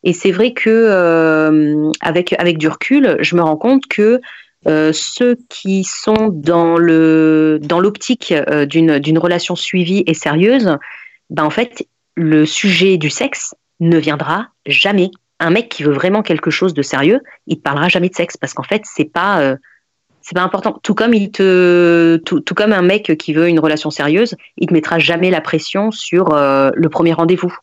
Et 0.02 0.12
c'est 0.12 0.32
vrai 0.32 0.52
que 0.52 0.70
euh, 0.70 1.90
avec 2.00 2.34
avec 2.38 2.58
du 2.58 2.68
recul, 2.68 3.16
je 3.20 3.36
me 3.36 3.42
rends 3.42 3.56
compte 3.56 3.86
que 3.86 4.20
euh, 4.66 4.92
ceux 4.92 5.36
qui 5.48 5.84
sont 5.84 6.28
dans 6.32 6.76
le 6.76 7.58
dans 7.62 7.80
l'optique 7.80 8.32
euh, 8.32 8.66
d'une 8.66 9.18
relation 9.18 9.56
suivie 9.56 10.02
et 10.06 10.14
sérieuse, 10.14 10.76
ben 11.28 11.44
en 11.44 11.50
fait 11.50 11.86
le 12.16 12.46
sujet 12.46 12.96
du 12.96 13.10
sexe 13.10 13.54
ne 13.80 13.98
viendra 13.98 14.48
jamais. 14.66 15.10
Un 15.38 15.50
mec 15.50 15.70
qui 15.70 15.82
veut 15.82 15.92
vraiment 15.92 16.22
quelque 16.22 16.50
chose 16.50 16.74
de 16.74 16.82
sérieux, 16.82 17.20
il 17.46 17.56
te 17.56 17.62
parlera 17.62 17.88
jamais 17.88 18.10
de 18.10 18.14
sexe 18.14 18.36
parce 18.36 18.52
qu'en 18.52 18.62
fait 18.62 18.82
c'est 18.84 19.10
pas 19.10 19.54
c'est 20.22 20.34
pas 20.34 20.42
important. 20.42 20.78
Tout 20.82 20.94
comme 20.94 21.14
il 21.14 21.30
te 21.30 22.16
tout, 22.24 22.42
comme 22.54 22.72
un 22.72 22.82
mec 22.82 23.16
qui 23.18 23.32
veut 23.32 23.48
une 23.48 23.60
relation 23.60 23.90
sérieuse, 23.90 24.34
il 24.58 24.66
te 24.66 24.74
mettra 24.74 24.98
jamais 24.98 25.30
la 25.30 25.40
pression 25.40 25.90
sur 25.90 26.34
le 26.34 26.88
premier 26.88 27.14
rendez-vous. 27.14 27.54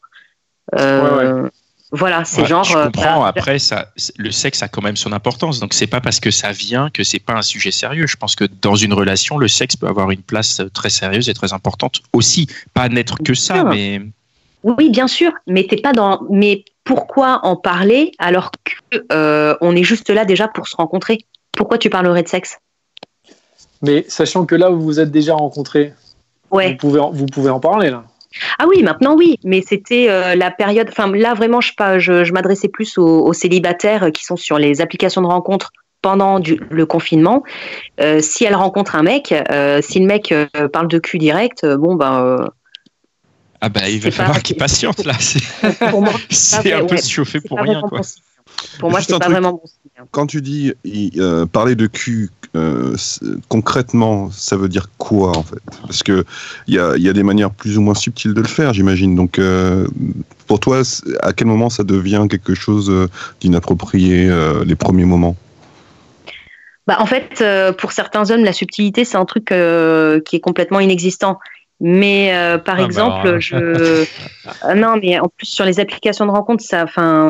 Euh, 0.75 1.49
Voilà, 1.91 2.25
c'est 2.25 2.41
Ouais, 2.41 2.47
genre. 2.47 2.63
Je 2.65 2.77
euh, 2.77 2.85
comprends. 2.85 3.21
bah, 3.21 3.27
Après, 3.27 3.59
ça, 3.59 3.87
le 4.17 4.31
sexe 4.31 4.61
a 4.61 4.67
quand 4.67 4.81
même 4.81 4.97
son 4.97 5.13
importance. 5.13 5.59
Donc, 5.59 5.73
c'est 5.73 5.87
pas 5.87 6.01
parce 6.01 6.19
que 6.19 6.31
ça 6.31 6.51
vient 6.51 6.89
que 6.89 7.03
c'est 7.03 7.19
pas 7.19 7.33
un 7.33 7.41
sujet 7.41 7.71
sérieux. 7.71 8.07
Je 8.07 8.17
pense 8.17 8.35
que 8.35 8.43
dans 8.61 8.75
une 8.75 8.93
relation, 8.93 9.37
le 9.37 9.47
sexe 9.47 9.77
peut 9.77 9.87
avoir 9.87 10.11
une 10.11 10.21
place 10.21 10.61
très 10.73 10.89
sérieuse 10.89 11.29
et 11.29 11.33
très 11.33 11.53
importante 11.53 12.01
aussi. 12.11 12.47
Pas 12.73 12.89
n'être 12.89 13.17
que 13.23 13.33
ça, 13.33 13.55
sûr. 13.55 13.65
mais 13.65 14.01
Oui, 14.63 14.89
bien 14.89 15.07
sûr, 15.07 15.31
mais 15.47 15.65
t'es 15.65 15.77
pas 15.77 15.93
dans. 15.93 16.21
Mais 16.29 16.65
pourquoi 16.83 17.39
en 17.43 17.55
parler 17.55 18.11
alors 18.19 18.51
que 18.51 19.05
euh, 19.13 19.55
on 19.61 19.75
est 19.75 19.83
juste 19.83 20.09
là 20.09 20.25
déjà 20.25 20.47
pour 20.49 20.67
se 20.67 20.75
rencontrer? 20.75 21.19
Pourquoi 21.53 21.77
tu 21.77 21.89
parlerais 21.89 22.23
de 22.23 22.27
sexe? 22.27 22.59
Mais 23.81 24.05
sachant 24.09 24.45
que 24.45 24.55
là, 24.55 24.69
vous 24.69 24.81
vous 24.81 24.99
êtes 24.99 25.11
déjà 25.11 25.35
rencontrés, 25.35 25.93
vous, 26.51 26.59
pouvez 26.77 26.99
en, 26.99 27.11
vous 27.11 27.25
pouvez 27.27 27.49
en 27.49 27.59
parler 27.59 27.89
là. 27.91 28.03
Ah 28.59 28.65
oui, 28.67 28.83
maintenant 28.83 29.15
oui, 29.15 29.39
mais 29.43 29.63
c'était 29.65 30.07
euh, 30.09 30.35
la 30.35 30.51
période. 30.51 30.87
Enfin, 30.89 31.11
là 31.11 31.33
vraiment, 31.33 31.61
je, 31.61 31.73
pas- 31.73 31.97
je, 31.99 32.23
je 32.23 32.33
m'adressais 32.33 32.67
plus 32.67 32.97
aux, 32.97 33.25
aux 33.25 33.33
célibataires 33.33 34.11
qui 34.13 34.23
sont 34.23 34.35
sur 34.35 34.57
les 34.59 34.81
applications 34.81 35.21
de 35.21 35.27
rencontres 35.27 35.71
pendant 36.01 36.39
du- 36.39 36.59
le 36.69 36.85
confinement. 36.85 37.43
Euh, 37.99 38.19
si 38.21 38.43
elle 38.45 38.55
rencontre 38.55 38.95
un 38.95 39.03
mec, 39.03 39.33
euh, 39.51 39.81
si 39.81 39.99
le 39.99 40.05
mec 40.05 40.31
euh, 40.31 40.45
parle 40.71 40.87
de 40.87 40.99
cul 40.99 41.17
direct, 41.17 41.63
euh, 41.63 41.77
bon 41.77 41.95
ben. 41.95 42.23
euh, 42.23 42.47
ah 43.61 43.69
bah, 43.69 43.89
il 43.89 43.99
va 43.99 44.11
falloir 44.11 44.43
qu'il 44.43 44.55
patiente 44.55 45.03
là. 45.05 45.13
C'est 45.19 45.39
un 46.73 46.85
peu 46.85 46.93
ouais. 46.93 47.01
se 47.01 47.09
chauffer 47.09 47.39
c'est 47.41 47.47
pour 47.47 47.59
rien, 47.59 47.81
quoi. 47.81 48.01
Pour 48.79 48.89
moi, 48.91 49.01
c'est 49.01 49.13
pas 49.13 49.19
truc. 49.19 49.31
vraiment 49.31 49.51
bon 49.53 49.61
signe. 49.65 50.05
Quand 50.11 50.27
tu 50.27 50.41
dis 50.41 50.73
euh, 51.17 51.45
parler 51.45 51.75
de 51.75 51.87
cul, 51.87 52.29
euh, 52.55 52.95
concrètement, 53.49 54.29
ça 54.31 54.55
veut 54.55 54.69
dire 54.69 54.89
quoi 54.97 55.37
en 55.37 55.43
fait? 55.43 55.59
Parce 55.81 56.03
que 56.03 56.23
il 56.67 56.75
y 56.75 56.79
a, 56.79 56.95
il 56.95 57.03
y 57.03 57.09
a 57.09 57.13
des 57.13 57.23
manières 57.23 57.51
plus 57.51 57.77
ou 57.77 57.81
moins 57.81 57.95
subtiles 57.95 58.33
de 58.33 58.41
le 58.41 58.47
faire, 58.47 58.73
j'imagine. 58.73 59.15
Donc, 59.15 59.39
euh, 59.39 59.87
pour 60.47 60.59
toi, 60.59 60.81
à 61.21 61.33
quel 61.33 61.47
moment 61.47 61.69
ça 61.69 61.83
devient 61.83 62.25
quelque 62.29 62.55
chose 62.55 62.91
d'inapproprié 63.41 64.27
euh, 64.29 64.63
les 64.65 64.75
premiers 64.75 65.05
moments? 65.05 65.35
Bah, 66.87 66.97
en 66.99 67.05
fait, 67.05 67.41
euh, 67.41 67.73
pour 67.73 67.91
certains 67.91 68.31
hommes, 68.31 68.45
la 68.45 68.53
subtilité, 68.53 69.03
c'est 69.03 69.17
un 69.17 69.25
truc 69.25 69.51
euh, 69.51 70.21
qui 70.21 70.37
est 70.37 70.39
complètement 70.39 70.79
inexistant. 70.79 71.37
Mais 71.81 72.33
euh, 72.33 72.57
par 72.57 72.75
Ah, 72.75 72.77
bah, 72.79 72.85
exemple, 72.85 73.39
je 73.39 74.05
Ah 74.61 74.73
non, 74.75 74.95
mais 75.01 75.19
en 75.19 75.27
plus 75.27 75.47
sur 75.47 75.65
les 75.65 75.79
applications 75.79 76.25
de 76.25 76.31
rencontre, 76.31 76.63
ça, 76.63 76.83
enfin, 76.83 77.27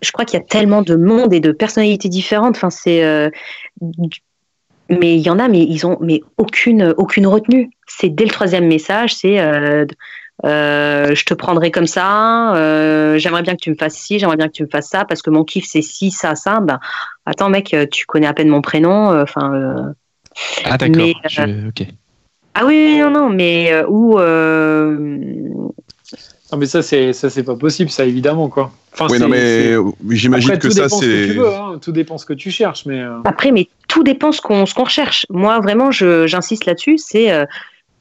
je 0.00 0.12
crois 0.12 0.24
qu'il 0.24 0.38
y 0.38 0.42
a 0.42 0.46
tellement 0.46 0.82
de 0.82 0.96
monde 0.96 1.32
et 1.32 1.40
de 1.40 1.52
personnalités 1.52 2.08
différentes. 2.08 2.56
Enfin, 2.56 2.70
c'est, 2.70 3.04
euh, 3.04 3.30
mais 4.88 5.16
il 5.16 5.20
y 5.20 5.30
en 5.30 5.38
a, 5.38 5.48
mais 5.48 5.60
ils 5.62 5.86
ont, 5.86 5.98
mais 6.00 6.20
aucune, 6.36 6.94
aucune 6.96 7.26
retenue. 7.26 7.70
C'est 7.86 8.08
dès 8.08 8.24
le 8.24 8.30
troisième 8.30 8.66
message, 8.66 9.14
c'est, 9.14 9.40
euh, 9.40 9.84
euh, 10.44 11.14
je 11.14 11.24
te 11.24 11.34
prendrai 11.34 11.70
comme 11.70 11.86
ça. 11.86 12.54
euh, 12.56 13.18
j'aimerais 13.18 13.42
bien 13.42 13.54
que 13.54 13.60
tu 13.60 13.70
me 13.70 13.74
fasses 13.74 13.96
ci, 13.96 14.18
j'aimerais 14.18 14.36
bien 14.36 14.46
que 14.46 14.52
tu 14.52 14.62
me 14.62 14.68
fasses 14.68 14.88
ça, 14.88 15.04
parce 15.04 15.20
que 15.20 15.30
mon 15.30 15.44
kiff 15.44 15.66
c'est 15.66 15.82
ci, 15.82 16.10
ça, 16.10 16.34
ça. 16.34 16.60
Ben, 16.60 16.78
attends, 17.26 17.50
mec, 17.50 17.74
tu 17.90 18.06
connais 18.06 18.26
à 18.26 18.34
peine 18.34 18.48
mon 18.48 18.62
prénom. 18.62 19.20
Enfin. 19.20 19.94
Ah 20.64 20.78
d'accord. 20.78 21.06
Je- 21.28 21.68
ok. 21.68 21.86
ah 22.54 22.64
oui, 22.64 22.98
non, 23.00 23.10
non, 23.10 23.30
mais 23.30 23.72
où. 23.88 24.18
Euh, 26.50 26.54
Non, 26.56 26.58
mais 26.58 26.66
ça, 26.66 26.82
c'est 26.82 27.12
ça, 27.12 27.30
c'est 27.30 27.42
pas 27.42 27.54
possible, 27.56 27.90
ça 27.90 28.04
évidemment 28.04 28.48
quoi. 28.48 28.70
Enfin, 28.92 29.06
Oui, 29.10 29.18
non, 29.18 29.28
mais 29.28 29.40
c'est- 29.40 29.76
j'imagine 30.10 30.50
Après, 30.50 30.58
que 30.60 30.66
tout 30.66 30.72
ça, 30.72 30.84
dépend 30.84 30.96
ce 30.96 31.04
que 31.06 31.22
c'est. 31.26 31.32
tu 31.32 31.38
veux, 31.38 31.48
hein, 31.54 31.78
tout 31.80 31.92
dépend 31.92 32.18
ce 32.18 32.26
que 32.26 32.32
tu 32.32 32.50
cherches, 32.50 32.84
mais 32.86 33.00
euh, 33.00 33.18
Après, 33.24 33.52
mais 33.52 33.68
tout 33.86 34.02
dépend 34.02 34.32
ce 34.32 34.40
qu'on 34.40 34.66
ce 34.66 34.74
qu'on 34.74 34.84
recherche. 34.84 35.24
Moi, 35.30 35.60
vraiment, 35.60 35.90
je- 35.90 36.26
j'insiste 36.26 36.64
là-dessus. 36.66 36.98
C'est 36.98 37.30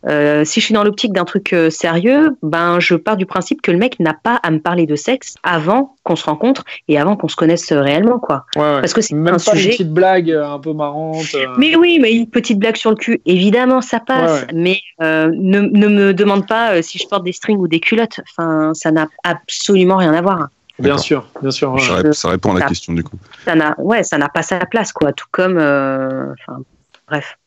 euh, 0.06 0.46
si 0.46 0.60
je 0.60 0.66
suis 0.66 0.74
dans 0.74 0.84
l'optique 0.84 1.12
d'un 1.12 1.26
truc 1.26 1.54
euh, 1.54 1.70
sérieux, 1.70 2.38
ben 2.44 2.80
je 2.80 2.96
pars 2.96 3.18
du 3.18 3.26
principe 3.26 3.62
que 3.62 3.72
le 3.72 3.78
mec 3.78 4.00
n'a 4.00 4.14
pas 4.14 4.36
à 4.44 4.52
me 4.52 4.60
parler 4.60 4.86
de 4.86 4.96
sexe 4.96 5.36
avant 5.44 5.96
qu'on 6.04 6.16
se 6.16 6.26
rencontre 6.26 6.64
et 6.88 7.00
avant 7.00 7.16
qu'on 7.16 7.28
se 7.28 7.36
connaisse 7.36 7.72
euh, 7.72 7.82
réellement, 7.82 8.20
quoi. 8.20 8.46
ouais, 8.56 8.62
ouais. 8.62 8.80
Parce 8.82 8.94
que 8.94 9.02
c'est 9.02 9.16
même 9.16 9.34
un 9.34 9.38
pas 9.38 9.52
sujet- 9.52 9.66
une 9.66 9.72
petite 9.72 9.94
blague 9.94 10.32
euh, 10.32 10.48
un 10.48 10.60
peu 10.60 10.74
marrante. 10.74 11.26
euh, 11.36 11.48
Mais 11.58 11.76
oui, 11.76 11.98
mais 12.02 12.14
une 12.14 12.30
petite 12.30 12.60
blague 12.60 12.76
sur 12.78 12.92
le 12.92 12.96
cul, 12.96 13.20
évidemment, 13.26 13.82
ça 13.82 14.00
passe. 14.00 14.42
Ouais, 14.44 14.48
ouais. 14.48 14.54
Mais 14.54 14.80
euh, 15.02 15.32
ne, 15.34 15.62
ne 15.62 15.88
me 15.88 16.14
demande 16.14 16.48
pas 16.48 16.74
euh, 16.76 16.82
si 16.82 17.00
je 17.00 17.08
porte 17.08 17.24
des 17.24 17.34
strings 17.34 17.58
ou 17.58 17.68
des 17.68 17.80
culottes. 17.80 18.20
Enfin, 18.30 18.74
ça 18.76 18.92
n'a 18.92 19.08
absolument 19.24 19.98
rien 19.98 20.14
à 20.14 20.22
voir. 20.22 20.48
Bien 20.80 21.00
sûr, 21.00 21.28
bien 21.42 21.50
sûr. 21.50 21.74
ouais. 21.74 21.82
Ça, 21.82 21.96
ré- 21.96 22.14
ça 22.14 22.30
répond 22.30 22.56
à 22.56 22.60
la 22.60 22.68
question 22.68 22.94
du 22.94 23.04
coup. 23.04 23.18
Ça 23.46 23.56
n'a, 23.56 23.74
ouais, 23.80 24.04
ça 24.04 24.20
n'a 24.20 24.30
pas 24.30 24.44
sa 24.44 24.60
place, 24.60 24.94
quoi. 24.94 25.12
Tout 25.12 25.26
comme, 25.32 25.58
euh, 25.58 26.32
enfin, 26.34 26.60
bref. 27.08 27.38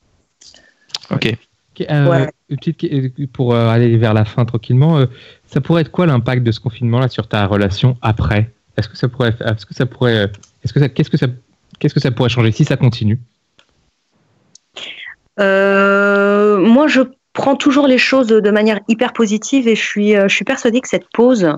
Ok. 1.13 1.37
Euh, 1.89 2.09
Ouais. 2.09 2.31
une 2.49 2.57
petite 2.57 2.79
que- 2.79 3.27
pour 3.27 3.55
euh, 3.55 3.69
aller 3.69 3.97
vers 3.97 4.13
la 4.13 4.25
fin 4.25 4.45
tranquillement, 4.45 4.99
euh, 4.99 5.07
ça 5.47 5.61
pourrait 5.61 5.83
être 5.83 5.91
quoi 5.91 6.07
l'impact 6.07 6.43
de 6.43 6.53
ce 6.53 6.61
confinement-là 6.61 7.09
sur 7.09 7.29
ta 7.29 7.47
relation 7.47 7.97
après? 8.03 8.51
Est-ce 8.77 8.89
que 8.89 8.97
ça 8.97 9.09
pourrait, 9.09 9.35
est-ce 9.41 9.67
que 9.67 9.75
ça 9.75 9.87
pourrait, 9.87 10.17
euh, 10.17 10.27
est-ce 10.65 10.73
que 10.73 10.81
ça, 10.81 10.89
qu'est-ce 10.89 11.11
que 11.11 11.17
ça, 11.17 11.27
qu'est-ce 11.79 11.95
que 11.95 12.01
ça 12.01 12.11
pourrait 12.11 12.29
changer 12.29 12.53
si 12.53 12.65
ça 12.65 12.77
continue? 12.77 13.19
Euh, 15.39 16.59
moi, 16.59 16.87
je 16.87 17.01
prends 17.33 17.57
toujours 17.57 17.87
les 17.87 17.99
choses 17.99 18.27
de 18.27 18.51
manière 18.51 18.81
hyper 18.89 19.13
positive 19.13 19.69
et 19.69 19.77
je 19.77 19.83
suis, 19.83 20.17
euh, 20.17 20.29
je 20.29 20.35
suis 20.35 20.45
persuadée 20.45 20.81
que 20.81 20.89
cette 20.89 21.09
pause, 21.13 21.53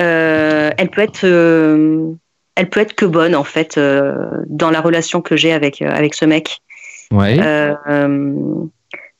euh, 0.00 0.70
elle 0.76 0.88
peut 0.90 1.02
être, 1.02 1.24
euh, 1.24 2.12
elle 2.54 2.68
peut 2.70 2.80
être 2.80 2.94
que 2.94 3.04
bonne 3.06 3.34
en 3.34 3.44
fait 3.44 3.76
euh, 3.76 4.14
dans 4.46 4.70
la 4.70 4.80
relation 4.80 5.20
que 5.20 5.36
j'ai 5.36 5.52
avec 5.52 5.82
euh, 5.82 5.90
avec 5.90 6.14
ce 6.14 6.24
mec. 6.24 6.58
Ouais. 7.10 7.38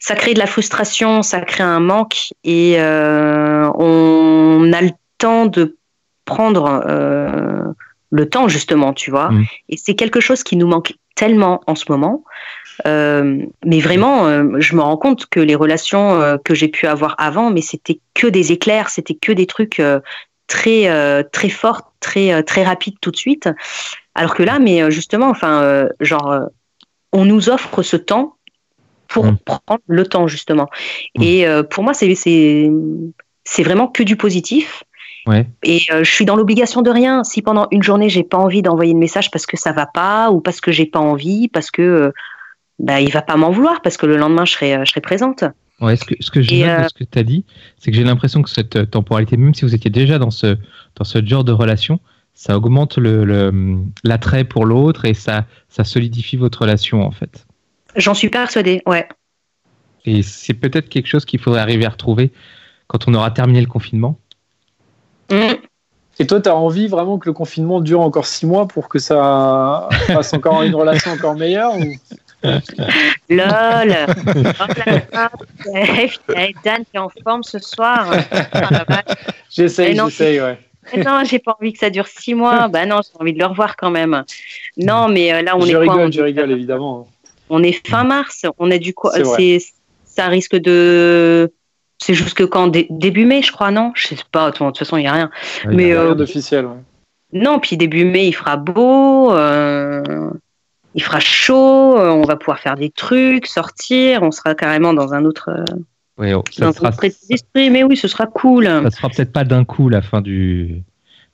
Ça 0.05 0.17
crée 0.17 0.35
de 0.35 0.41
la 0.41 0.47
frustration, 0.47 1.23
ça 1.23 1.41
crée 1.43 1.63
un 1.63 1.79
manque 1.79 2.33
et 2.43 2.75
euh, 2.81 3.71
on 3.77 4.73
a 4.73 4.83
le 4.83 4.91
temps 5.19 5.47
de 5.47 5.77
prendre 6.25 6.83
euh, 6.89 7.63
le 8.11 8.29
temps 8.29 8.49
justement, 8.49 8.93
tu 8.95 9.13
vois. 9.13 9.31
Mm. 9.31 9.45
Et 9.69 9.77
c'est 9.77 9.95
quelque 9.95 10.19
chose 10.19 10.43
qui 10.43 10.57
nous 10.57 10.67
manque 10.67 10.95
tellement 11.15 11.63
en 11.69 11.77
ce 11.77 11.85
moment. 11.89 12.25
Euh, 12.85 13.45
mais 13.65 13.79
vraiment, 13.79 14.27
euh, 14.27 14.57
je 14.59 14.75
me 14.75 14.81
rends 14.81 14.97
compte 14.97 15.27
que 15.27 15.39
les 15.39 15.55
relations 15.55 16.21
euh, 16.21 16.37
que 16.45 16.53
j'ai 16.53 16.67
pu 16.67 16.89
avoir 16.89 17.15
avant, 17.19 17.53
mais 17.53 17.61
c'était 17.61 18.01
que 18.15 18.27
des 18.27 18.51
éclairs, 18.51 18.89
c'était 18.91 19.15
que 19.15 19.31
des 19.31 19.47
trucs 19.47 19.81
très 20.49 21.25
très 21.31 21.49
forts, 21.49 21.93
très 22.01 22.43
très 22.43 22.65
rapides 22.65 22.97
tout 23.01 23.13
de 23.13 23.17
suite. 23.17 23.49
Alors 24.17 24.35
que 24.35 24.43
là, 24.43 24.59
mais 24.59 24.91
justement, 24.91 25.29
enfin, 25.29 25.89
genre, 26.01 26.49
on 27.13 27.25
nous 27.25 27.51
offre 27.51 27.83
ce 27.83 27.97
temps 27.97 28.37
pour 29.13 29.25
Mm. 29.27 29.39
prendre 29.45 29.83
le 29.87 30.07
temps 30.07 30.27
justement. 30.27 30.69
Mm. 31.17 31.23
Et 31.23 31.47
euh, 31.47 31.63
pour 31.63 31.85
moi, 31.85 31.95
c'est 31.95 32.13
c'est 33.45 33.63
vraiment 33.63 33.89
que 33.89 34.03
du 34.03 34.17
positif. 34.17 34.85
Ouais. 35.27 35.47
Et 35.63 35.81
euh, 35.93 36.03
je 36.03 36.11
suis 36.13 36.25
dans 36.25 36.35
l'obligation 36.37 36.83
de 36.83 36.91
rien. 36.91 37.23
Si 37.23 37.43
pendant 37.43 37.69
une 37.71 37.83
journée 37.83 38.09
j'ai 38.09 38.25
pas 38.25 38.39
envie 38.39 38.61
d'envoyer 38.63 38.93
de 38.93 38.99
message 38.99 39.31
parce 39.31 39.47
que 39.47 39.57
ça 39.57 39.73
va 39.73 39.87
pas 39.87 40.31
ou 40.33 40.41
parce 40.41 40.61
que 40.61 40.73
j'ai 40.73 40.87
pas 40.87 40.99
envie, 40.99 41.47
parce 41.49 41.71
que 41.71 41.83
euh, 41.83 42.11
bah 42.81 43.01
il 43.01 43.13
va 43.13 43.23
pas 43.23 43.37
m'en 43.37 43.51
vouloir 43.51 43.83
parce 43.83 43.97
que 43.97 44.07
le 44.07 44.17
lendemain 44.17 44.45
je 44.45 44.53
serai 44.55 44.75
euh, 44.75 44.85
je 44.85 44.91
serai 44.91 45.01
présente. 45.01 45.45
Ouais, 45.81 45.97
ce 45.97 46.05
que, 46.05 46.15
ce 46.21 46.31
que 46.31 46.39
euh, 46.41 46.89
ce 46.89 46.95
que 46.95 47.05
tu 47.05 47.19
as 47.19 47.23
dit, 47.23 47.45
c'est 47.79 47.91
que 47.91 47.97
j'ai 47.97 48.05
l'impression 48.05 48.43
que 48.43 48.51
cette 48.51 48.91
temporalité, 48.91 49.37
même 49.37 49.55
si 49.55 49.65
vous 49.65 49.75
étiez 49.75 49.91
déjà 49.91 50.19
dans 50.19 50.31
ce, 50.31 50.57
dans 50.97 51.05
ce 51.05 51.25
genre 51.25 51.43
de 51.45 51.51
relation, 51.53 51.99
ça 52.35 52.57
augmente 52.57 52.99
le, 52.99 53.25
le- 53.25 53.77
l'attrait 54.05 54.45
pour 54.45 54.65
l'autre 54.65 55.05
et 55.05 55.15
ça, 55.15 55.45
ça 55.69 55.83
solidifie 55.85 56.37
votre 56.37 56.63
relation 56.63 57.03
en 57.03 57.11
fait. 57.11 57.47
J'en 57.97 58.15
suis 58.15 58.29
persuadée. 58.29 58.83
Ouais. 58.87 59.07
Et 60.05 60.23
c'est 60.23 60.55
peut-être 60.55 60.89
quelque 60.89 61.07
chose 61.07 61.25
qu'il 61.25 61.41
faudrait 61.41 61.61
arriver 61.61 61.87
à 61.87 61.91
retrouver 61.91 62.33
quand 62.87 63.09
on 63.09 63.15
aura 63.15 63.31
terminé 63.31 63.61
le 63.61 63.67
confinement. 63.67 64.19
Mm. 65.31 65.55
Et 66.19 66.27
toi, 66.27 66.41
tu 66.41 66.49
as 66.49 66.55
envie 66.55 66.89
vraiment 66.89 67.19
que 67.19 67.29
le 67.29 67.33
confinement 67.33 67.81
dure 67.81 68.01
encore 68.01 68.27
six 68.27 68.47
mois 68.47 68.69
pour 68.69 68.89
que 68.89 68.99
ça 68.99 69.89
fasse 70.09 70.33
encore 70.35 70.63
une 70.63 70.75
relation 70.75 71.13
encore 71.13 71.35
meilleure 71.37 71.75
ou... 71.77 71.85
Lol. 72.45 72.67
Dan 76.65 76.85
qui 76.85 76.97
est 76.97 76.99
en 76.99 77.09
forme 77.25 77.43
ce 77.43 77.59
soir. 77.59 78.13
Ah. 78.55 79.03
J'essaye, 79.51 79.97
j'essaye, 79.97 80.41
ouais. 80.41 80.59
non, 81.05 81.23
j'ai 81.25 81.39
pas 81.39 81.57
envie 81.61 81.73
que 81.73 81.79
ça 81.79 81.91
dure 81.91 82.07
six 82.07 82.35
mois. 82.35 82.69
bah 82.69 82.87
non, 82.87 83.01
j'ai 83.03 83.21
envie 83.21 83.33
de 83.33 83.39
le 83.39 83.47
revoir 83.47 83.77
quand 83.77 83.91
même. 83.91 84.25
Non, 84.77 85.09
mais 85.09 85.33
euh, 85.33 85.43
là, 85.43 85.57
on 85.57 85.61
je 85.61 85.73
est 85.73 85.77
rigole, 85.77 85.97
quoi 85.97 86.05
on, 86.07 86.11
Je 86.11 86.21
rigole, 86.21 86.51
évidemment. 86.51 87.07
On 87.53 87.63
est 87.63 87.87
fin 87.87 88.03
mars. 88.05 88.45
On 88.59 88.71
a 88.71 88.79
du 88.79 88.95
quoi 88.95 89.13
ça 90.05 90.27
risque 90.27 90.57
de. 90.57 91.53
C'est 91.99 92.15
jusque 92.15 92.45
quand 92.47 92.67
Dé- 92.67 92.89
Début 92.91 93.25
mai, 93.27 93.43
je 93.43 93.53
crois, 93.53 93.71
non? 93.71 93.93
Je 93.95 94.09
sais 94.09 94.17
pas. 94.33 94.51
De 94.51 94.57
toute 94.57 94.77
façon, 94.79 94.97
il 94.97 95.05
y 95.05 95.07
a 95.07 95.13
rien. 95.13 95.31
Ouais, 95.67 95.75
Mais, 95.75 95.83
il 95.85 95.89
y 95.91 95.93
a- 95.93 96.01
euh, 96.01 96.07
Rien 96.07 96.15
d'officiel. 96.17 96.67
ouais. 96.67 96.77
Non, 97.33 97.61
puis 97.61 97.77
début 97.77 98.05
mai, 98.05 98.27
il 98.29 98.33
fera 98.33 98.57
beau, 98.57 99.33
euh, 99.33 100.03
il 100.95 101.03
fera 101.03 101.19
chaud, 101.21 101.97
euh, 101.99 102.11
on 102.11 102.25
va 102.25 102.37
pouvoir 102.37 102.59
faire 102.59 102.75
des 102.77 102.91
trucs, 102.91 103.47
sortir, 103.47 104.23
on 104.23 104.31
sera 104.31 104.55
carrément 104.55 104.93
dans 104.93 105.15
un 105.15 105.25
autre, 105.25 105.49
ouais, 106.19 106.35
oh, 106.35 106.43
dans 106.59 106.65
ça 106.65 106.69
un 106.69 106.73
sera, 106.73 106.89
autre 106.91 107.05
état 107.05 107.17
d'esprit. 107.31 107.71
Mais 107.71 107.85
oui, 107.85 107.97
ce 107.97 108.07
sera 108.09 108.27
cool. 108.27 108.67
ça 108.67 108.91
sera 108.91 109.09
peut-être 109.09 109.33
pas 109.33 109.45
d'un 109.45 109.65
coup 109.65 109.89
la 109.89 110.03
fin 110.03 110.21
du 110.21 110.83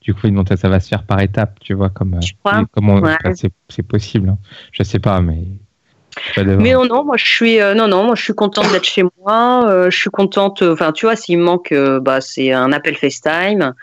du 0.01 0.13
confinement. 0.13 0.45
Ça, 0.47 0.55
ça 0.55 0.69
va 0.69 0.79
se 0.79 0.87
faire 0.87 1.03
par 1.03 1.19
étapes, 1.19 1.59
tu 1.59 1.73
vois, 1.73 1.89
comme, 1.89 2.13
euh, 2.13 2.63
comme 2.71 2.89
Ouais. 3.01 3.17
c'est 3.67 3.83
possible. 3.83 4.29
hein. 4.29 4.37
Je 4.71 4.83
sais 4.83 4.99
pas, 4.99 5.19
mais. 5.19 5.43
Mais 6.57 6.73
non, 6.73 6.85
non, 6.85 7.03
moi 7.03 7.17
je 7.17 7.25
suis, 7.25 7.61
euh, 7.61 7.73
non, 7.73 7.87
non, 7.87 8.03
moi 8.03 8.15
je 8.15 8.23
suis 8.23 8.33
contente 8.33 8.71
d'être 8.71 8.85
chez 8.85 9.03
moi. 9.17 9.65
euh, 9.67 9.89
je 9.89 9.97
suis 9.97 10.09
contente. 10.09 10.61
euh, 10.61 10.73
Enfin, 10.73 10.91
tu 10.91 11.05
vois, 11.05 11.15
s'il 11.15 11.37
me 11.37 11.43
manque, 11.43 11.71
euh, 11.71 11.99
bah, 11.99 12.21
c'est 12.21 12.51
un 12.51 12.71
appel 12.71 12.95
FaceTime. 12.95 13.73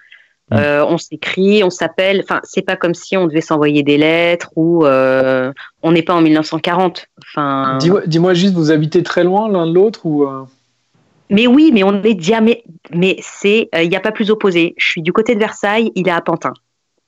Mm. 0.51 0.57
On 0.89 0.97
s'écrit, 0.97 1.65
on 1.65 1.71
s'appelle. 1.71 2.21
Enfin, 2.23 2.41
c'est 2.45 2.63
pas 2.63 2.77
comme 2.77 2.95
si 2.95 3.17
on 3.17 3.27
devait 3.27 3.41
s'envoyer 3.41 3.83
des 3.83 3.99
lettres 3.99 4.51
ou 4.55 4.87
on 4.87 5.93
n'est 5.93 6.03
pas 6.03 6.15
en 6.15 6.21
1940. 6.21 7.07
Enfin, 7.23 7.79
Dis-moi 7.79 8.03
dis-moi 8.07 8.33
juste, 8.35 8.55
vous 8.55 8.71
habitez 8.71 9.03
très 9.03 9.25
loin 9.25 9.49
l'un 9.49 9.67
de 9.67 9.73
l'autre 9.75 10.07
ou 10.07 10.25
mais 11.31 11.49
oui, 11.49 11.73
mais 11.75 11.83
on 11.83 12.01
est 12.05 12.15
diamé. 12.15 12.63
Mais 12.93 13.17
c'est, 13.21 13.69
il 13.77 13.89
n'y 13.89 13.97
a 13.97 14.01
pas 14.01 14.13
plus 14.13 14.31
opposé. 14.31 14.75
Je 14.79 14.87
suis 14.87 15.03
du 15.03 15.13
côté 15.13 15.35
de 15.35 15.41
Versailles, 15.41 15.91
il 15.97 16.07
est 16.07 16.13
à 16.13 16.21
Pantin. 16.21 16.53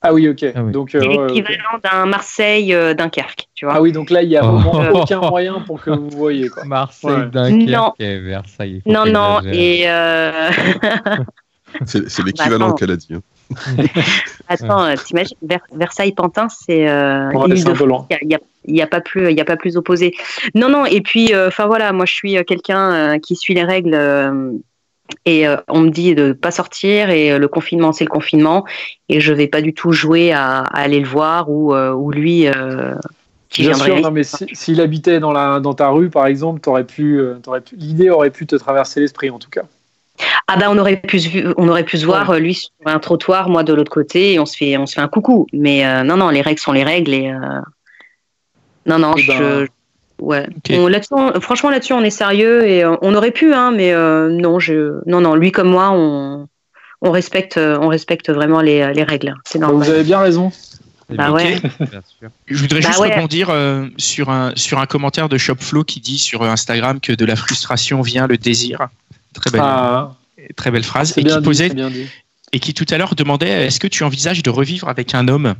Ah 0.01 0.13
oui, 0.13 0.29
ok. 0.29 0.45
Ah 0.55 0.63
oui. 0.63 0.71
Donc, 0.71 0.95
euh, 0.95 0.99
l'équivalent 1.01 1.77
d'un 1.83 2.05
Marseille 2.05 2.73
euh, 2.73 2.93
Dunkerque, 2.93 3.47
tu 3.53 3.65
vois. 3.65 3.75
Ah 3.75 3.81
oui, 3.81 3.91
donc 3.91 4.09
là, 4.09 4.23
il 4.23 4.29
n'y 4.29 4.37
a 4.37 4.45
Oh. 4.45 4.57
vraiment 4.57 5.01
aucun 5.01 5.19
moyen 5.19 5.59
pour 5.59 5.81
que 5.81 5.89
vous 5.91 6.09
voyez. 6.09 6.47
Quoi. 6.47 6.63
Marseille, 6.65 7.11
Ouais. 7.11 7.25
Dunkerque 7.27 7.69
Non. 7.69 7.93
et 7.99 8.17
Versailles. 8.19 8.81
non, 8.85 9.05
non, 9.05 9.41
et 9.51 9.83
euh, 9.89 10.49
C'est 11.85 12.23
l'équivalent 12.25 12.73
qu'elle 12.73 12.91
a 12.91 12.95
dit. 12.95 13.13
hein. 13.13 13.21
attends, 14.47 14.85
euh, 14.85 14.93
t'imagines, 14.95 15.37
Ver- 15.41 15.59
Versailles-Pantin, 15.73 16.47
c'est 16.49 16.87
euh, 16.87 17.29
Ouais, 17.31 17.47
l'île 17.47 17.63
c'est. 17.63 17.73
Il 18.21 18.27
n'y 18.27 18.35
a, 18.35 18.39
y 18.67 18.87
pas 18.87 19.01
plus, 19.01 19.29
il 19.31 19.37
y 19.37 19.41
a 19.41 19.45
pas 19.45 19.57
plus 19.57 19.75
opposé. 19.77 20.13
Non, 20.55 20.69
non. 20.69 20.85
Et 20.85 21.01
puis, 21.01 21.33
euh, 21.33 21.47
enfin 21.47 21.65
voilà, 21.67 21.91
moi 21.91 22.05
je 22.05 22.13
suis 22.13 22.43
quelqu'un 22.45 22.91
euh, 22.91 23.19
qui 23.19 23.35
suit 23.35 23.53
les 23.53 23.63
règles 23.63 23.93
euh, 23.95 24.51
et 25.25 25.47
euh, 25.47 25.57
on 25.67 25.81
me 25.81 25.89
dit 25.89 26.15
de 26.15 26.33
pas 26.33 26.51
sortir 26.51 27.09
et 27.09 27.31
euh, 27.31 27.37
le 27.37 27.47
confinement 27.47 27.91
c'est 27.91 28.03
le 28.03 28.09
confinement 28.09 28.65
et 29.09 29.19
je 29.19 29.33
vais 29.33 29.47
pas 29.47 29.61
du 29.61 29.73
tout 29.73 29.91
jouer 29.91 30.31
à, 30.31 30.59
à 30.61 30.79
aller 30.81 30.99
le 30.99 31.07
voir 31.07 31.49
ou 31.49 31.73
ou 31.75 32.11
lui 32.11 32.47
euh, 32.47 32.95
qui 33.49 33.63
Bien 33.63 33.73
sûr, 33.73 33.99
non, 33.99 34.11
mais 34.11 34.23
si- 34.23 34.45
s'il 34.53 34.79
habitait 34.79 35.19
dans, 35.19 35.31
la, 35.31 35.59
dans 35.59 35.73
ta 35.73 35.89
rue, 35.89 36.09
par 36.09 36.27
exemple, 36.27 36.61
t'aurais 36.61 36.83
pu, 36.83 37.19
euh, 37.19 37.35
t'aurais 37.41 37.61
pu, 37.61 37.75
l'idée 37.75 38.09
aurait 38.09 38.29
pu 38.29 38.45
te 38.45 38.55
traverser 38.55 38.99
l'esprit, 38.99 39.31
en 39.31 39.39
tout 39.39 39.49
cas. 39.49 39.63
Ah 40.47 40.57
ben 40.57 40.67
on 40.69 40.77
aurait 40.77 40.97
pu 40.97 41.19
on 41.57 41.67
aurait 41.67 41.83
pu 41.83 41.97
se 41.97 42.05
voir 42.05 42.29
euh, 42.29 42.39
lui 42.39 42.53
sur 42.53 42.69
un 42.85 42.99
trottoir, 42.99 43.49
moi 43.49 43.63
de 43.63 43.73
l'autre 43.73 43.91
côté 43.91 44.33
et 44.33 44.39
on 44.39 44.45
se 44.45 44.57
fait 44.57 44.77
on 44.77 44.85
se 44.85 44.93
fait 44.93 45.01
un 45.01 45.07
coucou. 45.07 45.47
Mais 45.53 45.85
euh, 45.85 46.03
non 46.03 46.17
non, 46.17 46.29
les 46.29 46.41
règles 46.41 46.59
sont 46.59 46.71
les 46.73 46.83
règles 46.83 47.13
et 47.13 47.29
euh, 47.31 47.61
non 48.85 48.99
non, 48.99 49.13
Eh 49.17 49.23
ben, 49.23 49.33
je 49.37 49.67
ouais. 50.19 50.47
On- 50.71 50.91
on- 51.11 51.41
franchement 51.41 51.69
là-dessus 51.69 51.93
on 51.93 52.01
est 52.03 52.09
sérieux 52.09 52.65
et 52.67 52.83
euh, 52.83 52.95
on 53.01 53.13
aurait 53.15 53.31
pu 53.31 53.53
hein, 53.53 53.71
mais 53.71 53.91
euh, 53.93 54.29
non 54.29 54.59
je 54.59 54.99
non 55.05 55.21
non 55.21 55.35
lui 55.35 55.51
comme 55.51 55.69
moi 55.69 55.89
on 55.91 56.47
on 57.01 57.11
respecte 57.11 57.57
euh, 57.57 57.77
on 57.81 57.87
respecte 57.87 58.29
vraiment 58.29 58.61
les, 58.61 58.93
les 58.93 59.03
règles. 59.03 59.33
C'est 59.45 59.59
Bah, 59.59 59.67
normal. 59.67 59.87
vous 59.87 59.93
avez 59.93 60.03
bien 60.03 60.19
raison. 60.19 60.51
Bah 61.09 61.31
ouais. 61.31 61.55
Bien 61.79 62.01
sûr. 62.19 62.29
Je 62.45 62.57
voudrais 62.61 62.81
Bah 62.81 62.87
juste 62.89 62.99
ouais. 62.99 63.15
rebondir 63.15 63.49
euh, 63.49 63.87
sur, 63.97 64.29
un, 64.29 64.51
sur 64.55 64.77
un 64.79 64.85
commentaire 64.85 65.27
de 65.27 65.39
Shopflow 65.39 65.83
qui 65.83 66.01
dit 66.01 66.19
sur 66.19 66.43
Instagram 66.43 66.99
que 66.99 67.13
de 67.13 67.25
la 67.25 67.35
frustration 67.35 68.01
vient 68.03 68.27
le 68.27 68.37
désir. 68.37 68.89
Très 69.33 69.49
belle, 69.49 69.61
Ah, 69.63 70.11
très 70.55 70.69
belle 70.69 70.83
phrase. 70.83 71.17
Et 71.17 71.23
qui, 71.23 71.33
dit, 71.35 71.41
posait, 71.41 71.69
c'est 71.69 71.73
bien 71.73 71.89
dit. 71.89 72.05
et 72.53 72.59
qui 72.59 72.75
tout 72.75 72.85
à 72.91 72.99
l'heure 72.99 73.15
demandait 73.15 73.65
est-ce 73.65 73.79
que 73.79 73.87
tu 73.87 74.03
envisages 74.03 74.43
de 74.43 74.49
revivre 74.51 74.87
avec 74.87 75.15
un 75.15 75.27
homme? 75.29 75.55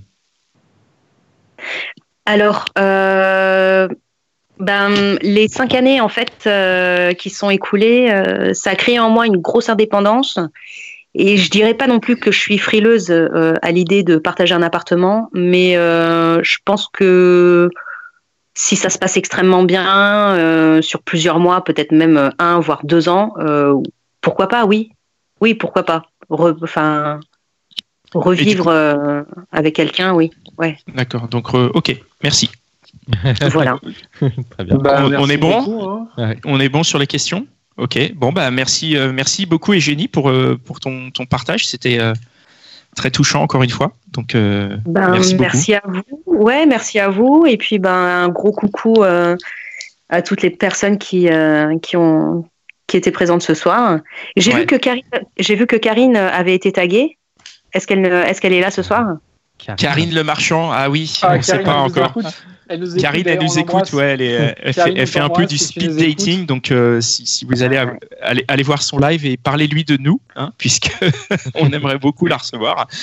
Alors, 2.28 2.66
euh, 2.78 3.88
ben, 4.60 5.18
les 5.22 5.47
cinq 5.47 5.74
années 5.74 6.01
en 6.01 6.10
fait 6.10 6.32
euh, 6.45 7.14
qui 7.14 7.30
sont 7.30 7.49
écoulées, 7.49 8.10
euh, 8.12 8.53
ça 8.53 8.72
a 8.72 8.76
créé 8.76 8.99
en 8.99 9.10
moi 9.10 9.26
une 9.26 9.38
grosse 9.38 9.70
indépendance. 9.70 10.38
Et 11.16 11.38
je 11.38 11.49
dirais 11.49 11.74
pas 11.74 11.88
non 11.88 11.99
plus 11.99 12.18
que 12.18 12.32
je 12.32 12.39
suis 12.39 12.57
frileuse 12.60 13.10
euh, 13.10 13.53
à 13.64 13.72
l'idée 13.72 14.03
de 14.03 14.18
partager 14.18 14.53
un 14.53 14.62
appartement, 14.62 15.30
mais 15.34 15.74
je 15.74 16.57
pense 16.66 16.88
que 16.93 17.70
si 18.53 18.76
ça 18.76 18.89
se 18.89 18.99
passe 18.99 19.18
extrêmement 19.18 19.64
bien 19.64 20.80
sur 20.82 21.01
plusieurs 21.01 21.39
mois, 21.39 21.64
peut-être 21.64 21.91
même 21.93 22.30
un 22.38 22.60
voire 22.60 22.82
deux 22.84 23.10
ans, 23.10 23.34
pourquoi 24.22 24.47
pas 24.47 24.66
Oui, 24.66 24.91
oui, 25.41 25.55
pourquoi 25.55 25.84
pas 25.84 26.03
Re- 26.30 26.57
Enfin, 26.62 27.20
revivre 28.14 28.72
avec 29.51 29.76
quelqu'un, 29.76 30.14
oui. 30.14 30.30
D'accord, 30.93 31.28
donc 31.28 31.53
ok, 31.55 31.95
merci. 32.22 32.51
Voilà. 33.52 33.78
Très 34.20 34.64
bien. 34.64 34.78
Bah, 34.78 35.04
On- 35.18 35.30
est 35.30 35.38
bon 35.38 35.60
beaucoup, 35.62 35.90
hein. 36.18 36.34
On 36.46 36.60
est 36.60 36.70
bon 36.70 36.84
sur 36.84 37.00
les 37.00 37.08
questions 37.08 37.46
Ok, 37.78 37.98
bon 38.14 38.34
bah 38.34 38.52
merci, 38.52 38.98
euh, 38.98 39.14
merci 39.14 39.46
beaucoup 39.46 39.72
Eugénie 39.74 40.10
pour, 40.10 40.30
euh, 40.30 40.60
pour 40.66 40.82
ton, 40.82 41.12
ton 41.12 41.26
partage. 41.26 41.66
C'était 41.66 41.98
euh, 42.00 42.14
très 42.96 43.10
touchant 43.10 43.42
encore 43.42 43.64
une 43.64 43.70
fois. 43.70 43.94
Donc 44.12 44.36
euh, 44.36 44.76
Ben, 44.86 45.12
merci 45.12 45.36
merci, 45.36 45.74
à 45.76 45.82
vous. 45.86 46.02
Ouais, 46.26 46.66
merci 46.66 47.00
à 47.00 47.08
vous. 47.08 47.46
Et 47.48 47.56
puis 47.56 47.80
ben 47.80 47.94
un 47.94 48.28
gros 48.30 48.52
coucou 48.52 49.02
euh, 49.04 49.38
à 50.10 50.22
toutes 50.22 50.42
les 50.42 50.50
personnes 50.50 50.98
qui 50.98 51.30
euh, 51.30 51.78
qui 51.80 51.96
ont 51.96 52.46
qui 52.88 52.98
étaient 52.98 53.12
présentes 53.12 53.44
ce 53.44 53.54
soir. 53.54 54.00
J'ai 54.36 54.52
Ouais. 54.54 54.62
vu 54.62 54.66
que 54.66 54.76
Karine, 54.76 55.04
j'ai 55.38 55.56
vu 55.56 55.66
que 55.66 55.76
Karine 55.78 56.18
avait 56.18 56.56
été 56.56 56.72
taguée. 56.74 57.18
Est-ce 57.74 57.88
qu'elle 57.88 58.04
est-ce 58.06 58.42
qu'elle 58.42 58.54
est 58.54 58.62
là 58.62 58.72
ce 58.72 58.82
soir? 58.82 59.06
Karine 59.78 60.14
Le 60.14 60.24
Marchand, 60.24 60.72
ah 60.72 60.89
oui, 60.89 61.12
Ah, 61.22 61.32
on 61.34 61.38
ne 61.38 61.41
sait 61.41 61.51
Karine, 61.51 61.66
pas 61.66 61.76
encore. 61.78 62.10
écoute. 62.10 62.26
Elle 62.72 62.82
nous 62.82 62.89
écoute, 62.91 63.01
Karine, 63.01 63.28
elle 63.28 63.39
nous 63.39 63.57
écoute, 63.57 63.93
ouais, 63.93 64.12
elle, 64.12 64.22
est- 64.22 64.55
elle 64.62 64.74
fait, 64.74 64.82
Karine, 64.82 64.97
elle 64.97 65.03
on 65.03 65.07
fait 65.07 65.20
un 65.22 65.30
peu 65.30 65.45
du 65.47 65.57
speed 65.57 65.95
dating, 65.95 66.45
donc 66.45 66.72
euh, 66.72 67.01
si, 67.01 67.26
si 67.26 67.43
vous 67.45 67.64
allez, 67.64 67.84
allez, 68.22 68.45
allez 68.47 68.62
voir 68.64 68.84
son 68.84 68.99
live 68.99 69.26
et 69.26 69.38
parlez-lui 69.38 69.84
de 69.86 69.97
nous, 69.97 70.22
hein, 70.36 70.51
puisque 70.60 70.91
on 71.55 71.72
aimerait 71.72 71.97
beaucoup 71.97 72.28
la 72.28 72.38
recevoir. 72.38 72.88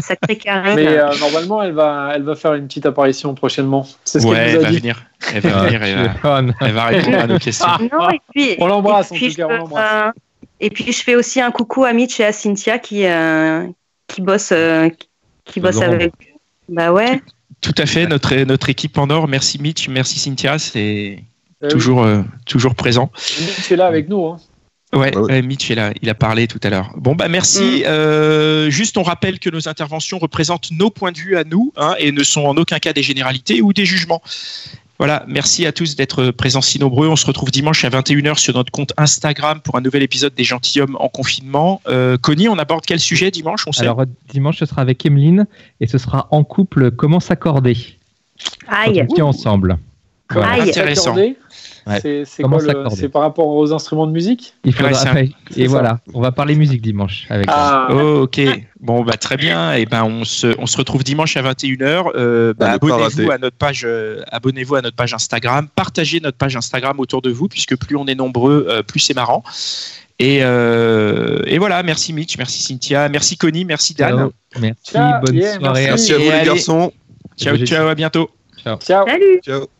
Sacrée 0.00 0.36
Karine. 0.36 0.74
Mais 0.74 0.86
euh, 0.88 1.16
normalement, 1.18 1.62
elle 1.62 1.72
va, 1.72 2.12
elle 2.14 2.22
va 2.24 2.34
faire 2.34 2.54
une 2.54 2.66
petite 2.66 2.86
apparition 2.86 3.34
prochainement. 3.34 3.86
C'est 4.04 4.20
ce 4.20 4.26
Ouais, 4.26 4.34
qu'elle 4.34 4.48
elle 4.48 4.54
nous 4.54 4.60
a 4.60 4.62
va 4.64 4.70
dit. 4.70 4.78
venir, 4.78 5.04
elle 5.32 5.40
va 5.42 5.62
venir, 5.66 5.82
elle 5.84 5.94
va, 5.96 6.02
Téléphone. 6.08 6.54
elle 6.60 6.72
va 6.72 6.84
répondre 6.86 7.18
à 7.18 7.26
nos 7.28 7.38
questions. 7.38 7.68
Non, 7.92 8.10
et 8.10 8.20
puis, 8.34 8.56
On 8.58 8.66
l'embrasse, 8.66 9.12
et 9.12 9.14
en 9.14 9.16
puis 9.18 9.28
tout 9.30 9.36
cas, 9.36 9.46
je- 9.48 9.54
on 9.54 9.56
l'embrasse. 9.58 10.06
euh, 10.08 10.20
et 10.60 10.70
puis 10.70 10.92
je 10.92 11.02
fais 11.02 11.14
aussi 11.14 11.40
un 11.40 11.50
coucou 11.52 11.84
à 11.84 11.92
Mitch 11.92 12.18
et 12.20 12.24
à 12.24 12.32
Cynthia 12.32 12.78
qui 12.78 13.06
euh, 13.06 13.64
qui 14.08 14.20
bossent 14.22 14.52
euh, 14.52 14.88
qui 15.52 15.60
bossent 15.60 15.80
avec. 15.82 16.12
Bah 16.68 16.92
ouais. 16.92 17.20
Tout 17.60 17.74
à 17.76 17.84
fait, 17.86 18.06
notre, 18.06 18.34
notre 18.44 18.68
équipe 18.70 18.96
en 18.96 19.10
or. 19.10 19.28
Merci 19.28 19.60
Mitch, 19.60 19.88
merci 19.88 20.18
Cynthia, 20.18 20.58
c'est 20.58 21.18
Euh, 21.62 21.68
toujours, 21.68 22.02
euh, 22.04 22.22
toujours 22.46 22.74
présent. 22.74 23.10
oui, 23.38 23.46
Tu 23.66 23.74
es 23.74 23.76
là 23.76 23.86
avec 23.86 24.08
nous. 24.08 24.24
Hein. 24.26 24.38
Ouais, 24.94 25.14
Ouais, 25.14 25.42
Mitch, 25.42 25.68
il 25.68 25.78
a, 25.78 25.92
il 26.00 26.08
a 26.08 26.14
parlé 26.14 26.46
tout 26.48 26.58
à 26.62 26.70
l'heure. 26.70 26.90
Bon, 26.96 27.14
bah 27.14 27.28
merci. 27.28 27.84
Euh, 27.84 28.70
juste, 28.70 28.96
on 28.96 29.02
rappelle 29.02 29.38
que 29.38 29.50
nos 29.50 29.68
interventions 29.68 30.18
représentent 30.18 30.70
nos 30.72 30.88
points 30.90 31.12
de 31.12 31.18
vue 31.18 31.36
à 31.36 31.44
nous 31.44 31.72
hein, 31.76 31.94
et 31.98 32.12
ne 32.12 32.22
sont 32.24 32.40
en 32.46 32.56
aucun 32.56 32.78
cas 32.78 32.92
des 32.94 33.02
généralités 33.02 33.60
ou 33.60 33.72
des 33.74 33.84
jugements. 33.84 34.22
Voilà, 35.00 35.24
merci 35.26 35.64
à 35.64 35.72
tous 35.72 35.96
d'être 35.96 36.30
présents 36.30 36.60
si 36.60 36.78
nombreux. 36.78 37.08
On 37.08 37.16
se 37.16 37.24
retrouve 37.24 37.50
dimanche 37.50 37.86
à 37.86 37.88
21h 37.88 38.36
sur 38.36 38.52
notre 38.52 38.70
compte 38.70 38.92
Instagram 38.98 39.62
pour 39.62 39.76
un 39.76 39.80
nouvel 39.80 40.02
épisode 40.02 40.34
des 40.34 40.44
gentilshommes 40.44 40.94
en 41.00 41.08
confinement. 41.08 41.80
Euh, 41.88 42.18
Connie, 42.18 42.50
on 42.50 42.58
aborde 42.58 42.84
quel 42.84 43.00
sujet 43.00 43.30
dimanche 43.30 43.66
on 43.66 43.72
sait 43.72 43.84
Alors, 43.84 44.04
dimanche, 44.28 44.58
ce 44.58 44.66
sera 44.66 44.82
avec 44.82 45.06
Emeline 45.06 45.46
et 45.80 45.86
ce 45.86 45.96
sera 45.96 46.28
en 46.30 46.44
couple 46.44 46.90
comment 46.90 47.18
s'accorder? 47.18 47.78
Aïe. 48.68 48.98
Quand 49.08 49.12
on 49.12 49.14
vit 49.14 49.22
ensemble. 49.22 49.78
Comment 50.30 50.46
Aïe. 50.46 50.68
Intéressant. 50.70 51.02
s'accorder 51.14 51.36
Ouais. 51.86 52.24
C'est 52.26 53.08
par 53.08 53.22
rapport 53.22 53.46
aux 53.48 53.72
instruments 53.72 54.06
de 54.06 54.12
musique 54.12 54.54
Il 54.64 54.72
faudra 54.74 54.92
Ouais, 54.92 54.98
après. 54.98 55.30
Et 55.56 55.64
ça. 55.64 55.70
voilà, 55.70 55.98
on 56.14 56.20
va 56.20 56.30
parler 56.30 56.54
musique 56.54 56.82
dimanche 56.82 57.26
avec 57.30 57.46
Ah, 57.48 57.88
Oh, 57.90 58.20
ok. 58.22 58.40
Bon, 58.80 59.02
bah, 59.02 59.14
très 59.14 59.36
bien. 59.36 59.72
Et 59.72 59.86
ben, 59.86 60.04
on 60.04 60.24
se, 60.24 60.54
on 60.58 60.66
se 60.66 60.76
retrouve 60.76 61.02
dimanche 61.02 61.36
à 61.36 61.42
21h. 61.42 62.12
Euh, 62.14 62.52
bah, 62.56 62.72
abonnez-vous 62.72 63.30
à 63.30 63.38
notre 63.38 63.56
page, 63.56 63.82
euh, 63.84 64.22
abonnez-vous 64.30 64.76
à 64.76 64.82
notre 64.82 64.94
page 64.94 65.14
Instagram. 65.14 65.68
Partagez 65.74 66.20
notre 66.20 66.36
page 66.36 66.54
Instagram 66.54 67.00
autour 67.00 67.22
de 67.22 67.30
vous, 67.30 67.48
puisque 67.48 67.76
plus 67.76 67.96
on 67.96 68.06
est 68.06 68.14
nombreux, 68.14 68.66
euh, 68.68 68.82
plus 68.82 69.00
c'est 69.00 69.14
marrant. 69.14 69.42
Et, 70.18 70.40
euh, 70.42 71.42
et 71.46 71.58
voilà. 71.58 71.82
Merci 71.82 72.12
Mitch, 72.12 72.36
merci 72.36 72.62
Cynthia, 72.62 73.08
merci 73.08 73.36
Connie, 73.38 73.64
merci 73.64 73.94
Dan. 73.94 74.16
Ciao. 74.16 74.32
Merci, 74.60 74.92
Ciao. 74.92 75.20
bonne 75.24 75.34
Yeah, 75.34 75.58
soirée. 75.58 75.84
Merci 75.86 76.12
à 76.12 76.16
vous 76.18 76.22
Et 76.22 76.26
les 76.26 76.30
allez. 76.32 76.46
garçons. 76.46 76.92
Ciao, 77.38 77.56
ciao, 77.56 77.88
à 77.88 77.94
bientôt. 77.94 78.30
ciao. 78.62 78.76
Salut. 79.08 79.40
Ciao. 79.42 79.79